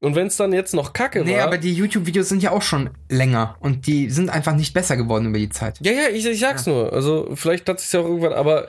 Und 0.00 0.14
wenn 0.14 0.28
es 0.28 0.36
dann 0.36 0.52
jetzt 0.52 0.74
noch 0.74 0.92
kacke 0.92 1.24
Nee, 1.24 1.36
war. 1.36 1.44
aber 1.44 1.58
die 1.58 1.72
YouTube-Videos 1.74 2.28
sind 2.28 2.40
ja 2.42 2.52
auch 2.52 2.62
schon 2.62 2.90
länger 3.08 3.56
und 3.58 3.88
die 3.88 4.10
sind 4.10 4.30
einfach 4.30 4.54
nicht 4.54 4.72
besser 4.72 4.96
geworden 4.96 5.26
über 5.26 5.38
die 5.38 5.48
Zeit. 5.48 5.78
Ja, 5.82 5.90
ja, 5.90 6.08
ich, 6.12 6.24
ich 6.24 6.38
sag's 6.38 6.66
nur. 6.66 6.92
Also 6.92 7.30
vielleicht 7.34 7.68
hat 7.68 7.80
sich 7.80 7.92
ja 7.92 8.00
auch 8.00 8.04
irgendwann, 8.04 8.32
aber 8.32 8.68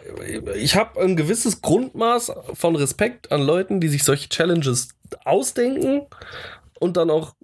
ich 0.55 0.75
habe 0.75 0.99
ein 0.99 1.15
gewisses 1.15 1.61
Grundmaß 1.61 2.31
von 2.53 2.75
Respekt 2.75 3.31
an 3.31 3.41
Leuten, 3.43 3.79
die 3.79 3.89
sich 3.89 4.03
solche 4.03 4.27
Challenges 4.29 4.89
ausdenken 5.23 6.01
und 6.79 6.97
dann 6.97 7.11
auch 7.11 7.35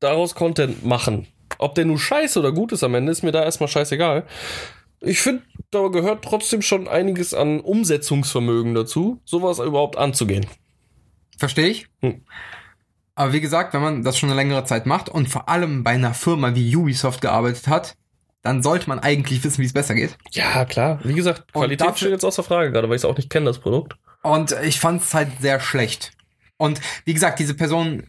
daraus 0.00 0.34
Content 0.34 0.84
machen. 0.84 1.28
Ob 1.58 1.76
der 1.76 1.84
nun 1.84 1.98
scheiße 1.98 2.38
oder 2.38 2.50
gut 2.50 2.72
ist 2.72 2.82
am 2.82 2.94
Ende, 2.96 3.12
ist 3.12 3.22
mir 3.22 3.32
da 3.32 3.44
erstmal 3.44 3.68
scheißegal. 3.68 4.24
Ich 5.02 5.20
finde, 5.20 5.42
da 5.70 5.86
gehört 5.88 6.24
trotzdem 6.24 6.62
schon 6.62 6.88
einiges 6.88 7.32
an 7.32 7.60
Umsetzungsvermögen 7.60 8.74
dazu, 8.74 9.20
sowas 9.24 9.60
überhaupt 9.60 9.96
anzugehen. 9.96 10.46
Verstehe 11.38 11.68
ich? 11.68 11.86
Hm. 12.02 12.22
Aber 13.14 13.32
wie 13.32 13.40
gesagt, 13.40 13.74
wenn 13.74 13.82
man 13.82 14.02
das 14.02 14.18
schon 14.18 14.28
eine 14.30 14.36
längere 14.36 14.64
Zeit 14.64 14.86
macht 14.86 15.08
und 15.08 15.28
vor 15.28 15.48
allem 15.48 15.82
bei 15.84 15.90
einer 15.92 16.14
Firma 16.14 16.54
wie 16.54 16.74
Ubisoft 16.74 17.20
gearbeitet 17.20 17.68
hat, 17.68 17.96
dann 18.42 18.62
sollte 18.62 18.88
man 18.88 18.98
eigentlich 18.98 19.44
wissen, 19.44 19.60
wie 19.60 19.66
es 19.66 19.72
besser 19.74 19.94
geht. 19.94 20.16
Ja, 20.32 20.64
klar. 20.64 20.98
Wie 21.04 21.12
gesagt, 21.14 21.52
Qualität 21.52 21.80
dafür- 21.86 21.96
steht 21.96 22.10
jetzt 22.12 22.24
außer 22.24 22.42
Frage, 22.42 22.72
gerade 22.72 22.88
weil 22.88 22.96
ich 22.96 23.02
es 23.02 23.04
auch 23.04 23.16
nicht 23.16 23.28
kenne, 23.28 23.46
das 23.46 23.58
Produkt. 23.58 23.96
Und 24.22 24.54
ich 24.62 24.80
fand 24.80 25.02
es 25.02 25.12
halt 25.12 25.28
sehr 25.40 25.60
schlecht. 25.60 26.12
Und 26.56 26.80
wie 27.04 27.12
gesagt, 27.14 27.38
diese 27.38 27.54
Person 27.54 28.04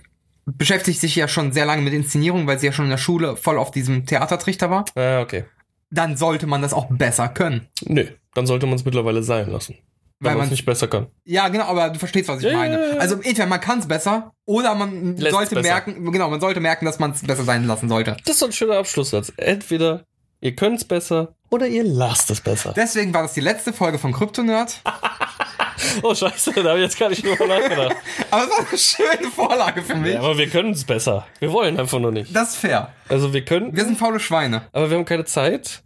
beschäftigt 0.46 1.00
sich 1.00 1.16
ja 1.16 1.28
schon 1.28 1.52
sehr 1.52 1.66
lange 1.66 1.82
mit 1.82 1.94
Inszenierung, 1.94 2.48
weil 2.48 2.60
sie 2.60 2.68
ja 2.68 2.72
schon 2.72 2.86
in 2.86 2.92
der 2.92 2.98
Schule 2.98 3.36
voll 3.36 3.58
auf 3.58 3.72
diesem 3.72 4.06
Theatertrichter 4.06 4.70
war. 4.70 4.86
Ah, 4.96 5.22
okay. 5.22 5.46
Dann 5.90 6.16
sollte 6.18 6.48
man 6.48 6.62
das 6.62 6.74
auch 6.74 6.88
besser 6.90 7.28
können. 7.30 7.68
Nö, 7.86 8.06
dann 8.34 8.46
sollte 8.48 8.66
man 8.66 8.76
es 8.76 8.86
mittlerweile 8.86 9.24
sein 9.24 9.50
lassen. 9.50 9.76
Weil 10.24 10.36
man 10.36 10.46
es 10.46 10.52
nicht 10.52 10.66
besser 10.66 10.88
kann. 10.88 11.08
Ja, 11.26 11.48
genau, 11.50 11.66
aber 11.66 11.90
du 11.90 12.00
verstehst, 12.00 12.30
was 12.30 12.40
ich 12.44 12.52
Ja, 12.52 12.58
meine. 12.58 12.98
Also 13.00 13.16
entweder 13.16 13.48
man 13.48 13.60
kann 13.60 13.80
es 13.80 13.88
besser 13.88 14.32
oder 14.46 14.76
man 14.76 15.18
Lässt's 15.18 15.32
sollte 15.32 15.62
merken, 15.62 16.12
genau, 16.12 16.30
man 16.30 16.40
sollte 16.40 16.60
merken, 16.60 16.86
dass 16.86 17.00
man 17.00 17.12
es 17.12 17.22
besser 17.22 17.44
sein 17.44 17.66
lassen 17.66 17.90
sollte. 17.90 18.16
Das 18.26 18.36
ist 18.36 18.42
doch 18.42 18.48
ein 18.48 18.54
schöner 18.54 18.78
Abschlusssatz. 18.78 19.34
Entweder 19.38 20.06
ihr 20.40 20.56
könnt 20.56 20.78
es 20.78 20.86
besser 20.86 21.34
oder 21.50 21.68
ihr 21.68 21.84
lasst 21.84 22.30
es 22.32 22.40
besser. 22.40 22.74
Deswegen 22.76 23.14
war 23.14 23.24
das 23.24 23.34
die 23.34 23.42
letzte 23.42 23.74
Folge 23.74 23.98
von 24.00 24.14
Kryptonerd. 24.14 24.82
Oh, 26.04 26.14
scheiße, 26.14 26.54
da 26.54 26.70
habe 26.70 26.78
ich 26.80 26.84
jetzt 26.86 27.00
gar 27.00 27.10
nicht 27.10 27.26
drüber 27.26 27.48
nachgedacht. 27.48 27.96
Aber 28.32 28.44
es 28.44 28.50
war 28.52 28.60
eine 28.70 28.78
schöne 29.18 29.32
Vorlage 29.32 29.82
für 29.82 29.96
mich. 29.96 30.14
Ja, 30.14 30.20
aber 30.20 30.38
wir 30.38 30.48
können 30.48 30.72
es 30.72 30.84
besser. 30.84 31.26
Wir 31.40 31.52
wollen 31.52 31.80
einfach 31.80 32.00
nur 32.00 32.12
nicht. 32.12 32.36
Das 32.36 32.52
ist 32.52 32.58
fair. 32.58 32.94
Also 33.10 33.34
wir 33.34 33.44
können, 33.44 33.76
Wir 33.76 33.84
sind 33.86 33.98
faule 33.98 34.20
Schweine. 34.20 34.62
aber 34.74 34.90
wir 34.92 34.98
haben 34.98 35.06
keine 35.06 35.26
Zeit. 35.26 35.82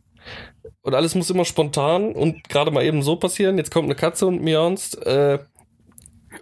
Und 0.85 0.93
alles 0.93 1.15
muss 1.15 1.31
immer 1.31 1.45
spontan 1.45 2.11
und 2.11 2.47
gerade 2.47 2.69
mal 2.69 2.83
eben 2.85 3.01
so 3.01 3.15
passieren. 3.15 3.57
Jetzt 3.57 3.71
kommt 3.71 3.85
eine 3.85 3.95
Katze 3.95 4.27
und 4.27 4.43
miaunst. 4.43 5.03
Äh, 5.03 5.39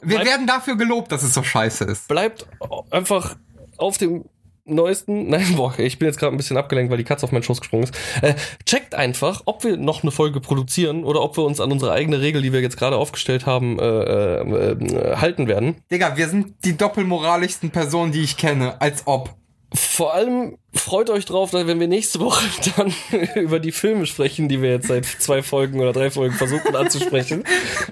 Wir 0.02 0.20
werden 0.20 0.46
dafür 0.46 0.76
gelobt, 0.76 1.14
dass 1.14 1.24
es 1.24 1.34
so 1.34 1.44
scheiße 1.44 1.86
ist. 1.86 2.10
bleibt 2.10 2.46
einfach 2.92 3.38
auf 3.78 3.98
dem 3.98 4.26
neuesten. 4.66 5.30
Nein, 5.30 5.56
boah, 5.56 5.74
ich 5.80 5.98
bin 5.98 6.10
jetzt 6.10 6.20
gerade 6.20 6.36
ein 6.36 6.38
bisschen 6.38 6.58
abgelenkt, 6.58 6.92
weil 6.92 6.98
die 6.98 7.06
Katze 7.06 7.26
auf 7.26 7.32
meinen 7.32 7.44
Schoß 7.44 7.62
gesprungen 7.62 7.86
ist. 7.86 7.96
Äh, 8.22 8.36
checkt 8.66 8.96
einfach, 8.96 9.44
ob 9.46 9.64
wir 9.64 9.78
noch 9.78 10.04
eine 10.04 10.12
Folge 10.12 10.42
produzieren 10.42 11.06
oder 11.06 11.22
ob 11.22 11.38
wir 11.38 11.46
uns 11.46 11.62
an 11.62 11.72
unsere 11.72 11.94
eigene 11.94 12.20
Regel, 12.20 12.42
die 12.42 12.52
wir 12.52 12.60
jetzt 12.60 12.76
gerade 12.76 12.98
aufgestellt 12.98 13.46
haben, 13.46 13.80
äh, 13.80 13.86
äh, 13.86 14.72
äh, 14.72 15.16
halten 15.16 15.48
werden. 15.48 15.78
Digga, 15.90 16.18
wir 16.18 16.28
sind 16.28 16.66
die 16.66 16.76
doppelmoralischsten 16.76 17.70
Personen, 17.70 18.12
die 18.12 18.24
ich 18.24 18.36
kenne. 18.36 18.82
Als 18.82 19.04
ob. 19.08 19.36
Vor 19.74 20.14
allem 20.14 20.58
freut 20.74 21.10
euch 21.10 21.26
drauf, 21.26 21.54
wenn 21.54 21.80
wir 21.80 21.88
nächste 21.88 22.20
Woche 22.20 22.46
dann 22.78 22.94
über 23.36 23.60
die 23.60 23.72
Filme 23.72 24.06
sprechen, 24.06 24.50
die 24.50 24.62
wir 24.62 24.72
jetzt 24.72 24.88
seit 24.88 25.06
zwei 25.06 25.44
Folgen 25.44 25.80
oder 25.80 25.94
drei 25.94 26.10
Folgen 26.10 26.36
versuchen 26.36 26.76
anzusprechen. 26.76 27.44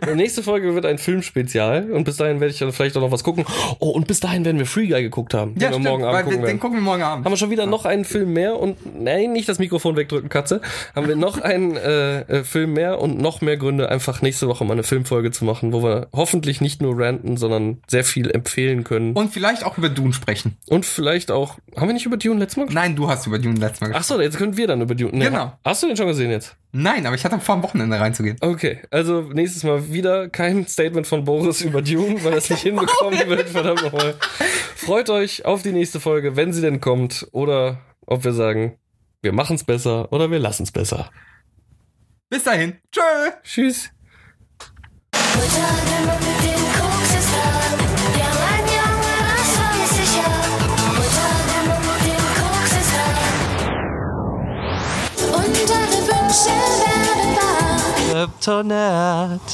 Die 0.06 0.16
nächste 0.16 0.44
Folge 0.44 0.74
wird 0.74 0.86
ein 0.86 0.98
Filmspezial 0.98 1.92
und 1.92 2.04
bis 2.04 2.18
dahin 2.18 2.40
werde 2.40 2.54
ich 2.54 2.60
dann 2.60 2.72
vielleicht 2.72 2.98
auch 2.98 3.02
noch 3.02 3.12
was 3.12 3.24
gucken. 3.24 3.46
Oh, 3.80 3.90
und 3.90 4.08
bis 4.08 4.20
dahin 4.20 4.46
werden 4.46 4.58
wir 4.58 4.66
Free 4.66 4.88
Guy 4.88 5.04
geguckt 5.04 5.34
haben, 5.34 5.54
den 5.54 5.62
Ja, 5.62 5.70
wir 5.70 5.74
stimmt, 5.74 5.86
morgen 5.86 6.04
Abend 6.04 6.24
gucken 6.24 6.42
wir, 6.42 6.48
den 6.48 6.60
gucken 6.60 6.78
wir 6.78 6.84
morgen 6.84 7.04
Abend. 7.04 7.26
Haben 7.26 7.32
wir 7.32 7.38
schon 7.38 7.52
wieder 7.52 7.66
noch 7.66 7.86
einen 7.86 8.06
Film 8.06 8.34
mehr 8.34 8.60
und 8.60 8.78
nein, 9.00 9.32
nicht 9.32 9.48
das 9.48 9.60
Mikrofon 9.60 9.96
wegdrücken, 9.96 10.30
Katze. 10.30 10.62
Haben 10.96 11.08
wir 11.08 11.16
noch 11.16 11.40
einen 11.40 11.76
äh, 11.76 12.22
äh, 12.22 12.44
Film 12.44 12.74
mehr 12.74 13.00
und 13.00 13.20
noch 13.20 13.42
mehr 13.42 13.58
Gründe, 13.58 13.90
einfach 13.90 14.22
nächste 14.22 14.48
Woche 14.48 14.66
mal 14.66 14.74
eine 14.74 14.84
Filmfolge 14.84 15.32
zu 15.32 15.46
machen, 15.46 15.74
wo 15.74 15.84
wir 15.84 16.08
hoffentlich 16.14 16.62
nicht 16.62 16.82
nur 16.82 16.98
ranten, 16.98 17.38
sondern 17.38 17.82
sehr 17.88 18.04
viel 18.04 18.32
empfehlen 18.32 18.84
können. 18.84 19.14
Und 19.14 19.32
vielleicht 19.32 19.64
auch 19.64 19.78
über 19.78 19.90
Dune 19.90 20.14
sprechen. 20.14 20.58
Und 20.68 20.86
vielleicht 20.86 21.32
auch, 21.32 21.58
haben 21.76 21.88
wir 21.88 21.94
nicht 21.94 22.06
über 22.06 22.18
Dune 22.18 22.40
letztes 22.40 22.58
Mal? 22.58 22.71
Nein, 22.74 22.96
du 22.96 23.10
hast 23.10 23.28
über 23.28 23.40
Dune 23.40 23.60
letztes 23.60 23.82
Mal 23.82 23.88
gesprochen. 23.88 24.02
Ach 24.02 24.04
so, 24.18 24.22
jetzt 24.22 24.38
können 24.38 24.56
wir 24.58 24.68
dann 24.68 24.82
über 24.82 24.96
Dune. 24.96 25.12
Nee, 25.14 25.26
Genau. 25.26 25.58
Hast 25.64 25.84
du 25.84 25.88
den 25.88 25.98
schon 25.98 26.08
gesehen 26.08 26.32
jetzt? 26.32 26.56
Nein, 26.72 27.06
aber 27.06 27.16
ich 27.16 27.26
hatte 27.26 27.40
vor 27.40 27.56
am 27.56 27.64
Wochenende 27.64 28.00
reinzugehen. 28.00 28.38
Okay, 28.42 28.82
also 28.92 29.22
nächstes 29.22 29.64
Mal 29.64 29.92
wieder 29.92 30.30
kein 30.30 30.66
Statement 30.68 31.06
von 31.08 31.24
Boris 31.24 31.62
über 31.62 31.82
Dune, 31.82 32.24
weil 32.24 32.32
er 32.34 32.38
es 32.38 32.50
nicht 32.50 32.64
hinbekommen 32.64 33.20
wird, 33.28 33.50
verdammt 33.50 33.84
nochmal. 33.84 34.16
Freut 34.76 35.10
euch 35.10 35.46
auf 35.46 35.62
die 35.64 35.72
nächste 35.74 36.00
Folge, 36.00 36.36
wenn 36.36 36.54
sie 36.54 36.62
denn 36.62 36.80
kommt, 36.80 37.28
oder 37.32 37.80
ob 38.06 38.24
wir 38.24 38.34
sagen, 38.34 38.78
wir 39.22 39.34
machen's 39.34 39.64
besser 39.64 40.12
oder 40.12 40.32
wir 40.32 40.40
lassen's 40.40 40.72
besser. 40.72 41.10
Bis 42.30 42.44
dahin. 42.44 42.78
Tschö. 42.92 43.02
Tschüss. 43.44 43.90
Da. 58.70 59.24
Und 59.24 59.52